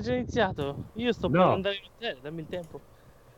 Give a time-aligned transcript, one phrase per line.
[0.00, 0.90] già iniziato?
[0.94, 1.30] Io sto No.
[1.30, 2.82] per andare in hotel, dammi il tempo.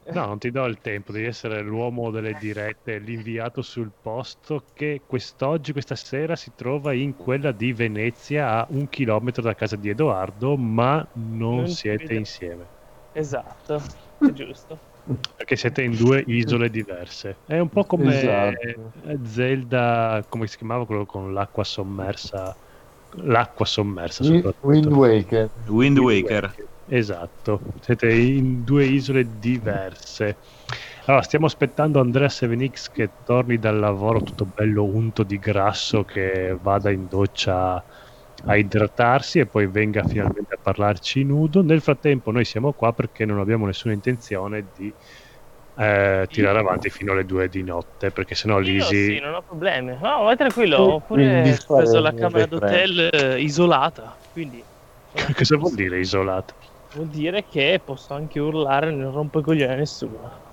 [0.06, 5.04] No, non ti do il tempo, devi essere l'uomo delle dirette, l'inviato sul posto che
[5.06, 9.88] quest'oggi, questa sera, si trova in quella di Venezia a un chilometro da casa di
[9.88, 12.71] Edoardo, ma non, Non siete insieme,
[13.12, 13.79] Esatto,
[14.23, 14.82] è giusto.
[15.34, 17.43] perché siete in due isole diverse.
[17.45, 18.95] È un po' come Esatto.
[19.23, 22.57] Zelda, come si chiamava quello con l'acqua sommersa,
[23.17, 24.25] l'acqua sommersa.
[24.61, 25.51] Wind Waker.
[25.67, 26.55] Wind Waker.
[26.87, 30.36] Esatto, siete in due isole diverse.
[31.07, 36.56] Allora, stiamo aspettando Andrea 7X che torni dal lavoro tutto bello unto di grasso, che
[36.61, 37.83] vada in doccia
[38.47, 41.62] a idratarsi e poi venga finalmente a parlarci nudo.
[41.62, 44.94] Nel frattempo noi siamo qua perché non abbiamo nessuna intenzione di
[45.77, 49.05] eh, tirare avanti fino alle due di notte, perché sennò Io Lisi...
[49.05, 49.97] sì, non ho problemi.
[50.00, 54.64] No, vai tranquillo, ho pure preso la camera d'hotel eh, isolata, quindi
[55.37, 56.55] Cosa vuol dire isolato?
[56.95, 60.53] vuol dire che posso anche urlare e non rompo i coglioni a nessuno.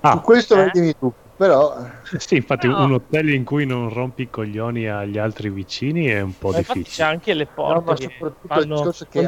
[0.00, 0.64] Ah, Su questo Eh?
[0.64, 1.74] vedimi tu, però
[2.18, 2.84] Sì, infatti No.
[2.84, 6.58] un hotel in cui non rompi i coglioni agli altri vicini è un po' Ma
[6.58, 7.06] infatti c'è difficile.
[7.06, 9.20] anche le no, porte ma che soprattutto il fanno discorso che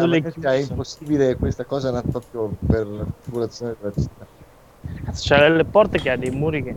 [0.49, 4.27] è impossibile questa cosa è proprio per la configurazione della città.
[5.05, 6.75] Cazzo, C'è le porte che ha dei muri che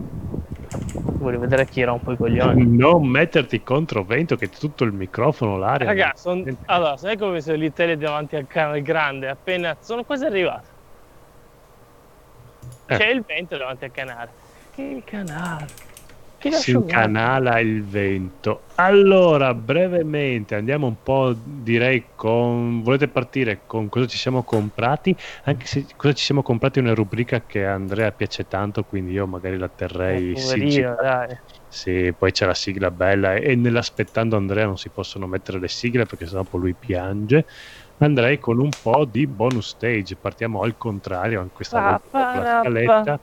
[1.18, 2.64] vuoi vedere chi rompe i coglioni.
[2.76, 5.86] Non metterti contro vento che tutto il microfono, l'aria.
[5.86, 9.28] Raga, son- allora, sai come sono lì tele davanti al canale grande?
[9.28, 10.78] Appena sono quasi arrivato.
[12.86, 12.96] Eh.
[12.96, 14.30] C'è il vento davanti al canale.
[14.74, 15.66] Che il canale?
[16.48, 18.62] Si incanala il vento.
[18.76, 22.82] Allora, brevemente andiamo un po', direi, con...
[22.82, 25.14] Volete partire con cosa ci siamo comprati?
[25.44, 29.12] Anche se cosa ci siamo comprati è una rubrica che a Andrea piace tanto, quindi
[29.12, 31.38] io magari la terrei Eh, poverino, dai.
[31.68, 36.06] Sì, poi c'è la sigla bella e, nell'aspettando Andrea non si possono mettere le sigle
[36.06, 37.46] perché sennò poi lui piange.
[37.98, 40.16] Andrei con un po' di bonus stage.
[40.16, 43.20] Partiamo al contrario, anche questa Pa, volta con la pa, scaletta.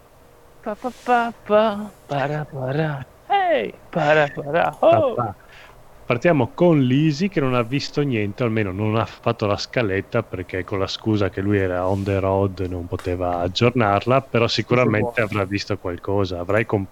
[0.62, 3.08] Pa, pa, pa, pa, para, para.
[3.52, 4.78] Ehi, para, para.
[4.82, 5.16] Oh.
[6.08, 10.64] Partiamo con Lisi che non ha visto niente, almeno non ha fatto la scaletta perché
[10.64, 15.44] con la scusa che lui era on the road non poteva aggiornarla, però sicuramente avrà
[15.44, 16.88] visto qualcosa, avrai com-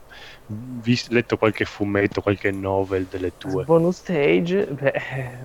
[0.47, 3.63] vis- letto qualche fumetto, qualche novel delle tue.
[3.63, 4.65] Bonus stage.
[4.65, 4.93] Beh,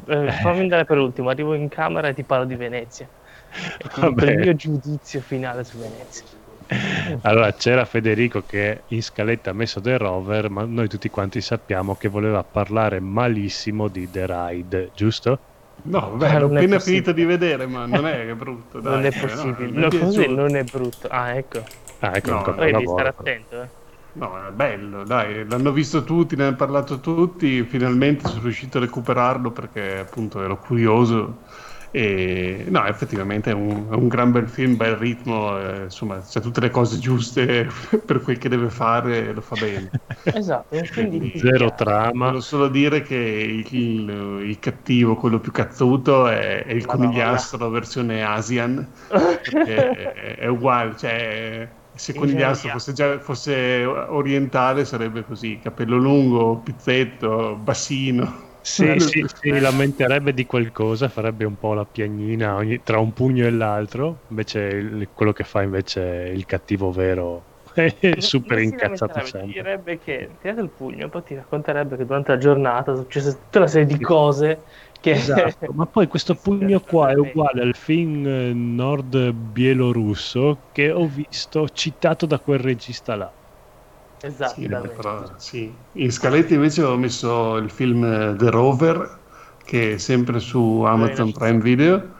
[0.04, 1.28] eh, fammi andare per ultimo.
[1.28, 3.08] Arrivo in camera e ti parlo di Venezia.
[4.20, 6.39] E il mio giudizio finale su Venezia.
[7.22, 11.96] Allora c'era Federico che in scaletta ha messo The Rover, ma noi tutti quanti sappiamo
[11.96, 15.38] che voleva parlare malissimo di The Ride, giusto?
[15.82, 16.80] No, vabbè, Ah, l'ho non è appena possibile.
[16.80, 18.80] finito di vedere, ma non è che è brutto.
[18.82, 19.72] Dai, non è eh, no, possibile.
[19.72, 21.08] mi è No, così non è brutto.
[21.08, 21.64] Ah, ecco.
[22.00, 23.68] Ah, ecco, No, devi stare attento, eh.
[24.12, 28.80] No, è bello, dai, l'hanno visto tutti, ne hanno parlato tutti, finalmente sono riuscito a
[28.80, 31.44] recuperarlo perché appunto ero curioso
[31.90, 36.40] e no, effettivamente è un, è un gran bel film, bel ritmo, eh, insomma, c'ha
[36.40, 37.66] tutte le cose giuste
[38.06, 39.90] per quel che deve fare e lo fa bene.
[40.32, 42.26] Esatto, quindi Zero trama.
[42.26, 46.86] Volevo solo dire che il, il- il cattivo, quello più cazzuto, è, è il Madonna.
[46.86, 48.92] conigliastro versione Asian,
[49.42, 56.62] perché è, è uguale, cioè se conigliastro fosse, già, fosse orientale sarebbe così, capello lungo,
[56.62, 58.48] pizzetto, bassino.
[58.72, 63.46] Sì, sì, si lamenterebbe di qualcosa, farebbe un po' la piagnina ogni- tra un pugno
[63.46, 66.02] e l'altro, invece il- quello che fa invece
[66.34, 69.48] il cattivo vero è super Non si incazzato sempre.
[69.52, 73.58] Direbbe che tirato il pugno, poi ti racconterebbe che durante la giornata è successa tutta
[73.58, 74.64] una serie di cose
[75.00, 80.90] che Esatto, ma poi questo pugno qua è uguale al film eh, nord bielorusso che
[80.90, 83.34] ho visto citato da quel regista là.
[84.94, 85.88] Però, sì.
[85.92, 89.24] In scaletta invece ho messo il film The Rover,
[89.58, 92.14] che è sempre su Amazon Prime Video.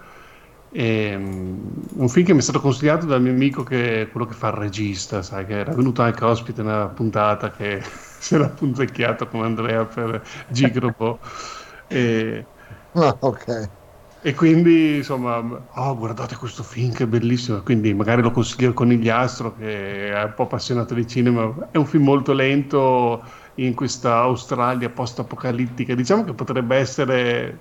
[0.72, 4.26] E, mm, un film che mi è stato consigliato dal mio amico che è quello
[4.26, 7.82] che fa il regista, sai, che era venuto anche ospite nella puntata che
[8.20, 11.20] si era punzecchiato con Andrea per Gigrobo.
[11.88, 12.46] e,
[12.94, 13.46] Ah, ok.
[14.22, 15.38] E quindi insomma,
[15.72, 17.62] oh, guardate questo film che è bellissimo.
[17.62, 21.68] Quindi magari lo consiglio al Conigliastro che è un po' appassionato di cinema.
[21.70, 23.22] È un film molto lento
[23.54, 25.94] in questa Australia post-apocalittica.
[25.94, 27.58] Diciamo che potrebbe essere.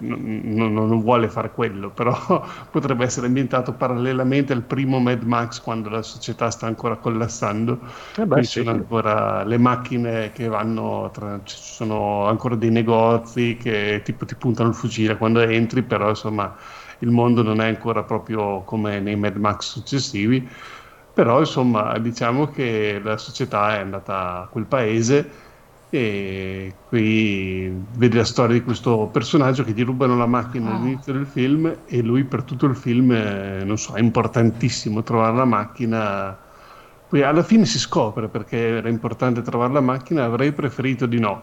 [0.00, 2.12] Non, non- vuole fare quello, però
[2.70, 7.80] potrebbe essere ambientato parallelamente al primo Mad Max quando la società sta ancora collassando.
[8.16, 12.70] Eh beh, sì, ci sono ancora le macchine che vanno, tra- ci sono ancora dei
[12.70, 16.54] negozi che tipo ti puntano il fucile quando entri, però insomma
[16.98, 20.46] il mondo non è ancora proprio come nei Mad Max successivi.
[21.12, 25.39] Però insomma diciamo che la società è andata a quel paese
[25.92, 30.74] e qui vedi la storia di questo personaggio che gli rubano la macchina Ah.
[30.74, 35.36] all'inizio del film e lui per tutto il film, eh, non so, è importantissimo trovare
[35.36, 36.40] la macchina.
[37.06, 41.40] Poi alla fine si scopre perché era importante trovare la macchina, avrei preferito di no.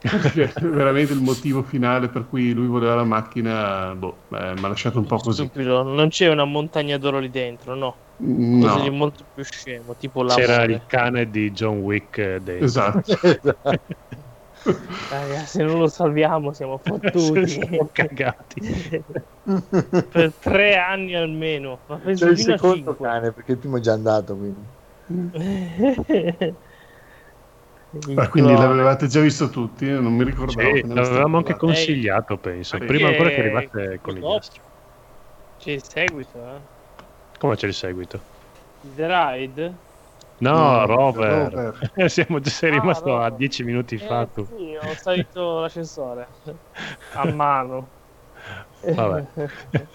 [0.00, 4.68] Perché veramente il motivo finale per cui lui voleva la macchina boh, eh, mi ha
[4.68, 5.50] lasciato un po' così.
[5.54, 8.05] Non c'è una montagna d'oro lì dentro, no.
[8.18, 10.72] No, molto più scemo, tipo C'era l'amore.
[10.72, 12.64] il cane di John Wick eh, dentro.
[12.64, 13.18] esatto.
[15.08, 17.46] Raga, se non lo salviamo siamo fottuti.
[17.60, 18.60] Siamo cagati.
[20.10, 21.82] per tre anni almeno.
[21.86, 24.36] Ma penso C'è il secondo cane perché il primo è già andato.
[24.36, 24.66] Quindi.
[25.08, 26.56] Il
[28.18, 29.88] Ah, quindi l'avevate già visto tutti?
[29.88, 30.74] Non mi ricordavo.
[30.74, 32.78] Sì, l'avevamo anche consigliato, penso.
[32.78, 32.84] Sì.
[32.84, 34.36] Prima ancora che Eh, arrivasse con dopo.
[34.36, 34.60] astri.
[35.56, 36.60] C'è il seguito, eh?
[37.38, 38.26] Come c'è il seguito?
[38.82, 39.78] The Ride?
[40.40, 40.86] No, parlando.
[40.86, 41.50] Rover.
[41.50, 41.74] Rover.
[42.08, 43.30] Siamo, sei Ah, rimasto a Rover.
[43.30, 44.46] dieci minuti fa Eh, tu.
[44.46, 46.28] sì, ho salito l'ascensore
[47.12, 47.94] a mano.
[48.94, 49.22] Vabbè.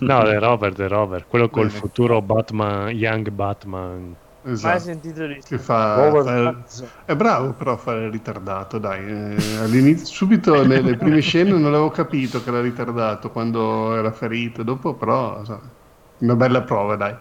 [0.00, 1.26] No, The Rover, The Rover.
[1.26, 1.80] Quello col Bene.
[1.80, 4.16] futuro Batman, Young Batman.
[4.62, 4.80] Mai Esatto.
[4.80, 6.64] sentito di Che fa, fa-
[7.06, 9.04] è bravo però a fare il ritardato, dai.
[9.08, 14.62] Eh, all'inizio, subito nelle prime scene non avevo capito che era ritardato quando era ferito,
[14.62, 15.78] dopo però so,
[16.20, 17.14] una bella prova, dai.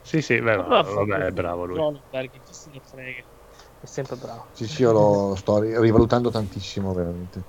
[0.00, 1.84] Sì, sì, beh, Però vabbè, è bravo lui.
[1.84, 3.22] No, perché chi se ne frega.
[3.78, 4.48] È sempre bravo.
[4.52, 7.44] Sì, sì, io lo sto ri- rivalutando tantissimo, veramente.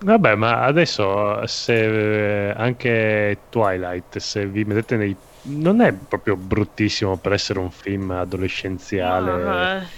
[0.00, 5.26] Vabbè, ma adesso se eh, anche Twilight, se vi mettete nei...
[5.50, 9.32] Non è proprio bruttissimo per essere un film adolescenziale.
[9.42, 9.90] Ah, Eh,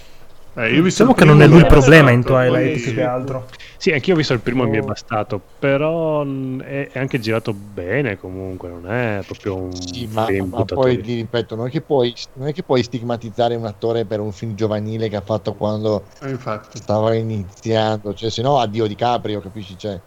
[0.67, 3.03] io ho visto Diciamo che non è lui il problema in Twilight poi- più che
[3.03, 3.47] altro.
[3.77, 4.85] Sì, anch'io ho visto il primo e mi è Oh.
[4.85, 10.27] bastato, però mh, è, è anche girato bene comunque, non è proprio un Sì, ma,
[10.51, 14.05] ma poi ti ripeto, non è, che puoi, non è che puoi stigmatizzare un attore
[14.07, 16.79] per un film giovanile che ha fatto quando Eh, infatti.
[16.79, 19.77] stava iniziando, cioè se no addio DiCaprio, capisci?
[19.79, 20.03] Cioè,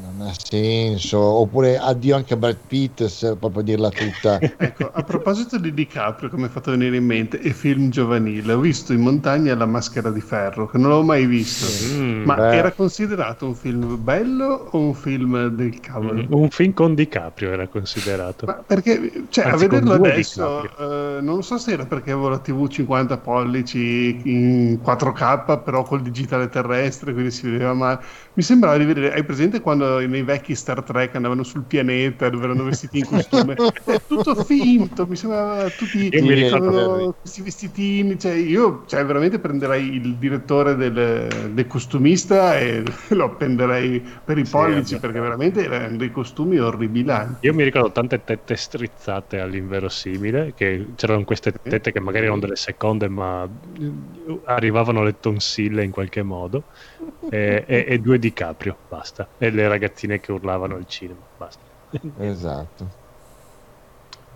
[0.00, 4.38] non ha senso, oppure addio anche a Brad Pitt, se proprio dirla tutta.
[4.56, 8.52] Ecco, a proposito di DiCaprio, che mi ha fatto venire in mente, e film giovanile,
[8.52, 11.78] ho visto in montagna La maschera di ferro, che non l'avevo mai visto.
[11.80, 12.56] Mm, Ma Beh.
[12.56, 16.26] era considerato un film bello o un film del cavolo?
[16.26, 18.46] mm, un film con DiCaprio era considerato.
[18.46, 22.38] Ma perché, cioè, Anzi, a vederlo adesso, eh, non so se era perché avevo la
[22.40, 28.00] TV 50 pollici in 4K, però col digitale terrestre, quindi si vedeva male.
[28.34, 32.44] Mi sembrava di vedere, hai presente quando nei vecchi Star Trek andavano sul pianeta dove
[32.44, 33.54] erano vestiti in costume?
[33.84, 39.38] È tutto finto, mi sembrava tutti Io mi ricordo- questi vestitini, cioè io cioè, veramente
[39.38, 45.06] prenderei il direttore del, del costumista e lo appenderei per i Sì, pollici vabbè.
[45.06, 47.46] perché veramente erano dei costumi orribilanti.
[47.46, 52.56] Io mi ricordo tante tette strizzate all'inverosimile, che c'erano queste tette che magari erano delle
[52.56, 56.64] seconde, ma eh, arrivavano le tonsille in qualche modo,
[57.28, 59.30] e, e- e due di Caprio, basta.
[59.36, 61.64] E le ragazzine che urlavano al cinema, basta.
[62.18, 62.90] esatto.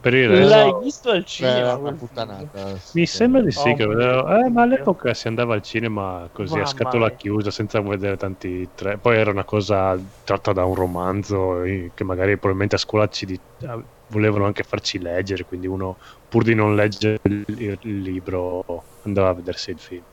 [0.01, 1.75] Per il resto, L'hai visto al cinema?
[1.77, 2.79] una puttanata.
[2.93, 6.53] mi sembra di sì, Oh, che vedevo- eh, ma all'epoca si andava al cinema così
[6.55, 7.17] Mamma a scatola mia.
[7.17, 8.99] chiusa, senza vedere tanti tre.
[8.99, 13.27] Poi era una cosa tratta da un romanzo eh, che magari probabilmente a scuola ci
[13.27, 15.99] di- eh, volevano anche farci leggere, quindi uno
[16.29, 18.63] pur di non leggere il libro
[19.03, 20.05] andava a vedersi il film.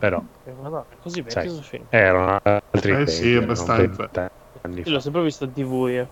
[0.00, 1.62] Però Eh, Madonna, così vecchio Sai.
[1.62, 1.86] film.
[1.88, 4.08] erano altri Eh tempi, sì, abbastanza.
[4.10, 4.28] 20
[4.62, 4.92] anni Io fa.
[4.92, 6.10] l'ho sempre visto in tv io.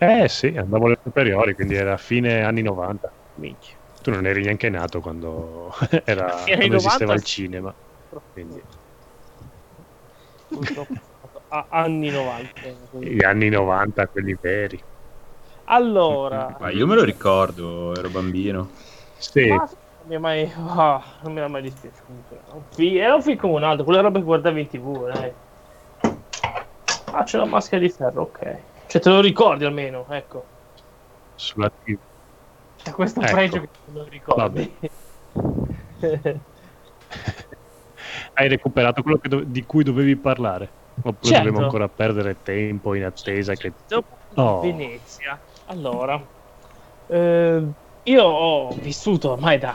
[0.00, 3.12] Eh sì, andavo alle superiori, quindi era fine anni 90.
[3.34, 3.76] Minchia.
[4.00, 5.72] Tu non eri neanche nato quando,
[6.04, 7.14] era, quando esisteva 90?
[7.14, 7.76] il cinema.
[8.32, 8.64] Quindi.
[10.52, 10.94] Purtroppo
[11.48, 12.60] a anni 90.
[12.90, 13.14] quindi.
[13.14, 14.80] Gli anni 90, quelli veri.
[15.66, 18.70] Allora, Ma io me lo ricordo, ero bambino.
[19.18, 19.66] Sì, ma
[20.08, 22.40] mi è mai, ah, non mi era mai dispiaciuto.
[22.78, 25.32] Era un film come un altro, quella roba che guardavi in tv, dai.
[27.12, 28.86] Ah, c'è la maschera di ferro, ok.
[28.88, 30.46] Cioè, te lo ricordi almeno, ecco.
[31.34, 31.98] sulla TV.
[32.76, 33.34] C'è questo Ecco.
[33.34, 34.78] pregio che te lo ricordi.
[38.34, 40.72] Hai recuperato quello do- di cui dovevi parlare?
[41.02, 41.48] Oppure Certo.
[41.48, 43.72] dovevo ancora perdere tempo in attesa che...
[43.86, 44.60] Dopo Oh.
[44.60, 45.40] Venezia.
[45.64, 46.22] Allora,
[47.06, 47.68] eh,
[48.02, 49.74] io ho vissuto ormai da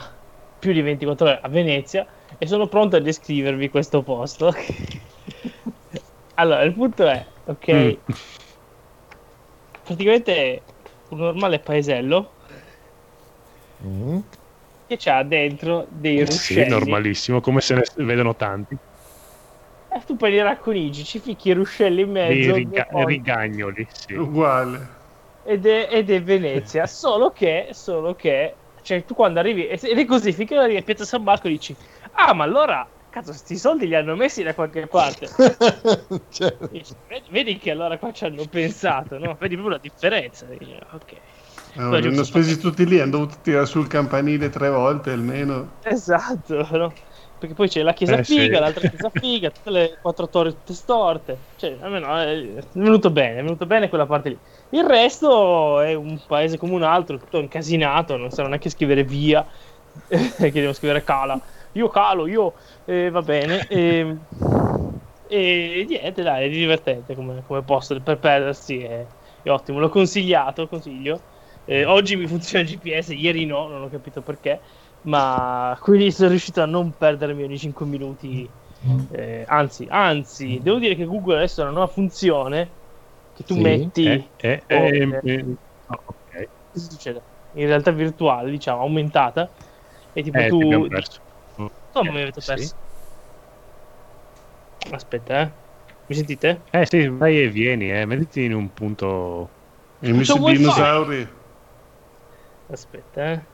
[0.64, 4.52] più di 24 ore a Venezia e sono pronto a descrivervi questo posto.
[6.36, 8.14] allora, il punto è, ok, Mm.
[9.84, 10.66] praticamente è
[11.10, 12.36] un normale paesello
[13.80, 14.24] Mm.
[14.86, 16.70] che ha dentro dei Sì, ruscelli.
[16.70, 18.78] normalissimo, come se ne vedono tanti.
[19.96, 23.06] E tu prendi i racconigi, ci ficchi i ruscelli in Dei mezzo riga- due ponti,
[23.06, 24.14] rigagnoli, sì.
[24.16, 24.88] Uguale.
[25.42, 26.86] ed, è, ed è Venezia.
[26.88, 31.06] solo che, solo che, cioè tu quando arrivi, ed è così, finché arrivi a Piazza
[31.06, 31.76] San Marco dici,
[32.12, 35.28] Ah, ma allora, cazzo, sti soldi li hanno messi da qualche parte.
[36.30, 39.36] Cioè, Dici, vedi, vedi che allora qua ci hanno pensato, no?
[39.40, 40.46] Vedi proprio la differenza.
[40.48, 41.14] Dici, ok.
[41.76, 45.72] No, Poi li hanno spesi tutti lì, hanno dovuto tirare sul campanile tre volte almeno.
[45.86, 46.94] Esatto, no?
[47.44, 48.36] Perché poi c'è la chiesa Eh, sì.
[48.36, 51.48] figa, l'altra chiesa figa, tutte le quattro torri tutte storte.
[51.56, 54.42] Cioè, almeno è venuto bene, è venuto bene quella parte lì.
[54.70, 59.46] Il resto è un paese come un altro, tutto incasinato, non sanno neanche scrivere via,
[60.08, 61.38] che devono scrivere cala.
[61.74, 62.56] Io calo, io...
[62.86, 63.66] eh, va bene.
[65.26, 69.10] E, e niente, dai, è divertente come, come posto per perdersi, è,
[69.42, 69.80] è ottimo.
[69.80, 71.26] L'ho consigliato, consiglio.
[71.66, 74.62] Eh, oggi mi funziona il GPS, ieri no, non ho capito perché
[75.04, 78.50] ma quindi sono riuscito a non perdermi ogni 5 minuti.
[79.12, 82.72] eh, anzi, anzi, devo dire che Google adesso ha una nuova funzione
[83.34, 84.06] che tu Sì, metti.
[84.06, 85.34] Eh, eh, Oh, eh, eh.
[85.34, 85.58] eh,
[85.88, 86.50] oh, ok.
[86.72, 87.24] Cosa succede?
[87.52, 89.52] In realtà virtuale, diciamo, aumentata.
[90.14, 90.60] E tipo Eh, tu.
[90.60, 91.20] ti perso.
[91.92, 92.52] Come mi avete Sì.
[92.52, 92.76] perso?
[94.92, 95.52] Aspetta, eh.
[96.08, 96.64] Mi sentite?
[96.72, 98.06] Eh sì, vai e vieni, eh.
[98.06, 99.50] mettiti in un punto...
[100.02, 100.40] I wifi.
[100.58, 101.28] dinosauri.
[102.70, 103.53] Aspetta, eh.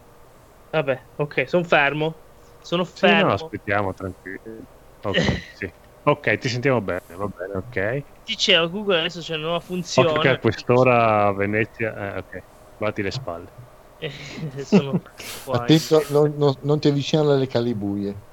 [0.72, 2.26] Vabbè, ok, sono fermo.
[2.60, 3.30] Sono Sì, fermo.
[3.30, 4.64] no, aspettiamo, tranquillo.
[5.02, 5.74] Ok, sì.
[6.04, 8.04] Ok, ti sentiamo bene, va bene, ok.
[8.26, 10.20] Dicevo, Google adesso c'è una nuova funzione.
[10.20, 12.16] Che a quest'ora a Venezia...
[12.16, 12.40] Eh, ok,
[12.76, 13.54] batti le spalle.
[14.00, 14.10] Eh,
[14.66, 15.02] sono
[15.50, 18.24] attento, non, non- non ti avvicinare alle calibuie.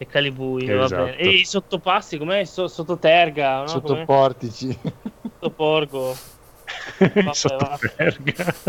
[0.00, 1.02] E Calibuio, va Esatto.
[1.02, 1.16] bene.
[1.18, 2.44] E i sottopassi, com'è?
[2.44, 3.80] So- sottoterga, no?
[3.80, 4.06] Sotto Com'è?
[4.06, 4.68] portici.
[5.40, 6.24] Sottoporgo.
[7.24, 7.34] va.
[7.34, 8.62] Sottoterga.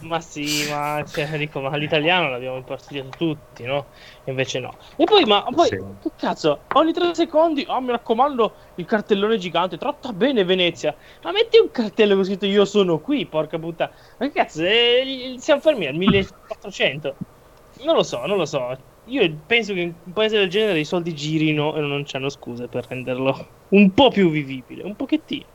[0.00, 3.86] Ma sì, ma, cioè, dico, ma l'italiano l'abbiamo impartito tutti, no?
[4.24, 4.74] E invece no.
[4.96, 5.76] E poi, ma poi, Sì.
[5.76, 10.94] che cazzo, ogni tre secondi, oh, mi raccomando, il cartellone gigante, tratta bene Venezia.
[11.22, 13.92] Ma metti un cartello con scritto io sono qui, porca puttana.
[14.18, 17.16] Ma che cazzo, eh, siamo fermi al 1400?
[17.84, 18.76] Non lo so, non lo so.
[19.04, 22.68] Io penso che in un paese del genere i soldi girino e non c'hanno scuse
[22.68, 25.46] per renderlo un po' più vivibile, un pochettino.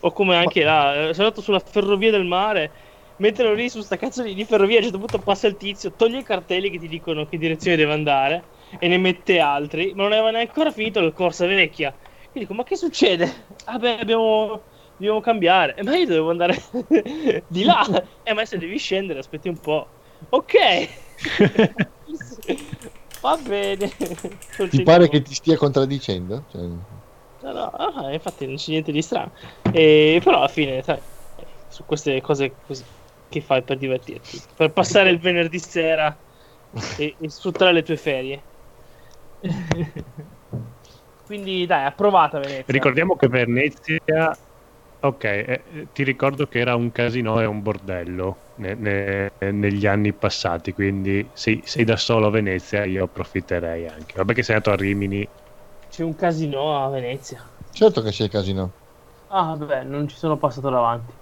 [0.00, 2.70] O come anche là, eh, sono andato sulla ferrovia del mare,
[3.16, 5.92] metterlo lì su sta cazzo di, di ferrovia, a un certo punto passa il tizio,
[5.92, 8.42] toglie i cartelli che ti dicono che direzione deve andare
[8.78, 11.94] e ne mette altri, ma non aveva neanche ancora finito la corsa vecchia.
[12.32, 13.52] Io dico, ma che succede?
[13.66, 14.72] Ah beh, abbiamo...
[14.96, 15.74] Dobbiamo cambiare.
[15.74, 16.56] Eh, ma io dovevo andare
[17.48, 17.84] di là.
[18.22, 19.88] Eh, ma se devi scendere, aspetti un po'.
[20.28, 20.54] Ok.
[23.20, 23.90] Va bene.
[24.50, 26.44] Sono Ti pare che ti stia contraddicendo?
[26.48, 26.60] Cioè,
[27.44, 29.32] No, no, ah, infatti non c'è niente di strano.
[29.70, 30.98] E, però alla fine, sai,
[31.68, 32.82] su queste cose così
[33.34, 36.22] che fai per divertirti, per passare il venerdì sera
[36.94, 38.46] e, e sfruttare le tue ferie.
[41.24, 42.66] Quindi dai, approvata Venezia.
[42.66, 43.98] Ricordiamo che Venezia...
[45.04, 49.84] Ok, eh, eh, ti ricordo che era un casino e un bordello ne- ne- negli
[49.86, 54.14] anni passati, quindi se sei da solo a Venezia io approfitterei anche.
[54.16, 55.30] Vabbè che sei andato a Rimini,
[55.88, 57.42] C'è un casino a Venezia.
[57.70, 58.74] certo che c'è il casino.
[59.28, 61.18] Ah, vabbè, non ci sono passato davanti.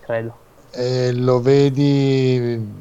[0.00, 0.45] Credo.
[0.76, 2.80] E lo vedi...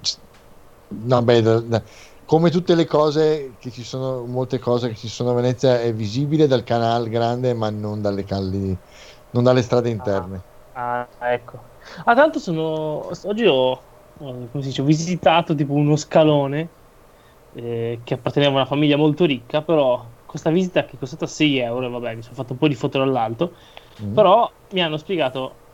[0.87, 1.83] No, beh, da- da-
[2.25, 5.93] come tutte le cose che ci sono, molte cose che ci sono a Venezia, è
[5.93, 8.79] visibile dal canale grande, ma non dalle calli,
[9.31, 10.45] non dalle strade interne.
[10.77, 11.71] Ah, ecco.
[12.03, 13.09] Ah, tanto sono.
[13.23, 13.53] Oggi ho,
[14.17, 16.75] ho- come si dice, ho visitato tipo uno scalone
[17.51, 21.57] eh, che apparteneva a una famiglia molto ricca, però questa visita che è costata 6
[21.59, 23.55] euro, vabbè, mi sono fatto un po' di foto dall'alto,
[23.99, 24.05] Mm.
[24.11, 25.64] però mi hanno spiegato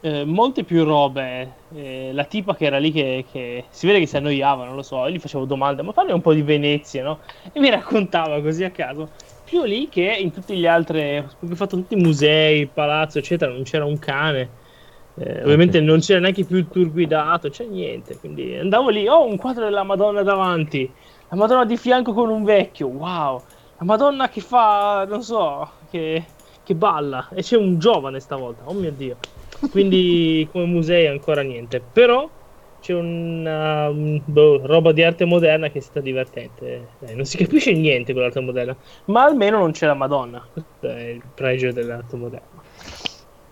[0.00, 1.52] eh, molte più robe.
[1.74, 4.82] eh, la tipa che era lì che, che si vede che si annoiava, non lo
[4.82, 7.18] so, e gli facevo domande, ma parli un po' di Venezia, no?
[7.52, 9.10] E mi raccontava così a caso,
[9.44, 13.52] più lì che in tutti gli altri, ho fatto tutti i musei, il palazzo, eccetera,
[13.52, 14.58] non c'era un cane.
[15.16, 18.16] Eh, ovviamente non c'era neanche più il tour guidato, c'è niente.
[18.16, 20.90] Quindi andavo lì, ho un quadro della Madonna davanti,
[21.28, 23.42] la Madonna di fianco con un vecchio, wow,
[23.78, 26.24] la Madonna che fa, non so, che,
[26.62, 29.16] che balla, e c'è un giovane stavolta, oh mio dio.
[29.68, 32.32] Quindi come musei ancora niente, però
[32.78, 36.96] c'è una un- boh, roba di arte moderna che sta divertente.
[36.98, 38.76] Dai, non si capisce niente con l'arte moderna,
[39.06, 40.48] ma almeno non c'è la Madonna.
[40.52, 42.64] Questo è il pregio dell'arte moderna.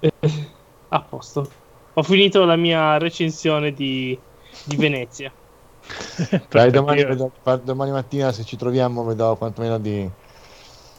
[0.00, 0.11] Eh,
[0.91, 1.57] A posto.
[1.95, 4.23] Ho finito la mia recensione di,
[4.62, 5.35] di Venezia.
[6.50, 10.11] Dai, domani, vedo- domani mattina se ci troviamo vedo quantomeno di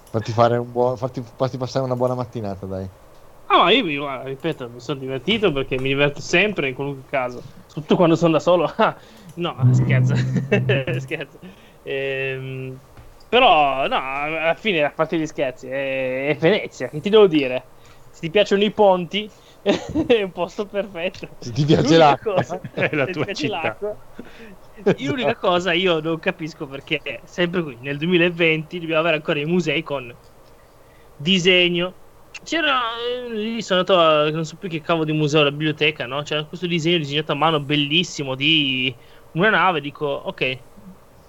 [0.10, 2.90] farti, fare un buon, farti, farti passare una buona mattinata, dai.
[3.52, 7.04] Ah, ma io, io, guarda, ripeto, mi sono divertito perché mi diverto sempre in qualunque
[7.06, 8.66] caso, soprattutto quando sono da solo.
[8.78, 8.98] Ah,
[9.36, 10.14] no, scherzo,
[11.00, 11.40] scherzo.
[11.82, 12.80] Ehm,
[13.28, 17.70] però, no, alla fine, a parte gli scherzi, è, è Venezia, che ti devo dire?
[18.10, 21.30] Se ti piacciono i ponti, è un posto perfetto.
[21.40, 22.44] Se ti piace L'unica l'acqua.
[22.44, 23.58] cosa- È la tua città.
[23.58, 23.98] l'acqua,
[24.98, 29.82] L'unica cosa io non capisco perché sempre qui nel 2020 dobbiamo avere ancora i musei
[29.84, 30.16] con
[31.16, 31.96] disegno.
[32.44, 36.06] C'era eh, lì sono andato a non so più che cavolo di museo, la biblioteca,
[36.06, 36.22] no?
[36.24, 38.96] C'era questo disegno disegnato a mano bellissimo di
[39.32, 40.64] una nave, dico, ok,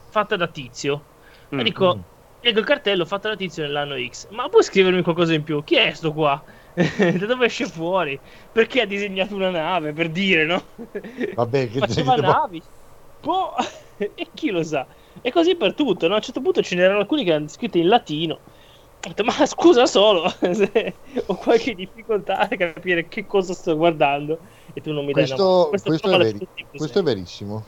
[0.09, 1.05] fatta da Tizio.
[1.55, 1.61] Mm.
[1.61, 2.05] E dico,
[2.41, 4.29] leggo il cartello fatta da Tizio nell'anno X.
[4.31, 5.63] Ma puoi scrivermi qualcosa in più?
[5.65, 6.43] Chi è sto qua?
[6.75, 8.19] da dove esce fuori?
[8.53, 9.93] Perché ha disegnato una nave?
[9.93, 10.63] Per dire, no?
[11.35, 12.63] Vabbè, che Faceva che- navi.
[13.21, 13.55] Boh,
[13.99, 14.87] e chi lo sa?
[15.21, 16.15] E così per tutto, no?
[16.15, 18.41] A un certo punto ce n'erano alcuni che erano scritti in latino.
[19.03, 20.25] Ho detto, ma scusa solo,
[21.27, 24.39] ho qualche difficoltà a capire che cosa sto guardando.
[24.75, 25.69] E tu non mi dai una mano.
[25.69, 27.65] Questo, questo è veri- questo è verissimo.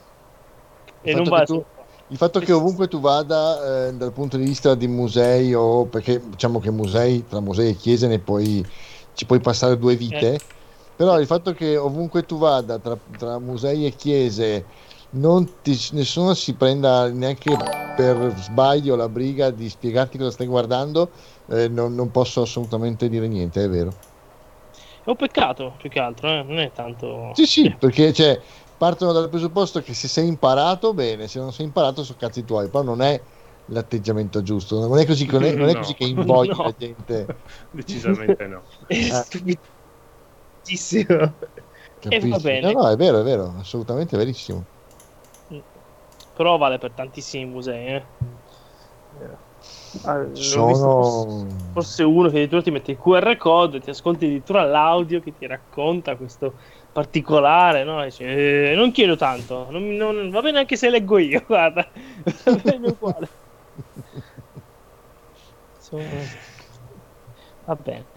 [1.02, 1.64] Il fatto vale che tu-
[2.08, 6.20] Il fatto che ovunque tu vada eh, dal punto di vista di musei o perché
[6.22, 8.64] diciamo che musei tra musei e chiese ne puoi
[9.14, 10.40] ci puoi passare due vite Eh.
[10.94, 14.66] però il fatto che ovunque tu vada tra, tra musei e chiese
[15.14, 17.56] non ti- nessuno si prenda neanche
[17.94, 21.12] per sbaglio la briga di spiegarti cosa stai guardando
[21.48, 24.00] eh, non, non posso assolutamente dire niente è vero
[25.04, 26.42] È un peccato, più che altro, eh?
[26.44, 27.30] non è tanto...
[27.34, 28.40] sì sì perché cioè,
[28.76, 32.70] partono dal presupposto che se sei imparato bene se non sei imparato sono cazzi tuoi
[32.70, 33.22] però non è
[33.66, 35.78] l'atteggiamento giusto non è così, non è, non è No.
[35.80, 36.62] così che invogli No.
[36.64, 37.26] la gente
[37.70, 38.62] Decisamente no.
[38.86, 39.10] È Eh.
[40.62, 41.16] stupidissimo.
[41.16, 41.34] va
[41.98, 42.40] capisci?
[42.40, 42.72] bene.
[42.72, 44.71] no no è vero è vero assolutamente verissimo
[46.32, 48.06] Però vale per tantissimi musei, eh.
[50.04, 51.26] Ah, sono
[51.72, 55.46] forse uno che addirittura ti mette il QR code, ti ascolti addirittura l'audio che ti
[55.46, 56.58] racconta questo
[56.90, 58.02] particolare, no?
[58.02, 61.90] Dici, "Eh, non chiedo tanto, non, non- va bene anche se leggo io, guarda,
[67.64, 68.08] va bene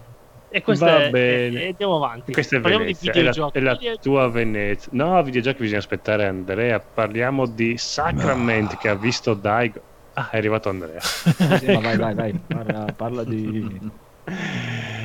[0.48, 1.62] E questa Va è, bene.
[1.62, 2.32] e andiamo avanti.
[2.32, 3.58] Questa è Parliamo Venezia, di è la, videogiochi.
[3.58, 4.88] è la Video- tua Venezia.
[4.94, 6.78] No, videogiochi bisogna aspettare Andrea.
[6.80, 9.80] Parliamo di Sacrament che ha visto Daigo.
[10.14, 11.00] Ah, è arrivato Andrea.
[11.58, 12.32] Sì, ma vai, vai, vai.
[12.46, 13.90] Parla, parla di,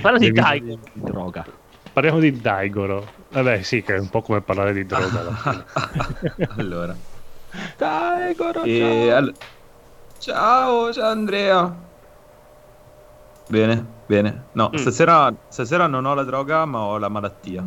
[0.01, 0.79] Parla di Devi- Daigo.
[0.93, 1.45] di droga.
[1.91, 3.05] Parliamo di Daigoro.
[3.29, 6.47] Vabbè, sì, che è un po' come parlare di droga alla fine.
[6.57, 6.95] allora.
[7.77, 9.15] Dai, Goro, E ciao.
[9.17, 9.33] all-
[10.19, 11.75] Ciao, ciao Andrea.
[13.49, 14.49] Bene, bene.
[14.53, 14.77] No, Mm.
[14.77, 17.61] stasera, stasera non ho la droga, ma ho la malattia.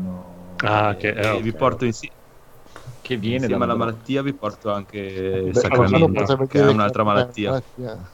[0.63, 1.57] Ah, che E eh, vi ok.
[1.57, 2.11] porto insi-
[3.01, 7.51] Che viene insieme alla malattia, vi porto anche il sacramento, che è un'altra malattia.
[7.51, 8.13] malattia.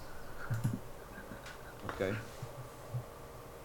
[1.83, 2.01] Ok.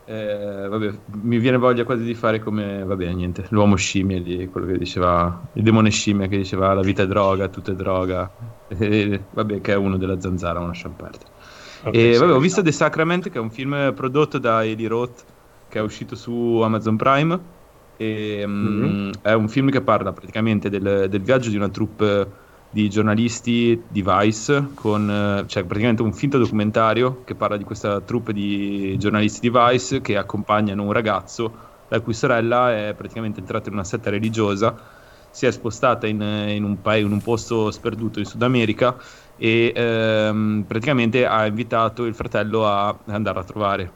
[0.08, 4.68] Eh, vabbè, mi viene voglia quasi di fare come, vabbè, niente, l'uomo scimmia lì, quello
[4.68, 8.32] che diceva, il demone scimmia che diceva la vita è droga, tutto è droga,
[8.68, 10.96] Eh, vabbè, che è uno della zanzara, ma lasciamo
[11.90, 15.26] e vabbè, ho visto The Sacrament, che è un film prodotto da Eli Roth,
[15.68, 17.54] che è uscito su Amazon Prime,
[17.96, 19.12] e mm, Mhm.
[19.22, 24.02] è un film che parla praticamente del, del viaggio di una troupe di giornalisti di
[24.04, 29.50] Vice, con, cioè praticamente un finto documentario che parla di questa troupe di giornalisti di
[29.58, 34.76] Vice che accompagnano un ragazzo la cui sorella è praticamente entrata in una setta religiosa,
[35.30, 38.98] si è spostata in, in un, paese, in un posto sperduto in Sud America
[39.38, 43.92] e ehm, praticamente ha invitato il fratello a andare a trovare.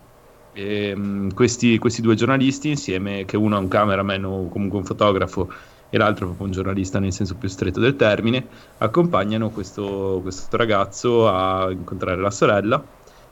[0.54, 4.86] E, mm, questi, questi due giornalisti insieme, che uno è un cameraman o comunque un
[4.86, 5.50] fotografo
[5.90, 8.46] e l'altro proprio un giornalista nel senso più stretto del termine,
[8.78, 12.84] accompagnano questo, questo ragazzo a incontrare la sorella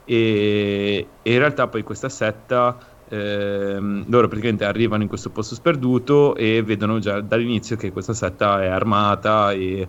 [0.04, 2.76] e, e in realtà poi questa setta
[3.08, 8.62] ehm, loro praticamente arrivano in questo posto sperduto e vedono già dall'inizio che questa setta
[8.62, 9.88] è armata e,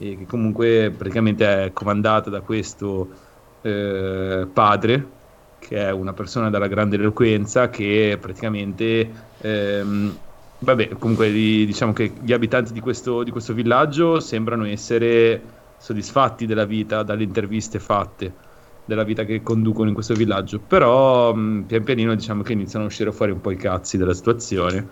[0.00, 3.12] e che comunque praticamente è comandata da questo
[3.60, 5.12] eh, padre
[5.58, 10.22] che è una persona dalla grande eloquenza che praticamente ehm,
[10.58, 16.46] vabbè comunque di- diciamo che gli abitanti di questo, di questo villaggio sembrano essere soddisfatti
[16.46, 18.36] della vita dalle interviste fatte
[18.84, 20.60] della vita che conducono in questo villaggio.
[20.64, 24.14] Però mh, pian pianino diciamo che iniziano a uscire fuori un po' i cazzi della
[24.14, 24.88] situazione.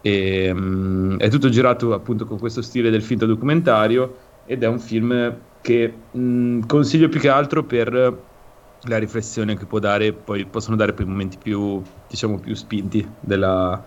[0.00, 4.78] E, mh, è tutto girato appunto con questo stile del finto documentario ed è un
[4.80, 7.92] film che mh, consiglio più che altro per
[8.86, 13.82] la riflessione che può dare, poi possono dare poi momenti più, diciamo, più spinti della-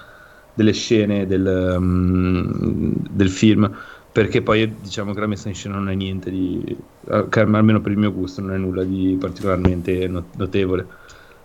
[0.52, 3.72] delle scene del, mm, del film,
[4.12, 6.64] perché poi diciamo che la messa in scena non è niente di,
[7.58, 10.88] almeno per il mio gusto, non è nulla di particolarmente no- notevole.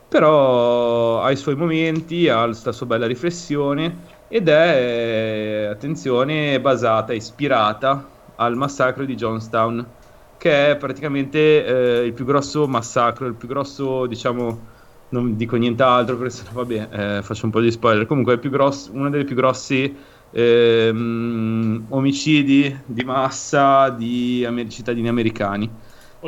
[0.09, 8.12] Però ha i suoi momenti, ha la sua bella riflessione ed è, attenzione, basata, ispirata
[8.45, 9.97] al massacro di Jonestown
[10.37, 14.67] che è praticamente eh, il più grosso massacro, il più grosso, diciamo,
[15.09, 18.07] non dico nient'altro perché sennò vabbè, eh, faccio un po' di spoiler.
[18.07, 19.97] Comunque è grosso, uno dei più grossi
[20.31, 25.81] ehm, omicidi di massa di amer- cittadini americani.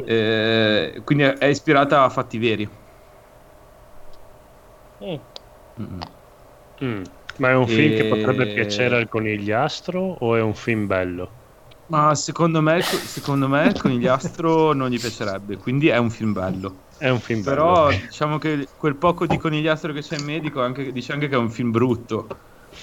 [0.03, 2.69] Eh, quindi è, ispirata a fatti veri.
[5.79, 6.15] Mm.
[6.83, 7.03] Mm.
[7.39, 11.44] Ma è un film che E- potrebbe piacere al conigliastro o è un film bello?
[11.87, 16.85] Ma secondo me, secondo me il conigliastro non gli piacerebbe, quindi è un film bello.
[16.97, 17.93] È un film Però bello.
[17.93, 21.39] diciamo che quel poco di conigliastro che c'è in medico anche- dice anche che è
[21.39, 22.27] un film brutto.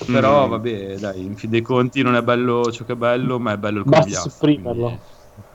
[0.09, 0.47] Però Mm.
[0.47, 3.57] vabbè, dai, in fin dei conti non è bello ciò che è bello, ma è
[3.57, 4.29] bello il Basta conigliastro.
[4.29, 4.85] sopprimerlo.
[4.87, 5.03] quindi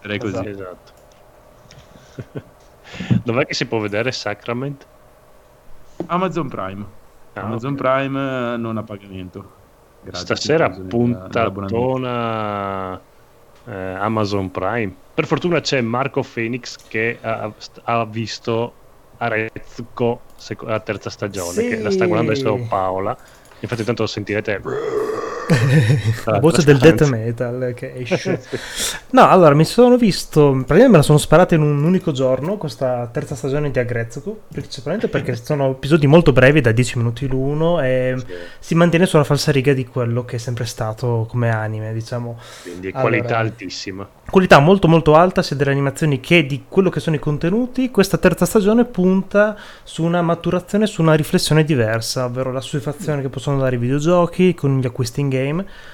[0.01, 0.47] Direi così.
[0.49, 0.93] Esatto.
[3.25, 4.87] Dov'è che si può vedere Sacrament?
[6.09, 6.87] Amazon Prime.
[7.35, 7.77] Ah, Amazon ok.
[7.77, 9.55] Prime non a pagamento.
[10.01, 11.75] Gratis, Stasera puntatona
[13.69, 14.95] eh, Amazon Prime.
[15.15, 17.51] Per fortuna c'è Marco Phoenix che ha,
[17.85, 18.73] ha visto
[19.19, 21.69] Arezzo sec- la terza stagione, Sì.
[21.69, 23.17] che la sta guardando adesso Paola.
[23.61, 24.61] Infatti tanto lo sentirete
[26.25, 28.43] la voce del death metal che esce.
[29.11, 33.09] No, allora mi sono visto, praticamente me la sono sparata in un unico giorno questa
[33.11, 38.17] terza stagione di Agrezzoku, principalmente perché sono episodi molto brevi, da 10 minuti l'uno, e
[38.59, 42.39] si mantiene sulla falsariga di quello che è sempre stato come anime, diciamo.
[42.63, 43.01] quindi Allora.
[43.01, 44.09] qualità altissima.
[44.29, 47.91] Qualità molto molto alta sia delle animazioni che di quello che sono i contenuti.
[47.91, 53.29] Questa terza stagione punta su una maturazione, su una riflessione diversa, ovvero la soddisfazione che
[53.29, 55.36] possono dare i videogiochi con gli acquisti in game.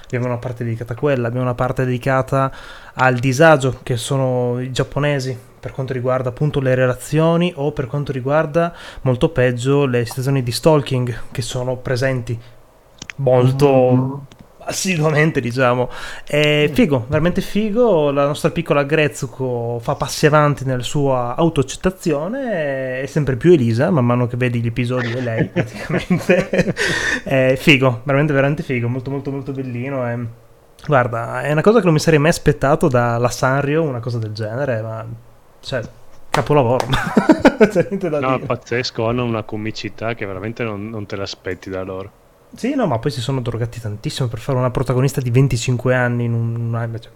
[0.04, 2.52] Abbiamo una parte dedicata a quella, abbiamo una parte dedicata
[2.94, 8.10] al disagio che sono i giapponesi per quanto riguarda appunto le relazioni o per quanto
[8.10, 12.38] riguarda molto peggio le situazioni di stalking che sono presenti.
[13.16, 14.26] Molto
[14.64, 15.88] assiduamente diciamo.
[16.24, 18.10] È figo veramente figo.
[18.10, 23.00] La nostra piccola Grezzuko fa passi avanti nella sua autoaccettazione.
[23.02, 26.74] È sempre più Elisa man mano che vedi gli episodi è lei praticamente.
[27.24, 28.88] È figo veramente veramente figo.
[28.88, 30.08] Molto molto molto bellino.
[30.10, 30.18] E
[30.86, 34.32] guarda è una cosa che non mi sarei mai aspettato dalla Sanrio una cosa del
[34.32, 35.06] genere ma
[35.60, 35.80] cioè
[36.30, 36.86] capolavoro.
[37.68, 38.46] C'è niente da No, dire.
[38.46, 42.12] pazzesco, hanno una comicità che veramente non, non te l'aspetti da loro.
[42.54, 46.24] Sì, no, ma poi si sono drogati tantissimo per fare una protagonista di 25 anni
[46.24, 46.74] in un...
[46.74, 47.12] un cioè,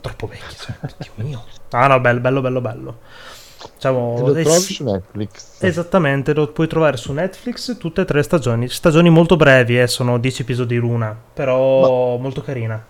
[0.00, 1.44] troppo vecchia, cioè, Dio mio.
[1.70, 2.98] Ah no, bello, bello, bello, bello.
[3.74, 5.62] Diciamo, lo eh, trovi su Netflix.
[5.62, 8.68] Esattamente, lo puoi trovare su Netflix tutte e tre stagioni.
[8.68, 12.82] Stagioni molto brevi, eh, sono 10 episodi l'una, però molto carina.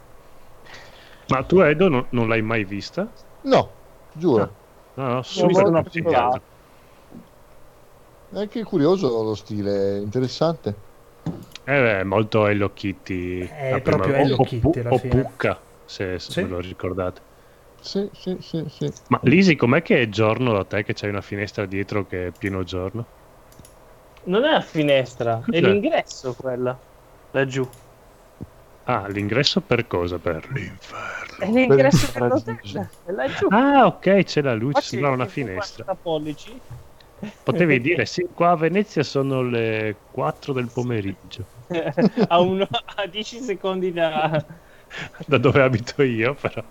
[1.29, 3.11] Ma tu, Edo, non, non l'hai mai vista?
[3.43, 3.71] No,
[4.13, 4.55] giuro.
[4.95, 6.41] No, no, Ho super visto una.
[8.31, 10.88] È anche curioso lo stile, interessante.
[11.71, 13.41] Eh, beh, molto Hello Kitty.
[13.47, 15.23] È la prima- proprio o- Hello o, Kitty, o fine.
[15.23, 16.41] Pucca, se, se Sì.
[16.43, 17.21] ve lo ricordate.
[17.81, 18.91] Sì, sì, sì, sì.
[19.09, 22.31] Ma Lisi, com'è che è giorno da te che c'hai una finestra dietro che è
[22.37, 23.05] pieno giorno?
[24.25, 25.61] Non è la finestra, è Cos'è?
[25.61, 26.77] l'ingresso quella.
[27.33, 27.69] Laggiù.
[28.85, 30.19] Ah, l'ingresso per cosa?
[30.19, 31.37] Per l'inferno.
[31.39, 32.89] È l'ingresso Per- dell'hotel.
[33.05, 33.47] È laggiù.
[33.51, 35.95] Ah, ok, c'è la luce, c'è sembrava una 50 finestra.
[35.95, 36.59] pollici.
[37.43, 41.45] Potevi dire, sì, qua a Venezia sono le 4 del pomeriggio,
[42.29, 44.45] a, uno, a 10 secondi da...
[45.27, 46.65] da dove abito io, però.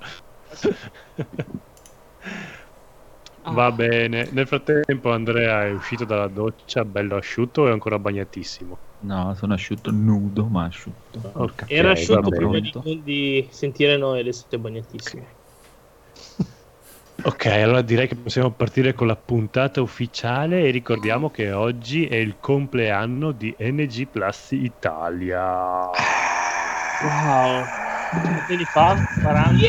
[3.51, 4.27] Va bene.
[4.31, 8.77] Nel frattempo Andrea è uscito dalla doccia bello asciutto e ancora bagnatissimo.
[8.99, 11.21] No, sono asciutto nudo, ma asciutto.
[11.33, 15.27] Ok, Era asciutto prima di, di sentire noi, adesso è bagnatissimo.
[17.23, 22.15] Ok, allora direi che possiamo partire con la puntata ufficiale e ricordiamo che oggi è
[22.15, 25.89] il compleanno di NG Plus Italia.
[27.01, 27.65] Wow.
[28.21, 28.95] Quanti anni fa?
[29.21, 29.65] 40?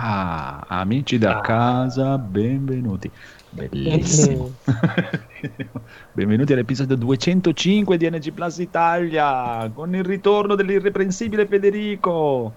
[0.00, 1.40] Ah, amici da Ah.
[1.40, 3.10] casa, benvenuti.
[3.50, 4.54] Bellissimo.
[6.14, 12.54] benvenuti all'episodio 205 di NG Plus Italia, con il ritorno dell'irreprensibile Federico.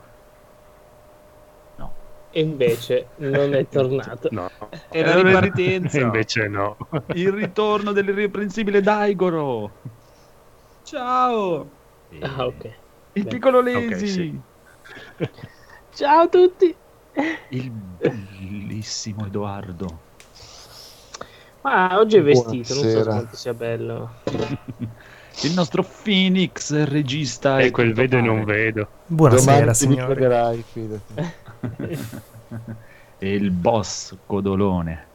[2.33, 4.29] E invece non è tornato.
[4.31, 4.47] No,
[4.91, 5.97] E la ripartenza.
[5.97, 6.77] E invece no.
[7.15, 9.81] Il ritorno dell'irreprensibile Daigoro.
[10.83, 11.71] Ciao.
[12.21, 12.81] Ah, ok.
[13.13, 13.29] Il Beh.
[13.29, 13.87] piccolo Lesi.
[13.87, 14.41] Ok, sì.
[15.95, 16.80] Ciao a tutti.
[17.49, 20.09] Il bellissimo Edoardo.
[21.61, 23.11] Ma oggi è vestito, non so Buonasera.
[23.11, 24.11] quanto sia bello.
[25.43, 28.87] il nostro Phoenix, regista E quel vedo e non vedo.
[29.05, 30.65] Buonasera, fidati.
[33.19, 35.09] e il boss Codolone.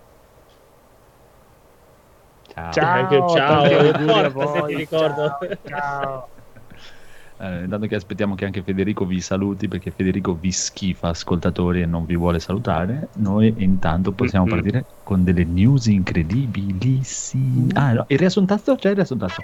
[2.53, 2.73] Ciao.
[2.73, 5.39] Ciao, ciao, porca, se voi, ti ricordo.
[5.67, 6.29] Ciao.
[7.39, 11.87] Eh, intanto che aspettiamo che anche Federico vi saluti perché Federico vi schifa ascoltatori e
[11.87, 14.51] non vi vuole salutare, noi intanto possiamo Mhm.
[14.51, 17.73] partire con delle news incredibilissime.
[17.75, 18.75] Ah, no, il riassuntato?
[18.77, 19.43] C'è il riassuntato?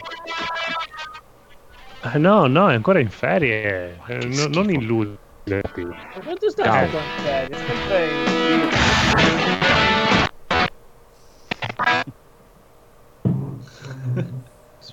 [2.00, 4.00] Ah, no, no, è ancora in ferie.
[4.08, 5.18] Eh, no- non illuderti.
[5.84, 7.56] Ma quanto stai in ferie?
[7.56, 8.08] Sempre
[8.54, 8.68] in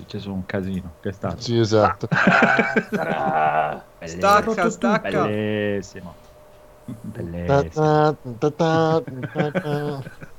[0.10, 0.94] successo un casino.
[1.00, 1.40] Che è stato?
[1.40, 2.08] Sì, esatto.
[2.98, 5.28] Ah, Stacca, stacca.
[5.28, 6.16] Bellissimo.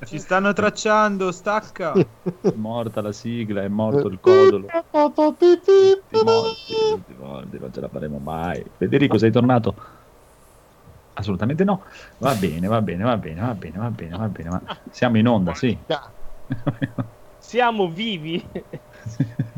[0.05, 1.93] Ci stanno tracciando, stacca.
[1.93, 4.67] È morta la sigla, è morto il codolo.
[4.67, 5.61] Tutti morti,
[6.91, 8.65] tutti morti, non ce la faremo mai.
[8.77, 9.75] Federico, sei tornato?
[11.13, 11.85] Assolutamente no.
[12.19, 14.49] Va bene, va bene, va bene, va bene, va bene, va bene.
[14.49, 15.79] Ma siamo in onda, sì.
[17.41, 18.43] siamo vivi.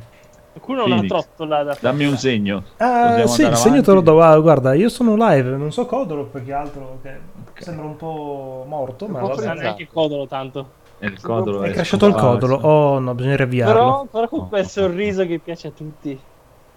[0.53, 2.65] Qualcuno ha una Phoenix, trottola da Dammi un segno.
[2.77, 4.23] Ah, Possiamo sì, il segno te lo do.
[4.23, 7.19] Ah, guarda, io sono live, non so Codolo perché altro che
[7.55, 9.21] sembra un po' morto, ma.
[9.21, 10.81] Non è neanche codolo tanto.
[10.99, 12.55] E il codolo È è cresciuto il codolo.
[12.57, 13.73] Oh no, bisogna riavviarlo.
[13.75, 14.69] Però, però con Oh, quel oh, oh.
[14.69, 16.21] sorriso che piace a tutti.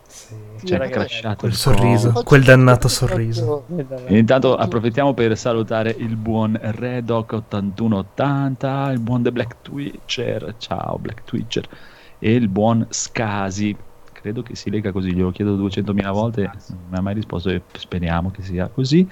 [0.08, 0.34] Sì.
[0.64, 2.08] C'è ragazzi, crashato Quel sorriso.
[2.08, 2.24] codolo.
[2.26, 3.66] Quel dannato sorriso.
[4.06, 11.24] E intanto approfittiamo per salutare il buon Redoc8180, il buon The Black Twitcher, ciao Black
[11.24, 11.68] Twitcher,
[12.20, 13.76] e il buon Scasi.
[14.12, 17.62] Credo che si lega così, glielo chiedo 200.000 volte, non mi ha mai risposto e
[17.78, 19.08] speriamo che sia così.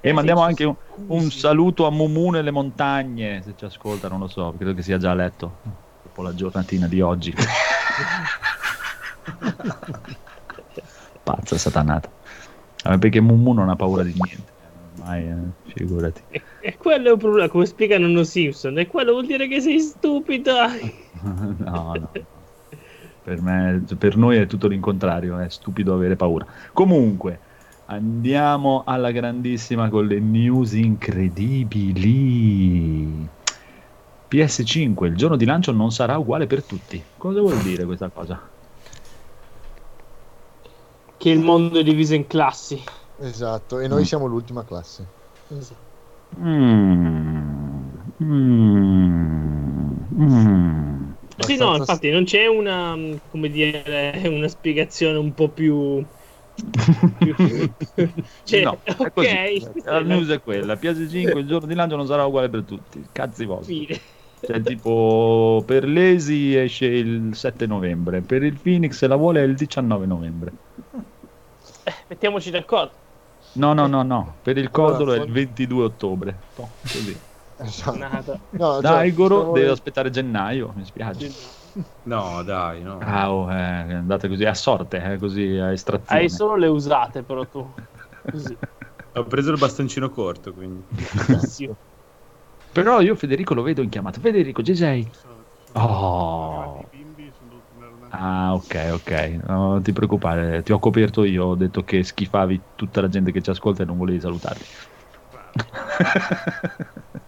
[0.00, 0.74] E Eh, mandiamo anche un,
[1.06, 4.98] un saluto a Mumu nelle montagne, se ci ascolta non lo so, credo che sia
[4.98, 5.56] già a letto
[6.02, 7.34] dopo la giornatina di oggi.
[11.28, 12.10] Pazza satanata.
[12.98, 14.50] Perché Mumu non ha paura di niente.
[14.98, 15.34] Ormai, eh,
[15.74, 16.22] figurati.
[16.30, 18.78] E, e quello è un problema, come spiegano uno Simpson.
[18.78, 20.54] E quello vuol dire che sei stupido.
[21.20, 22.10] no, no.
[23.22, 26.46] Per, me, per noi è tutto l'incontrario, è stupido avere paura.
[26.72, 27.38] Comunque,
[27.86, 32.16] andiamo alla grandissima con le news incredibili.
[34.30, 37.02] PS5, il giorno di lancio non sarà uguale per tutti.
[37.18, 38.56] Cosa vuol dire questa cosa?
[41.18, 42.80] Che il mondo è diviso in classi.
[43.20, 44.04] Esatto, e noi Mm.
[44.04, 45.06] siamo l'ultima classe.
[46.38, 46.38] Mm.
[46.38, 47.18] Mm.
[50.14, 51.12] Mm.
[51.40, 52.96] Sì, no, infatti non c'è una,
[53.30, 56.04] come dire, una spiegazione un po' più...
[58.44, 59.80] cioè, No, è ok, così.
[59.84, 60.76] la news è quella.
[60.76, 63.04] PS5 il giorno di lancio non sarà uguale per tutti.
[63.12, 63.86] Cazzi vostri.
[63.86, 64.00] fine.
[64.40, 69.44] Cioè, tipo, per l'Esi esce il 7 novembre, per il Phoenix se la vuole è
[69.44, 70.52] il 19 novembre.
[71.84, 72.96] Eh, mettiamoci d'accordo.
[73.54, 76.38] No, no, no, no, per il Allora, Codolo è il for- 22 ottobre.
[76.56, 77.20] No, così.
[77.60, 78.40] Esatto.
[78.50, 81.32] No, cioè, Daigoro stavo- deve aspettare gennaio, mi spiace.
[82.02, 82.98] No, dai, no.
[83.00, 86.22] Ah, oh, eh, è andata così a sorte, eh, così a estrazione.
[86.22, 87.74] Hai solo le usate, però tu.
[88.30, 88.56] Così.
[89.14, 90.86] Ho preso il bastoncino corto, quindi.
[92.72, 94.20] Però io Federico lo vedo in chiamata.
[94.20, 95.10] Federico, ci sei?
[95.74, 96.90] Oh.
[98.10, 99.10] Ah, ok, ok.
[99.46, 101.44] No, non ti preoccupare, ti ho coperto io.
[101.46, 104.66] Ho detto che schifavi tutta la gente che ci ascolta e non volevi salutarli.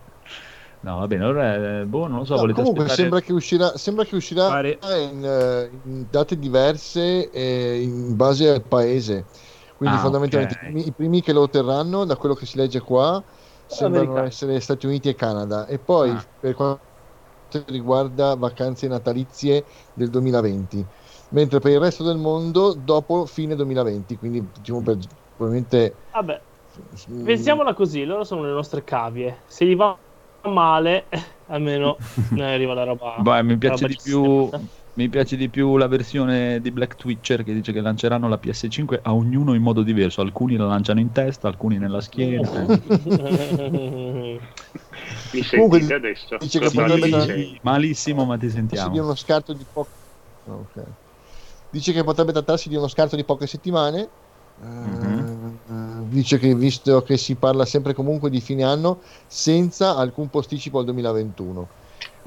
[0.83, 1.25] no, va bene.
[1.25, 2.35] Allora, eh, boh, non lo so.
[2.35, 2.97] No, volete comunque aspettare?
[2.97, 4.79] sembra che uscirà, sembra che uscirà Pare-
[5.11, 9.29] in, eh, in date diverse eh, in base al paese.
[9.75, 10.55] Quindi Ah, fondamentalmente ok.
[10.55, 13.23] i, primi, i primi che lo otterranno, da quello che si legge qua,
[13.71, 15.67] sembrano essere Stati Uniti e Canada.
[15.67, 16.25] E poi Ah.
[16.39, 16.83] per quanto
[17.67, 20.87] riguarda vacanze natalizie del 2020,
[21.31, 24.99] mentre per il resto del mondo dopo fine 2020, quindi diciamo per
[25.35, 26.43] probabilmente Vabbè,
[27.11, 29.43] mm, pensiamola così, loro sono le nostre cavie.
[29.47, 29.99] Se gli va
[30.49, 31.09] male,
[31.47, 31.97] almeno
[32.35, 33.17] ne arriva la roba.
[33.23, 34.47] Beh, mi piace di più.
[34.47, 34.61] sta.
[34.95, 38.99] Mi piace di più la versione di Black Twitcher che dice che lanceranno la PS5
[39.03, 40.21] a ognuno in modo diverso.
[40.21, 42.49] Alcuni la lanciano in testa, alcuni nella schiena.
[45.33, 46.37] Mi Comunque, sentite adesso?
[46.39, 48.99] dice che potrebbe dare- Malissimo, ma ti trattarsi di sentiamo.
[48.99, 49.91] uno scarto di poche
[50.45, 50.83] ok.
[51.71, 54.11] dice che potrebbe trattarsi di uno scarto di poche settimane
[54.61, 60.79] eh, dice che visto che si parla sempre comunque di fine anno senza alcun posticipo
[60.79, 61.69] al 2021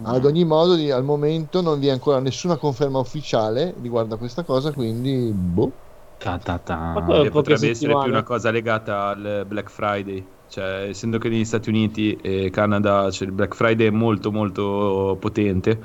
[0.01, 4.17] ad ogni modo di- al momento non vi è ancora nessuna conferma ufficiale riguardo a
[4.17, 5.79] questa cosa quindi boh
[6.17, 7.03] Ta ta ta.
[7.06, 10.41] Eh, potrebbe essere più una cosa legata al Black Friday.
[10.47, 15.17] Cioè, essendo che negli Stati Uniti e Canada cioè, il Black Friday è molto molto
[15.19, 15.82] potente,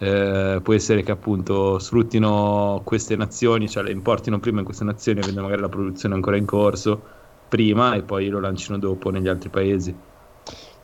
[0.00, 5.18] Eh, può essere che appunto sfruttino queste nazioni, cioè le importino prima in queste nazioni,
[5.20, 7.04] avendo magari la produzione ancora in corso
[7.48, 10.00] prima e poi lo lancino dopo negli altri paesi.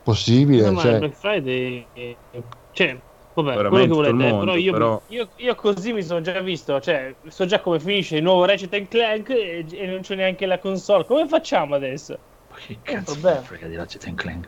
[0.05, 2.15] Possibile, No, ma cioè, il Black Friday, eh,
[2.73, 2.95] cioè,
[3.33, 6.79] vabbè, quello che volete, mondo, però, io, però- Io, io così mi sono già visto,
[6.79, 10.59] cioè, so già come finisce il nuovo Ratchet Clank e, e non c'è neanche la
[10.59, 11.05] console.
[11.05, 12.19] Come facciamo adesso?
[12.51, 14.47] Ma che un cazzo me frega di Ratchet Clank?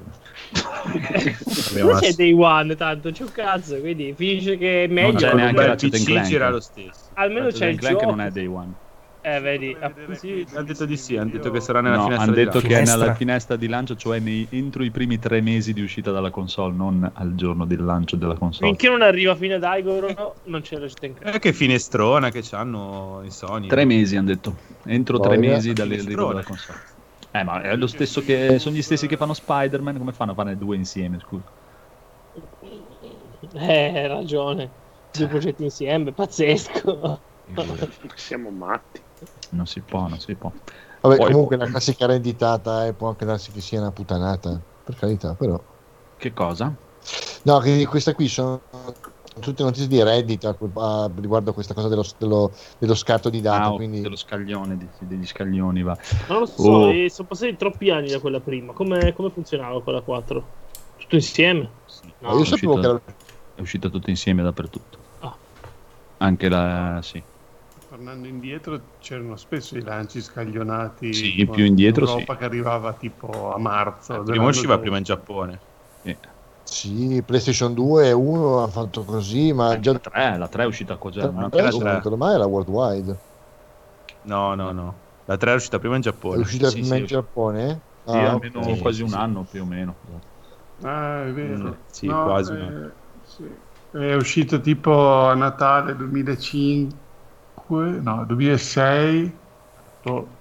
[1.73, 5.11] Non c'è day one, tanto c'è un cazzo, quindi finisce che è meglio.
[5.13, 6.27] Non c'è neanche Ratchet Clank.
[6.27, 7.09] gira lo stesso.
[7.15, 8.09] Almeno Ratchet c'è il Clank gioco.
[8.11, 8.73] non è day one.
[9.19, 10.47] Eh, vedi, ah, sì.
[10.53, 12.69] Hanno detto di sì, hanno detto che sarà nella No, finestra hanno detto che è
[12.69, 12.97] Finestra.
[13.01, 16.73] nella finestra di lancio, cioè nei- entro i primi tre mesi di uscita dalla console,
[16.73, 18.67] non al giorno del lancio della console.
[18.69, 21.36] Finché non arriva fino ad Igor, non c'è Ratchet Clank.
[21.36, 23.67] Eh, che finestrona che c'hanno i Sony.
[23.67, 25.51] Tre mesi hanno detto, entro tre Boia.
[25.51, 26.80] mesi dall'arrivo della console.
[27.32, 30.36] Eh, ma è lo stesso che sono gli stessi che fanno Spider-Man, come fanno a
[30.36, 31.43] farne due insieme, scusa?
[33.53, 34.69] Eh, hai ragione.
[35.12, 37.19] Due progetti insieme, pazzesco.
[38.15, 39.01] Siamo matti.
[39.51, 40.51] Non si può, non si può.
[41.01, 44.95] vabbè, Poi- comunque la classica renditata eh, può anche darsi che sia una putanata, per
[44.95, 45.60] carità, però.
[46.17, 46.73] Che cosa?
[47.43, 48.60] No, che questa qui sono
[49.39, 53.39] tutte notizie di Reddit a- a- riguardo a questa cosa dello, dello- dello scatto di
[53.39, 55.95] data, Ah, quindi dello scaglione, di- degli scaglioni, va.
[56.27, 56.91] Non lo so, Oh.
[56.91, 58.73] e sono passati troppi anni da quella prima.
[58.73, 60.43] Come, come funzionava quella 4?
[60.97, 61.69] Tutto insieme?
[62.19, 63.01] Ma io è sapevo uscito- che era...
[63.55, 64.97] È uscito tutto insieme dappertutto.
[65.19, 65.36] Ah.
[66.17, 66.99] Anche la...
[67.03, 67.21] sì.
[68.07, 71.13] Tornando indietro c'erano spesso i lanci scaglionati.
[71.13, 72.39] Sì, più indietro, Europa sì.
[72.39, 74.13] che arrivava tipo a marzo.
[74.13, 74.81] Eh, prima usciva dopo.
[74.81, 75.61] prima in Giappone.
[76.63, 80.65] Sì, PlayStation 2 e 1 hanno fatto così, ma già La 3, la 3 è
[80.67, 81.21] uscita qua già.
[81.21, 81.89] già- ma- era adesso tre.
[81.91, 83.19] non ormai era worldwide.
[84.23, 85.01] No, no, no.
[85.25, 86.37] La 3 è uscita prima in È Giappone.
[86.37, 86.97] uscita sì, prima sì.
[86.97, 87.81] in Giappone?
[88.03, 88.77] Sì, Ah, almeno ok.
[88.77, 89.15] quasi sì, un sì.
[89.15, 89.99] anno più o meno.
[90.83, 91.69] Ah, è vero.
[91.69, 92.77] Mm, sì, quasi un anno.
[92.85, 93.43] eh, sì.
[93.89, 96.99] È uscito tipo a Natale 2005,
[97.75, 99.39] no, 2006.
[100.03, 100.36] boh.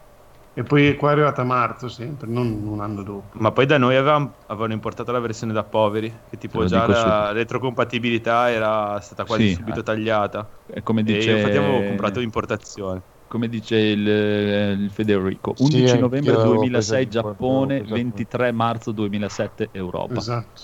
[0.54, 3.38] E poi qua è arrivata a marzo sempre, non un anno dopo.
[3.38, 6.94] Ma poi da noi avevamo, avevano importato la versione da poveri, che tipo già la
[6.94, 7.32] subito.
[7.32, 9.82] retrocompatibilità era stata quasi Sì, subito eh.
[9.82, 10.62] tagliata.
[10.64, 13.04] È come E dice, io infatti avevo comprato importazione.
[13.26, 17.94] come dice il, il Federico, Sì, 11 anch'io novembre avevo 2006 preso- Giappone, avevo preso-
[17.94, 20.14] 23 marzo 2007 Europa.
[20.14, 20.62] Esatto.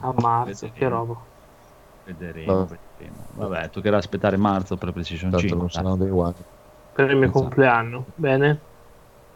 [0.00, 0.78] A marzo, Vedremo.
[0.78, 1.28] che roba.
[2.02, 2.78] Vedremo, Vabbè.
[3.12, 5.56] Vabbè, toccherà aspettare marzo per PlayStation Tanto 5.
[5.56, 6.34] non saranno dei one.
[6.92, 7.40] Per il mio Esatto.
[7.40, 8.06] compleanno.
[8.16, 8.68] Bene?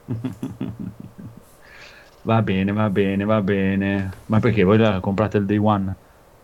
[2.22, 4.22] va bene, va bene, va bene.
[4.26, 5.96] Ma perché voi la comprate il day one?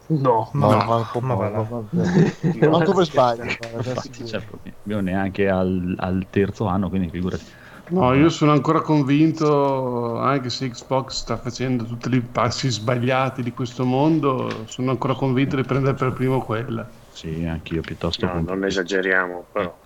[0.08, 0.50] No.
[0.54, 1.62] No, No, manco, ma va là.
[1.68, 3.42] manco, manco per sbaglio.
[3.42, 4.42] Infatti, cioè,
[4.82, 7.44] io neanche al, al terzo anno, quindi figurati.
[7.88, 13.52] No, io sono ancora convinto, anche se Xbox sta facendo tutti i passi sbagliati di
[13.52, 16.90] questo mondo, sono ancora convinto di prendere per primo quella.
[17.14, 18.26] Sì, anch'io piuttosto.
[18.26, 19.78] No, non esageriamo, però.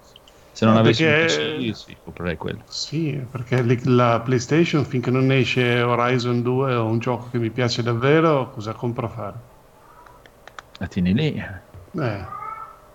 [0.53, 2.65] Se non No, avessi un perché- PC, sì, comprerei quello.
[2.69, 7.83] Sì, perché la PlayStation finché non esce Horizon 2 o un gioco che mi piace
[7.83, 9.41] davvero, cosa compro a fare?
[10.81, 12.27] La tieni lì, Eh,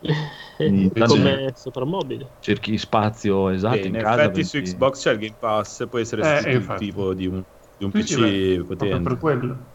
[1.08, 2.30] Come soprammobile.
[2.39, 4.22] cerchi spazio esatto E in in casa.
[4.22, 7.43] effetti su Xbox c'è il Game Pass, può essere Eh, sostitutivo di un,
[7.78, 9.10] di un PC potente.
[9.10, 9.65] per quello.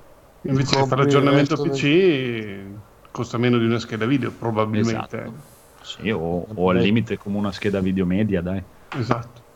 [0.43, 2.79] Invece Compri fare l'aggiornamento il resto PC
[3.11, 5.17] costa meno di una scheda video, probabilmente.
[5.17, 5.35] Esatto.
[5.83, 8.63] Sì, o, o al limite come una scheda video media, dai.
[8.95, 9.47] Esatto.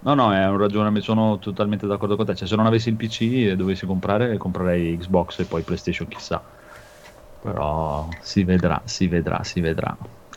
[0.00, 2.36] No, no, è un ragionamento, sono totalmente d'accordo con te.
[2.36, 6.40] Cioè, se non avessi il PC e dovessi comprare, comprerei Xbox e poi PlayStation, chissà.
[7.40, 9.96] Però si vedrà, si vedrà, si vedrà.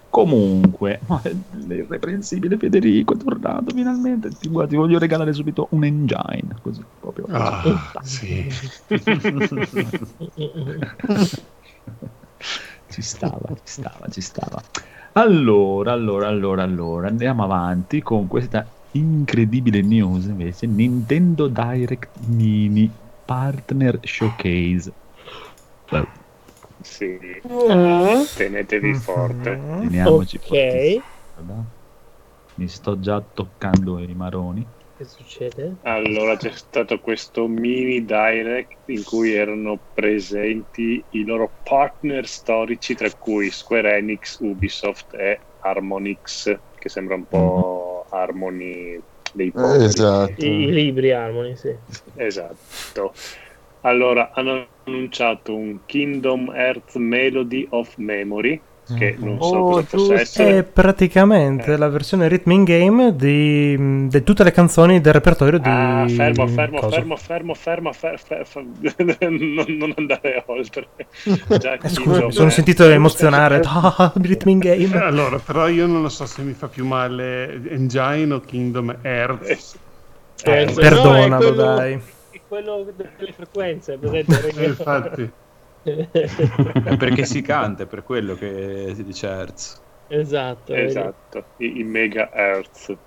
[0.10, 1.02] Comunque,
[1.68, 4.30] l'irreprensibile Federico è tornato finalmente.
[4.30, 7.26] Ti, guarda, ti voglio regalare subito un engine, così proprio.
[7.30, 7.62] Ah,
[8.02, 8.48] sì.
[12.88, 14.62] ci stava, ci stava, ci stava.
[15.14, 20.68] Allora, allora, allora, allora, andiamo avanti con questa incredibile news invece.
[20.68, 22.92] Nintendo Direct Mini
[23.24, 24.94] Partner Showcase.
[25.90, 26.08] Beh,
[26.82, 27.42] Sì,
[28.36, 29.60] tenetevi forte.
[29.78, 30.48] teniamoci Ok.
[30.48, 31.04] forti.
[31.34, 31.66] Guarda,
[32.56, 34.68] Mi sto già toccando i maroni.
[34.98, 35.76] Che succede?
[35.82, 43.12] Allora c'è stato questo mini direct in cui erano presenti i loro partner storici, tra
[43.12, 49.02] cui Square Enix, Ubisoft e Harmonix, che sembra un po' Harmony
[49.34, 49.84] dei poveri.
[49.84, 50.46] Esatto.
[50.46, 51.76] I, i libri Harmony, sì.
[52.16, 53.14] Esatto.
[53.82, 58.62] Allora, hanno annunciato un Kingdom Earth Melody of Memory,
[58.98, 60.58] che non so Oh, cosa possa essere.
[60.60, 61.78] È praticamente Eh.
[61.78, 65.68] la versione rhythm in game di, di tutte le canzoni del repertorio di.
[65.70, 66.96] Ah, fermo, fermo, cosa.
[66.96, 68.66] fermo, fermo, fermo, fer- fer- fer-
[69.30, 70.88] non, non andare oltre.
[71.60, 72.52] Già Eh, scusa, mi sono è.
[72.52, 73.62] sentito emozionare.
[73.98, 75.02] Ah, rhythm in Eh, game.
[75.04, 79.78] allora, però io non lo so se mi fa più male Engine o Kingdom Hearts.
[80.44, 82.02] Eh, Eh, no, perdonalo, è quello- dai.
[82.32, 84.54] È quello delle frequenze, presente?
[84.56, 85.32] Eh, infatti,
[86.98, 89.84] perché si canta, è per quello che si dice Hertz.
[90.08, 90.74] esatto.
[90.74, 92.98] Esatto, i, i megahertz.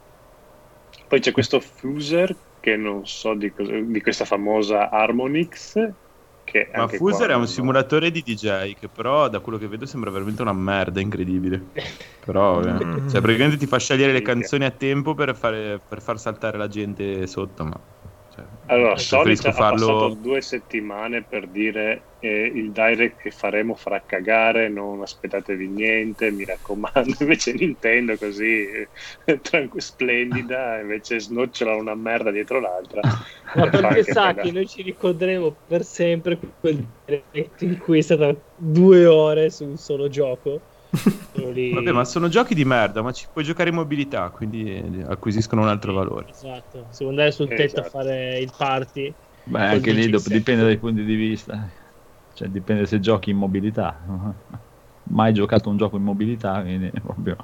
[1.06, 5.74] Poi c'è questo Fuser che non so di, cosa- di questa famosa Harmonix.
[6.44, 9.58] Che Ma anche Fuser qua è un non- simulatore di DJ che però da quello
[9.58, 11.72] che vedo sembra veramente una merda incredibile.
[12.20, 16.18] Però eh, cioè, praticamente ti fa scegliere le canzoni a tempo per, fare, per far
[16.20, 17.82] saltare la gente sotto, ma
[18.38, 23.30] cioè, Allora, Sony preferisco ha passato farlo due settimane per dire eh, il direct che
[23.30, 27.14] faremo farà cagare, non aspettatevi niente, mi raccomando.
[27.20, 28.90] Invece Nintendo così eh,
[29.40, 33.00] tranqu- splendida, invece snocciola una merda dietro l'altra.
[33.54, 34.42] Ma perché sa cagare.
[34.48, 39.66] che noi ci ricorderemo per sempre quel direct in cui è stata due ore su
[39.66, 40.66] un solo gioco.
[41.52, 45.04] Lì- Vabbè, ma sono giochi di merda, ma ci puoi giocare in mobilità, quindi eh,
[45.06, 46.26] acquisiscono un altro valore.
[46.30, 47.80] Esatto, se vuoi andare sul tetto Esatto.
[47.80, 49.12] a fare il party.
[49.44, 50.32] Beh, anche lì dopo G7.
[50.32, 51.68] dipende dai punti di vista.
[52.34, 53.98] Cioè, dipende se giochi in mobilità.
[55.10, 57.36] Mai giocato un gioco in mobilità, quindi proprio...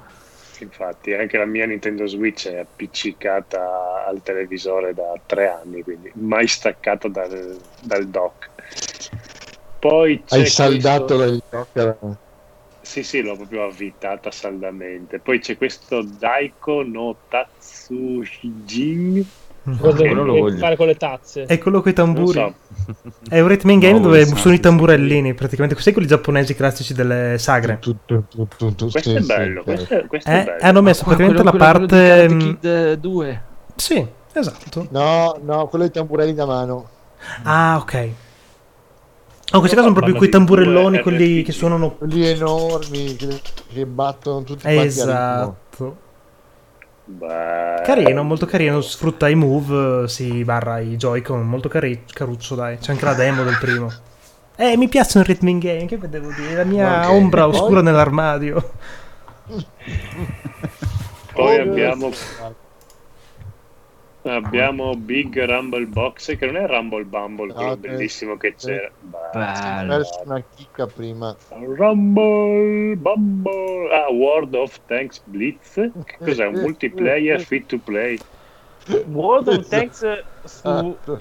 [0.60, 6.46] Infatti, anche la mia Nintendo Switch è appiccicata al televisore da tre anni, quindi mai
[6.46, 8.50] staccata dal, dal dock.
[9.80, 12.18] Poi c'è Hai saldato questo- l'elicottero.
[12.84, 15.18] Sì, sì, l'ho proprio avvitata saldamente.
[15.20, 19.26] Poi c'è questo Daiko no Tatsujin.
[19.80, 20.58] Cosa Che quello lo devi voglio.
[20.58, 21.44] fare con le tazze?
[21.46, 22.38] È quello con i Non tamburi.
[22.38, 22.54] so,
[23.28, 25.80] È un rhythm in game No, dove sì, sono i sì, tamburellini, praticamente.
[25.80, 27.78] Sai quelli giapponesi classici delle sagre?
[27.78, 29.64] Tu, tu, tu, tu, tu, questo sì, è sì, bello, ok.
[29.64, 30.62] questo, è, questo è Eh, bello.
[30.64, 32.28] hanno messo praticamente la parte.
[32.28, 33.42] mm, Kid 2.
[33.76, 34.86] Sì, esatto.
[34.90, 36.88] No, no, quello dei tamburelli da mano.
[37.44, 38.08] Ah, ok.
[39.52, 41.92] No, in questo caso sono proprio quei tamburelloni, due quelli che suonano.
[41.96, 43.40] Quelli enormi che,
[43.72, 44.82] che battono tutti quanti.
[44.86, 45.96] Esatto.
[47.04, 47.82] Bello.
[47.82, 48.80] Carino, molto carino.
[48.80, 51.46] Sfrutta i move, si barra i Joy-Con.
[51.46, 52.78] Molto cari- caruccio, dai.
[52.78, 53.92] C'è anche la demo del primo.
[54.56, 55.84] Eh, mi piace un rhythm game.
[55.86, 56.54] Che devo dire?
[56.54, 57.12] La mia Ok.
[57.14, 58.70] ombra Poi- oscura nell'armadio.
[61.34, 62.10] Poi Oh, abbiamo,
[64.24, 68.88] abbiamo Big Rumble Box, che non è Rumble Bumble, quello No, bellissimo che c'era.
[68.88, 69.96] Ho Bello.
[69.96, 71.36] perso una chicca prima.
[71.50, 73.94] Rumble Bumble.
[73.94, 75.74] Ah, World of Tanks Blitz.
[75.74, 76.46] Che cos'è?
[76.46, 78.18] Un multiplayer free to play.
[79.06, 80.68] World of Tanks eh, su...
[80.68, 81.20] Esatto.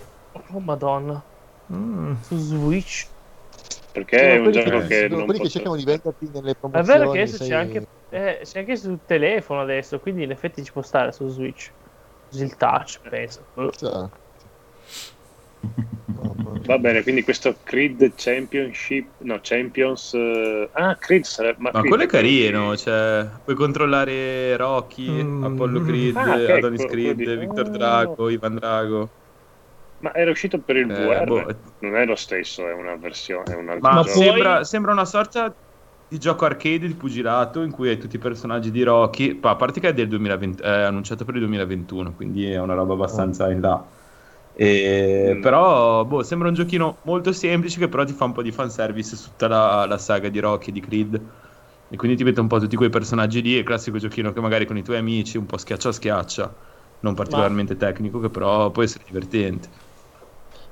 [0.51, 1.21] Oh madonna.
[1.71, 2.13] Mm.
[2.21, 3.07] Su Switch.
[3.91, 5.49] Perché Sono è un gioco che, che sono non quelli che posso...
[5.49, 6.97] cercano di venderti nelle È promozioni.
[6.99, 10.63] vero che adesso sai- c'è anche, eh, c'è anche sul telefono adesso, quindi in effetti
[10.63, 11.71] ci può stare su Switch.
[12.33, 13.41] Usi il touch, penso.
[13.77, 14.09] Cioè.
[16.65, 20.13] Va bene, quindi questo Creed Championship, no, Champions...
[20.13, 21.57] eh, Ah, Creed sarebbe...
[21.59, 25.43] Ma Creed quello è carino, cioè, puoi controllare Rocky, Mm.
[25.43, 27.69] Apollo Creed, Ah, ok, Adonis Creed, di- Victor Oh.
[27.69, 29.09] Drago, Ivan Drago.
[29.99, 31.55] Ma era uscito per il Eh, VR, boh.
[31.79, 35.05] non è lo stesso, è una versione, è un altro Ma, Ma sembra, sembra una
[35.05, 35.53] sorta
[36.13, 39.39] di gioco arcade di pugilato in cui hai tutti i personaggi di Rocky.
[39.41, 42.75] Ma a parte che è del 2020, è annunciato per il 2021, quindi è una
[42.75, 43.89] roba abbastanza in là.
[44.51, 45.41] E- Mm.
[45.41, 49.15] Però boh, sembra un giochino molto semplice che però ti fa un po' di fanservice
[49.15, 51.31] su tutta la, la saga di Rocky e di Creed.
[51.87, 53.55] E quindi ti mette un po' tutti quei personaggi lì.
[53.55, 56.55] È il classico giochino che magari con i tuoi amici, un po' schiaccia schiaccia,
[56.99, 59.69] non particolarmente tecnico, che però può essere divertente.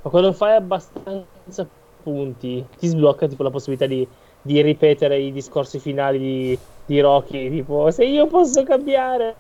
[0.02, 1.70] Ma quando fai abbastanza
[2.02, 4.08] punti, ti sblocca tipo la possibilità di,
[4.42, 9.38] di ripetere i discorsi finali di, di Rocky, tipo se io posso cambiare.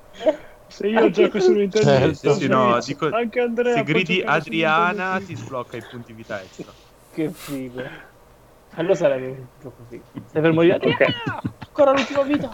[0.67, 2.33] Se io gioco su Nintendo Certo.
[2.33, 6.73] Sì, sì, no, dico- anche Andrea Se gridi Adriana ti sblocca i punti vita extra.
[7.11, 7.83] Che figo.
[8.75, 10.03] Allora sarebbe un gioco figo.
[10.27, 10.79] Stai per morire.
[11.25, 12.51] Ah, ancora l'ultima vita.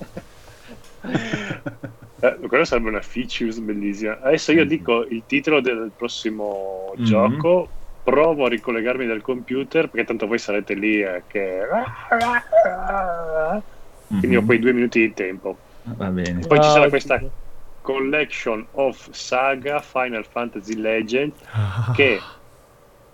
[2.20, 4.20] Eh, quello sarebbe una features bellissima.
[4.22, 7.04] Adesso io dico il titolo del prossimo Mhm.
[7.04, 7.76] gioco.
[8.08, 11.60] Provo a ricollegarmi dal computer perché tanto voi sarete lì eh, che.
[14.08, 14.45] Quindi ho Mhm.
[14.45, 15.58] quei due minuti di tempo.
[15.84, 16.47] Va bene.
[16.47, 17.22] Poi ci sarà questa
[17.82, 21.91] collection of saga Final Fantasy Legend Ah.
[21.93, 22.20] che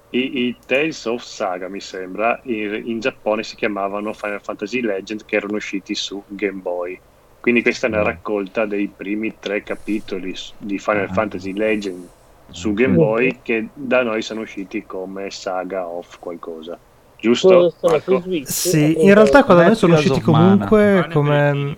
[0.09, 5.25] i, i Tales of Saga mi sembra in, in Giappone si chiamavano Final Fantasy Legend
[5.25, 6.99] che erano usciti su Game Boy
[7.39, 11.13] quindi questa è una raccolta dei primi tre capitoli di Final Ah.
[11.13, 12.07] Fantasy Legend
[12.53, 16.79] su Game Boy che da noi sono usciti come Saga of qualcosa
[17.17, 17.69] giusto?
[17.79, 18.17] Sono Marco?
[18.17, 21.77] su Switch, Sì, appunto, in realtà qua da me sono usciti comunque Mana come...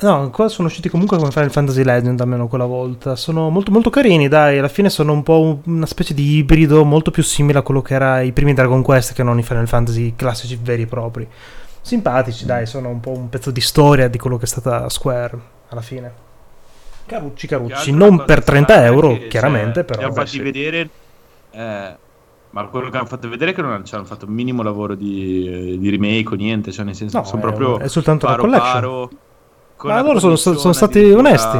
[0.00, 3.16] No, qua sono usciti comunque come Final Fantasy Legend, almeno quella volta.
[3.16, 4.58] Sono molto, molto carini, dai.
[4.58, 7.80] Alla fine sono un po' un- una specie di ibrido molto più simile a quello
[7.80, 11.28] che era i primi Dragon Quest che non i Final Fantasy classici veri e propri.
[11.80, 15.38] Simpatici, dai, sono un po' un pezzo di storia di quello che è stata Square
[15.68, 16.23] alla fine.
[17.06, 19.98] Carucci, carucci, non la per cosa 30 strana è euro, che, chiaramente, cioè, però.
[20.00, 20.40] Li hanno fatti sì.
[20.40, 20.88] vedere,
[21.50, 21.96] eh,
[22.50, 24.94] ma quello che hanno fatto vedere è che non ci hanno fatto un minimo lavoro
[24.94, 28.34] di, di remake o niente, cioè nel senso No, sono è- proprio è soltanto una
[28.36, 28.72] paro collection.
[28.72, 29.10] paro,
[29.76, 31.58] con Ma loro sono- sono stati onesti.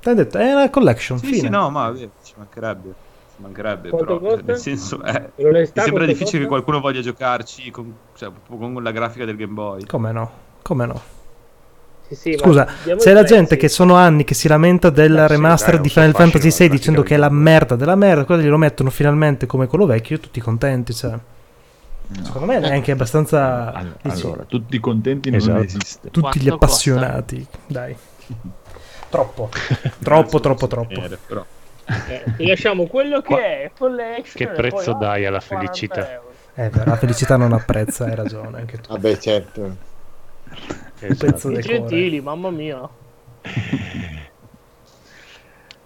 [0.00, 1.38] T'hai detto, è una collection, Sì, fine.
[1.38, 2.94] sì, no, ma eh, ci mancherebbe.
[3.34, 4.52] Ci mancherebbe, Quanto però, cioè, costa?
[4.52, 6.46] nel senso, eh, mi sembra difficile che costa?
[6.48, 9.84] qualcuno voglia giocarci con, cioè, con la grafica del Game Boy.
[9.84, 10.30] Come no?
[10.62, 11.00] Come no?
[12.08, 15.74] Sì, sì, Scusa, c'è la gente che sono anni che si lamenta del sì, remaster
[15.74, 18.90] dai, di Final Fantasy VI dicendo che è la merda della merda, quelli glielo mettono
[18.90, 21.10] finalmente come quello vecchio, tutti contenti, cioè.
[22.08, 22.24] No.
[22.24, 25.62] Secondo me è anche abbastanza Allora, allora, tutti contenti non Esatto.
[25.62, 26.10] esiste.
[26.12, 27.96] tutti gli Quanto appassionati, dai.
[29.10, 29.50] Troppo.
[30.02, 31.00] Troppo, troppo, troppo.
[31.02, 31.44] Eh, però.
[31.86, 36.22] Eh, lasciamo quello che Qua- è collection Che e prezzo poi, dai alla 40 felicità?
[36.54, 38.90] Eh, beh, la felicità non apprezza, hai ragione, anche tu.
[38.90, 39.76] Vabbè, certo.
[40.98, 41.26] Esatto.
[41.32, 42.88] pezzo I gentili, mamma mia.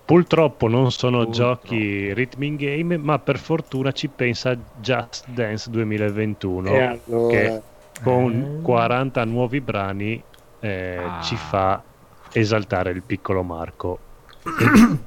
[0.04, 1.66] Purtroppo non sono Purtroppo.
[1.68, 7.62] giochi rhythm game, ma per fortuna ci pensa Just Dance 2021 E allora, che
[8.02, 8.62] con Eh.
[8.62, 10.20] 40 nuovi brani
[10.58, 11.20] eh, Ah.
[11.22, 11.80] ci fa
[12.32, 13.98] esaltare il piccolo Marco.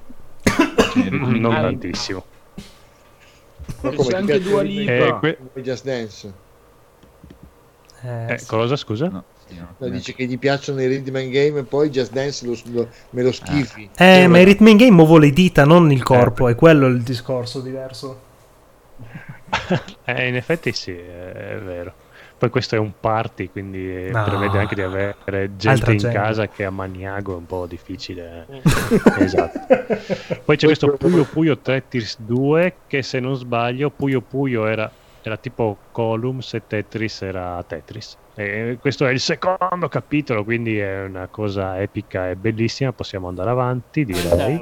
[1.09, 2.23] Non Ah, tantissimo.
[3.81, 4.91] ma C'è come ti anche Dua Lipa.
[4.91, 6.33] Eh, que- Just Dance?
[8.03, 8.45] Eh, eh, sì.
[8.47, 9.07] cosa scusa?
[9.09, 9.23] no,
[9.77, 12.87] no, dice che gli piacciono i rhythm and game e poi Just Dance lo- lo-
[13.11, 13.83] me lo schifi.
[13.83, 16.87] Eh, Cioè, ma i Rhythm in Game muovo le dita, non il corpo, è quello
[16.87, 18.19] il discorso diverso.
[20.05, 21.93] Eh, in effetti sì, è vero.
[22.37, 24.23] Poi questo è un party, quindi eh, No.
[24.23, 25.15] prevede anche di avere
[25.55, 26.15] gente Altra in gente.
[26.15, 28.45] casa che a Maniago è un po' difficile.
[28.49, 28.61] eh.
[29.23, 29.59] esatto.
[30.43, 34.91] Poi c'è questo Puyo Puyo Tetris 2 che se non sbaglio Puyo Puyo era,
[35.29, 38.17] era tipo Columns e Tetris era Tetris.
[38.35, 42.91] E questo è il secondo capitolo, quindi è una cosa epica e bellissima.
[42.91, 44.61] Possiamo andare avanti, direi.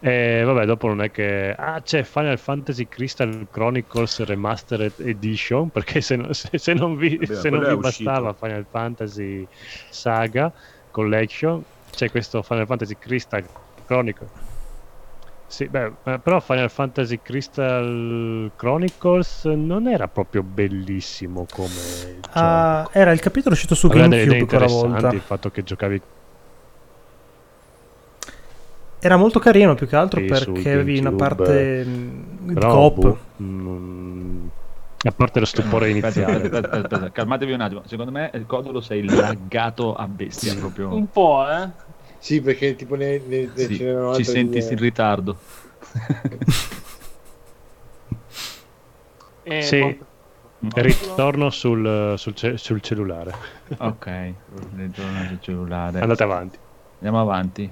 [0.00, 1.54] E vabbè, dopo non è che.
[1.56, 5.70] Ah, c'è Final Fantasy Crystal Chronicles Remastered Edition.
[5.70, 7.80] Perché se non, se- se non vi, Vabbè, se non vi uscito.
[8.10, 9.46] bastava Final Fantasy
[9.88, 10.52] Saga
[10.90, 13.44] Collection, c'è questo Final Fantasy Crystal
[13.86, 14.28] Chronicles.
[15.46, 22.34] Sì, beh, eh, però Final Fantasy Crystal Chronicles non era proprio bellissimo come gioco.
[22.34, 25.10] Ah, era il capitolo uscito su Aveva GameCube quella volta.
[25.10, 26.00] il fatto che giocavi
[28.98, 33.00] Era molto carino più che altro Sì, perché avevi una parte di Però, coop.
[33.02, 34.46] boh, mm,
[35.06, 36.36] a parte lo stupore Aspetta, iniziale.
[36.36, 37.82] aspetta, aspetta, aspetta, calmatevi un attimo.
[37.86, 40.58] Secondo me il codolo sei laggato a bestia Sì.
[40.58, 40.94] proprio.
[40.94, 41.70] Un po', eh.
[42.24, 44.70] Sì, perché tipo ne, ne- ne- Sì, ci senti due.
[44.70, 45.36] in ritardo.
[49.42, 49.98] Eh, Sì.
[50.58, 50.80] boh.
[50.80, 53.34] Ritorno sul, sul ce- sul cellulare.
[53.76, 54.32] ok,
[54.74, 56.00] ritorno sul cellulare.
[56.00, 56.58] Andate avanti.
[56.94, 57.70] Andiamo avanti.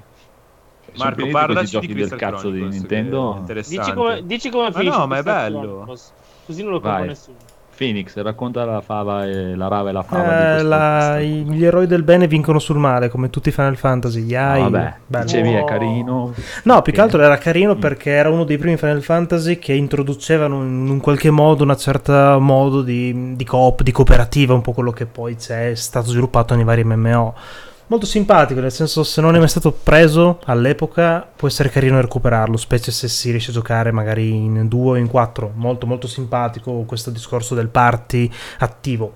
[0.97, 3.45] Marco, questi di giochi del cazzo di Chronicles, Nintendo.
[3.47, 5.61] Dici come, dici come Ma finisce no, ma è bello.
[5.61, 6.13] Chronicles.
[6.45, 7.37] Così non lo compra nessuno.
[7.83, 11.87] Phoenix, racconta la fava e la rava e la fava Eh, la- i- gli eroi
[11.87, 14.21] del bene vincono sul male, come tutti i Final Fantasy.
[14.21, 14.61] Yai.
[14.61, 15.25] Ah, vabbè, Bello.
[15.25, 16.33] dicevi è carino.
[16.65, 17.79] No, più che altro era carino Mm.
[17.81, 22.39] perché era uno dei primi Final Fantasy che introducevano in un qualche modo una certa
[22.39, 26.55] modo di, di coop, di cooperativa, un po' quello che poi c'è è stato sviluppato
[26.55, 27.35] nei vari MMO.
[27.93, 32.57] Molto simpatico, nel senso se non è mai stato preso all'epoca può essere carino recuperarlo,
[32.57, 35.53] specie se si riesce a giocare magari in due o in quattro.
[35.57, 39.15] Molto molto simpatico questo discorso del party attivo.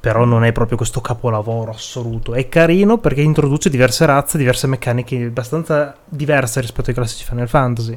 [0.00, 2.34] Però non è proprio questo capolavoro assoluto.
[2.34, 7.96] È carino perché introduce diverse razze, diverse meccaniche abbastanza diverse rispetto ai classici Final Fantasy.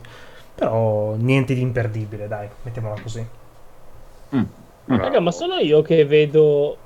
[0.54, 3.28] Però niente di imperdibile, dai, mettiamola così.
[4.86, 6.78] Raga, ma sono io che vedo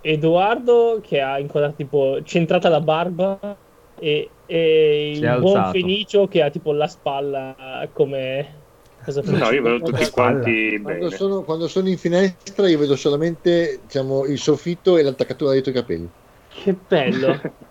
[0.00, 3.56] Edoardo che ha inquadrato tipo centrata la barba
[3.98, 5.78] e, e il buon alzato.
[5.78, 8.66] Fenicio che ha tipo la spalla come...
[9.04, 9.22] Cosa?
[9.24, 11.16] No, io vedo tutti quanti Quando bene.
[11.16, 15.74] sono, quando sono in finestra io vedo solamente diciamo, il soffitto e l'attaccatura dietro i
[15.74, 16.10] capelli.
[16.48, 17.40] Che bello.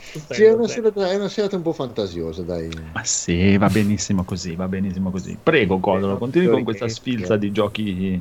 [0.00, 2.68] Stupendo, Sì, è una, serata, è una serata un po' fantasiosa, dai.
[2.92, 5.38] Ma sì, va benissimo così, va benissimo così.
[5.40, 8.20] Prego, Codolo, continui con questa sfilza di giochi.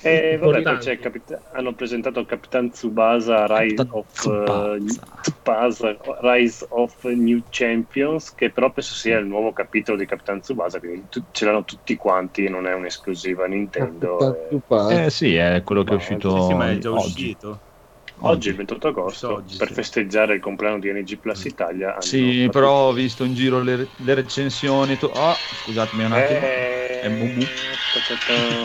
[0.00, 4.74] E vabbè, poi c'è Capita- hanno presentato Capitan Tsubasa Rise Capitan of, Tsubasa.
[4.76, 4.80] eh,
[5.20, 10.78] Tsubasa Rise of New Champions, che però penso sia il nuovo capitolo di Capitan Tsubasa,
[10.78, 14.18] quindi tu- ce l'hanno tutti quanti, non è un'esclusiva Nintendo.
[14.48, 15.04] eh.
[15.04, 17.06] Eh sì, è quello che è uscito Sì, sì, ma è già oggi.
[17.06, 17.62] uscito.
[18.20, 19.74] Oggi, il 28 agosto, Oggi, per sì.
[19.74, 21.94] festeggiare il compleanno di NG Plus Italia.
[22.00, 24.96] Sì, fatto- però ho visto in giro le, le recensioni.
[24.96, 25.06] Tu...
[25.06, 26.40] Oh, scusatemi un attimo.
[26.40, 27.44] Eh, È Bubu.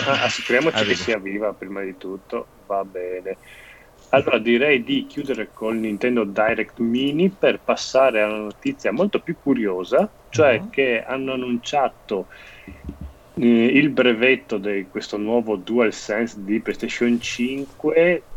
[0.06, 2.52] Ah, assicuriamoci Ah, che sia viva prima di tutto.
[2.66, 3.40] Va bene.
[4.10, 9.40] Allora direi di chiudere col Nintendo Direct Mini per passare a una notizia molto più
[9.40, 10.70] curiosa, cioè Mhm.
[10.70, 12.28] che hanno annunciato
[13.36, 18.28] eh, il brevetto di questo nuovo DualSense di PlayStation 5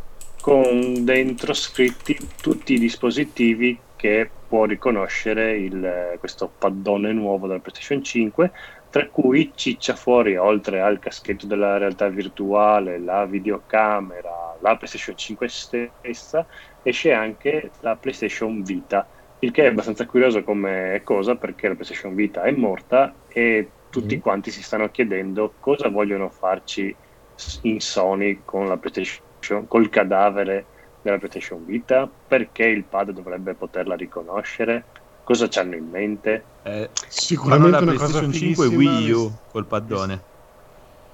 [0.47, 8.03] con dentro scritti tutti i dispositivi che può riconoscere il- questo paddone nuovo della PlayStation
[8.03, 8.53] 5
[8.89, 15.49] tra cui ciccia fuori oltre al caschetto della realtà virtuale, la videocamera, la PlayStation 5
[15.49, 16.47] stessa,
[16.81, 22.15] esce anche la PlayStation Vita, il che è abbastanza curioso come cosa perché la PlayStation
[22.15, 24.21] Vita è morta e tutti Mm.
[24.21, 26.97] quanti si stanno chiedendo cosa vogliono farci
[27.63, 29.26] in Sony con la PlayStation,
[29.67, 30.65] col cadavere
[31.03, 34.85] della PlayStation Vita, perché il pad dovrebbe poterla riconoscere,
[35.23, 36.45] cosa ci hanno in mente.
[36.63, 40.23] Eh, Sicuramente fanno la una cosa PlayStation 5 e fighissima, Wii U col paddone.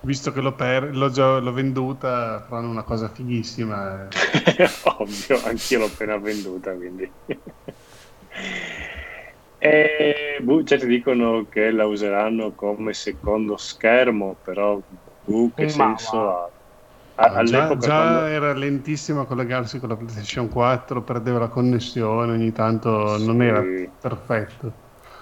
[0.01, 4.09] Visto che l'ho, per- l'ho già l'ho venduta, faranno una cosa fighissima.
[4.09, 4.09] eh.
[4.99, 7.11] Ovvio, anch'io l'ho appena venduta, quindi.
[9.59, 14.81] e boh, certi dicono che la useranno come secondo schermo, però
[15.25, 16.51] boh, che senso ha?
[17.15, 21.49] A- già all'epoca già quando- era lentissimo a collegarsi con la PlayStation 4, perdeva la
[21.49, 23.47] connessione, ogni tanto non Sì.
[23.47, 23.63] era
[24.01, 24.73] perfetto.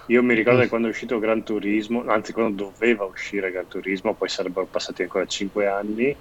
[0.06, 4.14] Io mi ricordo che quando è uscito Gran Turismo, anzi quando doveva uscire Gran Turismo,
[4.14, 6.16] poi sarebbero passati ancora 5 anni,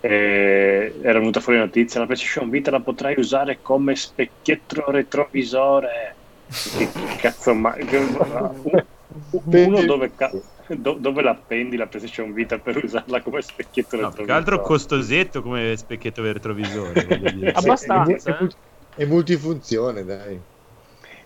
[0.00, 6.16] eh, era venuta fuori la notizia, la PlayStation Vita la potrai usare come specchietto retrovisore.
[6.44, 6.88] Che
[7.20, 7.74] cazzo ma...
[9.30, 10.30] Uno dove, ca-
[10.78, 14.26] do- dove la appendi la PlayStation Vita per usarla come specchietto No, retrovisore?
[14.26, 17.06] che altro costosetto come specchietto retrovisore.
[17.52, 18.56] Abbastanza, È, multi-
[18.94, 20.42] è multifunzione, dai.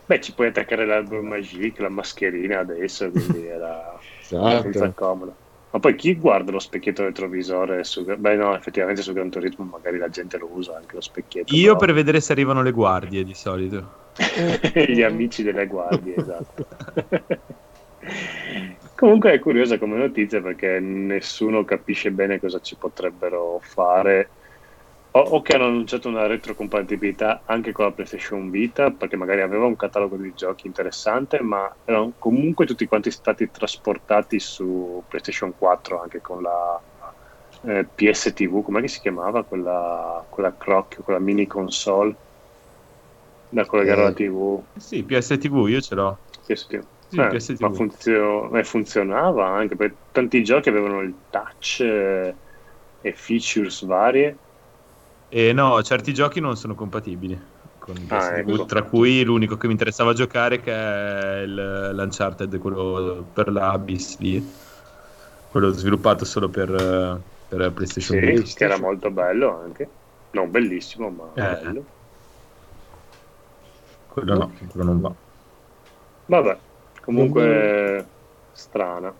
[0.05, 4.03] Beh, ci puoi attaccare l'album Magic, la mascherina adesso, quindi era
[4.37, 4.95] abbastanza Esatto.
[4.95, 5.39] comodo.
[5.71, 8.03] Ma poi chi guarda lo specchietto retrovisore su...
[8.05, 11.57] Beh no, effettivamente su Gran Turismo magari la gente lo usa anche lo specchietto.
[11.57, 13.91] Io però- per vedere se arrivano le guardie di solito.
[14.87, 16.67] Gli amici delle guardie, esatto.
[18.99, 24.29] Comunque è curiosa come notizia perché nessuno capisce bene cosa ci potrebbero fare.
[25.13, 29.67] O, o che hanno annunciato una retrocompatibilità anche con la PlayStation Vita, perché magari aveva
[29.67, 36.03] un catalogo di giochi interessante, ma erano comunque tutti quanti stati trasportati su PlayStation 4
[36.03, 36.81] anche con la
[37.67, 39.45] eh, PSTV, com'è che si chiamava?
[39.45, 42.17] Quella, quella crocchio, quella mini console
[43.49, 44.05] da collegare Eh.
[44.07, 44.61] alla TV.
[44.77, 46.19] Sì, PSTV io ce l'ho.
[46.45, 46.85] PSTV.
[47.11, 52.39] Sì, Eh, ma funzio- eh, funzionava anche perché tanti giochi avevano il touch eh,
[53.01, 54.43] e features varie.
[55.31, 57.39] E no, certi giochi non sono compatibili
[57.77, 58.67] con il Ah, ecco.
[58.67, 64.17] tra cui l'unico che mi interessava giocare che è il l'Uncharted, quello per la Abyss
[64.19, 64.43] lì,
[65.51, 68.43] quello sviluppato solo per, per PlayStation Sì, Vita.
[68.55, 69.97] che era molto bello anche.
[70.31, 71.45] Non bellissimo, ma Eh.
[71.45, 71.91] bello.
[74.07, 75.17] Quello no, quello non va.
[76.27, 76.63] Vabbè,
[77.09, 78.13] comunque
[78.51, 79.19] strana.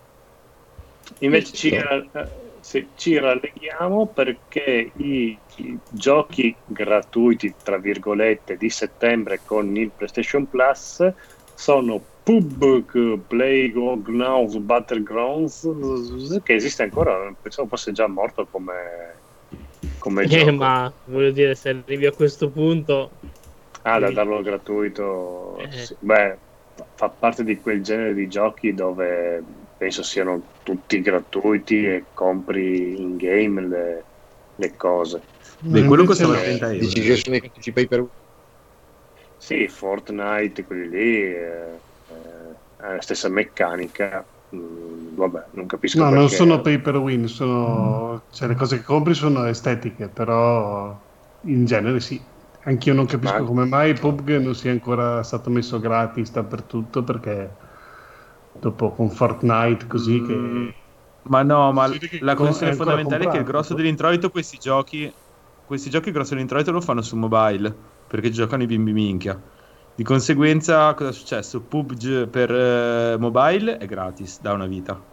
[1.19, 2.11] Invece ci, eh,
[2.59, 10.47] sì, ci ralleghiamo perché i, i giochi gratuiti, tra virgolette, di settembre con il PlayStation
[10.47, 11.03] Plus
[11.53, 15.67] sono PUBG Playgrounds Battlegrounds
[16.43, 19.23] che esiste ancora, pensavo fosse già morto come,
[19.97, 20.51] come Eh, gioco.
[20.51, 23.11] ma voglio dire, se arrivi a questo punto,
[23.83, 25.85] Ah, da darlo gratuito, Eh.
[25.85, 25.97] sì.
[26.01, 26.39] beh,
[26.93, 29.43] fa parte di quel genere di giochi dove
[29.75, 34.07] penso siano tutti gratuiti e compri in game le,
[34.55, 35.27] le cose.
[35.61, 36.79] Beh, quello Invece- costava 30 euro.
[36.85, 38.07] Dici che sono i classici pay per
[39.37, 44.27] Sì, Fortnite, quelli lì, eh, eh, è la stessa meccanica.
[44.55, 46.15] Mm, vabbè, non capisco No, perché.
[46.19, 48.25] non sono pay per win, sono...
[48.29, 50.99] cioè, le cose che compri sono estetiche, però
[51.41, 52.37] in genere sì.
[52.69, 57.55] Anch'io non capisco Ma- come mai PUBG non sia ancora stato messo gratis dappertutto perché
[58.51, 60.35] dopo con Fortnite così che...
[60.35, 60.69] Mm,
[61.23, 65.13] Ma no, ma che la questione fondamentale è che il grosso dell'introito questi giochi,
[65.63, 67.75] questi giochi il grosso dell'introito lo fanno su mobile,
[68.07, 69.41] perché giocano i bimbi minchia.
[69.93, 71.65] Di conseguenza, cosa è successo?
[71.67, 75.05] PUBG per eh, mobile è gratis da una vita.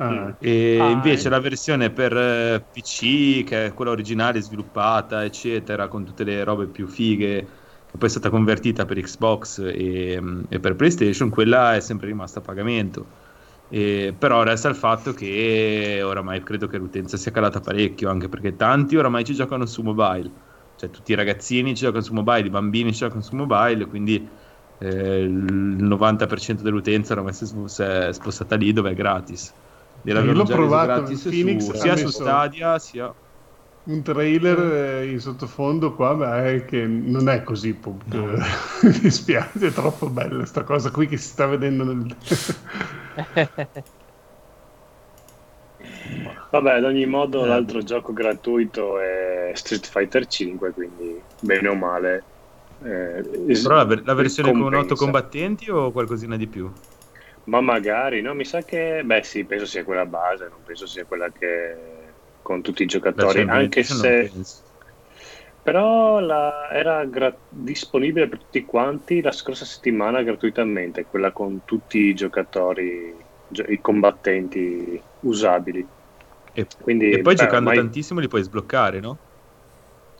[0.00, 1.28] Ah, E Ah, invece eh.
[1.28, 6.68] la versione per eh, PC, che è quella originale sviluppata, eccetera, con tutte le robe
[6.68, 7.44] più fighe,
[7.84, 12.38] che poi è stata convertita per Xbox e, e per PlayStation, quella è sempre rimasta
[12.38, 13.10] a pagamento.
[13.66, 18.54] E- però resta il fatto che oramai credo che l'utenza sia calata parecchio, anche perché
[18.54, 20.32] tanti oramai ci giocano su mobile,
[20.76, 24.30] cioè tutti i ragazzini ci giocano su mobile, i bambini ci giocano su mobile, quindi
[24.78, 27.44] eh, il 90% dell'utenza oramai si
[27.82, 29.52] è spostata lì dove è gratis.
[30.08, 33.14] Io L'avevano l'ho già provato, gratis Phoenix su- sia su Stadia sia
[33.84, 38.04] un trailer eh, in sottofondo qua, ma è che non è così pop.
[38.82, 42.16] Mi dispiace, è troppo bella sta cosa qui che si sta vedendo nel...
[46.50, 52.24] Vabbè, ad ogni modo l'altro gioco gratuito è Street Fighter 5, quindi bene o male.
[52.82, 54.86] eh, es- però la, ver- la versione con compensa.
[54.86, 56.72] 8 combattenti o qualcosina di più?
[57.48, 58.34] Ma magari, no?
[58.34, 62.60] Mi sa che, beh sì, penso sia quella base, non penso sia quella che con
[62.62, 64.36] tutti i Beh, giocatori, cioè, anche se...
[65.62, 71.98] Però la- era gra- disponibile per tutti quanti la scorsa settimana gratuitamente, quella con tutti
[71.98, 75.90] i giocatori, gio- i combattenti usabili.
[76.52, 79.20] E, Quindi, e poi beh, giocando ormai- tantissimo li puoi sbloccare, no?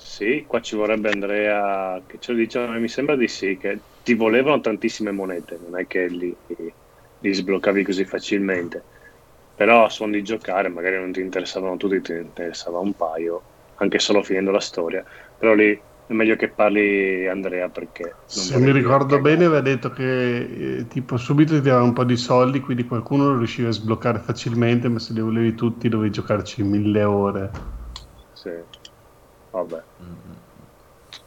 [0.01, 3.87] Sì, qua ci vorrebbe Andrea che ce lo dice, ma mi sembra di sì, che
[4.01, 6.39] ti volevano tantissime monete, non è che li,
[7.19, 8.85] li sbloccavi così facilmente.
[9.55, 13.43] Però a suon di giocare, magari non ti interessavano tutti, ti interessava un paio,
[13.77, 15.05] anche solo finendo la storia.
[15.37, 15.73] Però lì
[16.07, 18.15] è meglio che parli Andrea perché...
[18.25, 22.17] Se mi ricordo bene aveva detto che eh, tipo subito ti dava un po' di
[22.17, 26.63] soldi, quindi qualcuno lo riusciva a sbloccare facilmente, ma se li volevi tutti dovevi giocarci
[26.63, 27.51] mille ore.
[28.33, 28.51] Sì.
[29.51, 29.83] Vabbè.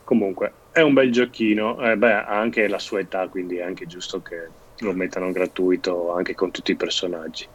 [0.06, 1.82] Comunque, è un bel giochino.
[1.82, 4.50] Eh, beh, ha anche la sua età, quindi è anche giusto che
[4.82, 7.48] lo mettano gratuito anche con tutti i personaggi.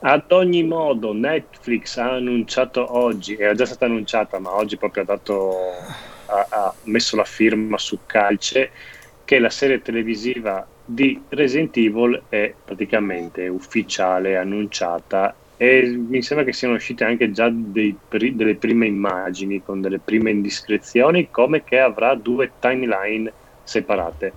[0.00, 5.06] Ad ogni modo, Netflix ha annunciato oggi, era già stata annunciata, ma oggi proprio ha,
[5.06, 5.56] dato,
[6.26, 8.70] ha, ha messo la firma su Calce,
[9.24, 16.52] che la serie televisiva di Resident Evil è praticamente ufficiale, annunciata e mi sembra che
[16.52, 22.14] siano uscite anche già dei delle prime immagini con delle prime indiscrezioni, come che avrà
[22.14, 23.32] due timeline
[23.62, 24.32] separate.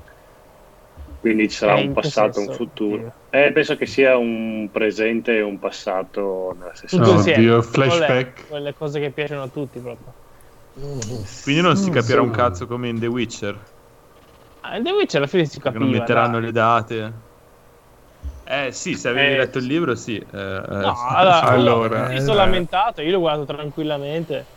[1.27, 2.51] Quindi ci sarà Eh, un passato e un senso?
[2.51, 3.13] futuro.
[3.29, 7.41] Eh, penso che sia un presente e un passato nella stessa Tutto Oh, insieme.
[7.41, 8.47] Dio, Quelle- flashback.
[8.47, 10.13] Quelle cose che piacciono a tutti proprio.
[11.43, 13.75] Quindi non si capirà un cazzo come in The Witcher,
[14.63, 15.79] Ah, in The Witch alla fine si capiva.
[15.79, 16.45] non metteranno dai.
[16.45, 17.21] le date.
[18.43, 20.15] Eh sì, se avevi Eh, letto il libro sì.
[20.17, 20.29] eh, eh,
[20.79, 22.37] No, allora, Allora, mi sono eh.
[22.45, 24.47] lamentato, io l'ho guardato tranquillamente.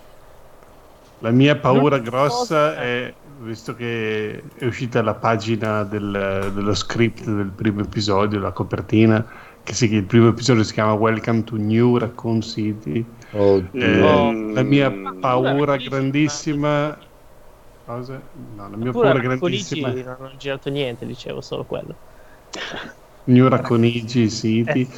[1.22, 7.50] La mia paura grossa è, visto che è uscita la pagina del- dello script del
[7.54, 9.26] primo episodio, la copertina,
[9.62, 13.04] che si, il primo episodio si chiama Welcome to New Raccoon City.
[13.32, 14.32] Eh, Oh.
[14.52, 15.20] La mia Mm.
[15.20, 16.96] paura grandissima...
[17.84, 18.20] Cosa?
[18.54, 19.88] No, la mia paura grandissima...
[19.92, 21.94] non hanno girato niente, dicevo solo quello.
[23.24, 24.88] New Racconigi City.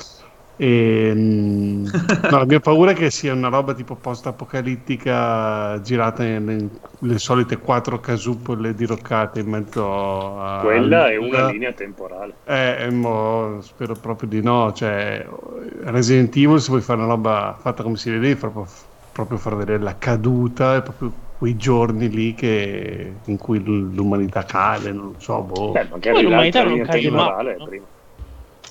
[0.57, 1.84] E, mm,
[2.30, 8.00] no, la mia paura è che sia una roba tipo post-apocalittica girata nelle solite quattro
[8.00, 10.61] casupole diroccate in mezzo a.
[10.62, 12.36] Quella è una linea temporale.
[12.44, 14.72] Eh, mo, spero proprio di no.
[14.72, 15.26] Cioè,
[15.84, 18.66] Resident Evil, se vuoi fare una roba fatta come si vede, proprio,
[19.12, 24.92] proprio far vedere la caduta e proprio quei giorni lì che, in cui l'umanità cade,
[24.92, 25.72] non so, boh.
[25.72, 27.64] Beh, magari Poi l'umanità non cade mai, no?
[27.66, 27.86] prima.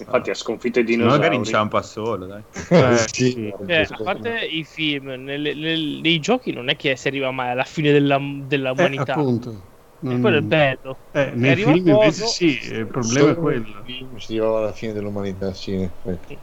[0.02, 1.38] Infatti ha sconfitto i Se no magari dinosauri.
[1.38, 2.44] inciampa solo, dai.
[2.70, 3.32] Eh, sì.
[3.32, 3.54] sì.
[3.66, 7.52] Cioè, a parte i film, nelle- nel- nei giochi non è che si arriva mai
[7.52, 9.14] alla fine della, Eh, dell'umanità.
[9.14, 9.70] appunto.
[10.04, 11.00] e quello è bello.
[11.12, 13.84] Eh, nei Arriva film invece sì, il problema è quello.
[13.84, 16.40] film Si arrivava alla fine dell'umanità, sì, in effetti.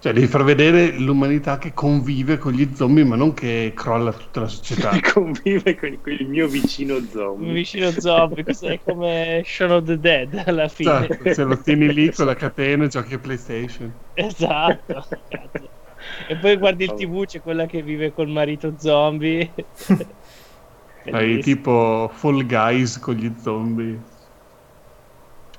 [0.00, 4.40] Cioè, devi far vedere l'umanità che convive con gli zombie, ma non che crolla tutta
[4.40, 4.98] la società.
[5.12, 7.52] convive con con il mio vicino zombie.
[7.52, 11.06] vicino zombie, cos'è come Shaun of the Dead alla fine.
[11.06, 13.92] Esatto, se lo tieni lì con la catena e giochi a PlayStation.
[14.14, 15.04] Esatto.
[15.28, 15.68] cazzo.
[16.28, 19.52] E poi guardi il tv, c'è quella che vive col marito zombie.
[21.10, 24.00] Hai tipo Fall Guys con gli zombie.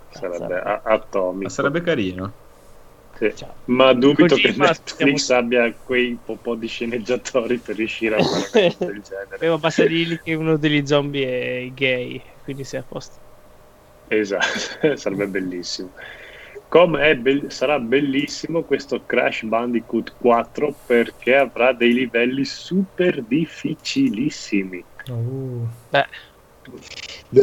[0.10, 1.44] Sarebbe a- atomico.
[1.44, 2.41] Ma sarebbe carino.
[3.22, 3.36] Sì.
[3.36, 3.56] Ciao.
[3.66, 8.24] Ma dubito Kojima, che Netflix stiamo- abbia quei po', po' di sceneggiatori per riuscire a
[8.24, 9.36] fare una cosa del genere.
[9.36, 13.20] Avevo basta dirgli che uno degli zombie è gay, quindi sei a posto.
[14.08, 15.92] Esatto, sarebbe bellissimo.
[16.68, 24.84] Come be- sarà bellissimo questo Crash Bandicoot 4 perché avrà dei livelli super difficilissimi.
[25.12, 25.68] Uh.
[25.90, 26.06] Beh,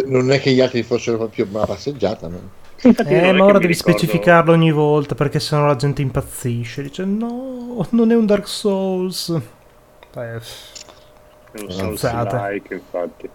[0.06, 2.56] Non è che gli altri fossero proprio una passeggiata, no?
[2.82, 6.82] Infatti non Eh, ma ora devi ricordo- specificarlo ogni volta perché sennò la gente impazzisce.
[6.82, 9.28] Dice no, non è un Dark Souls.
[10.14, 10.40] Eh,
[11.52, 11.70] È un.
[11.70, 13.28] Souls-like, infatti.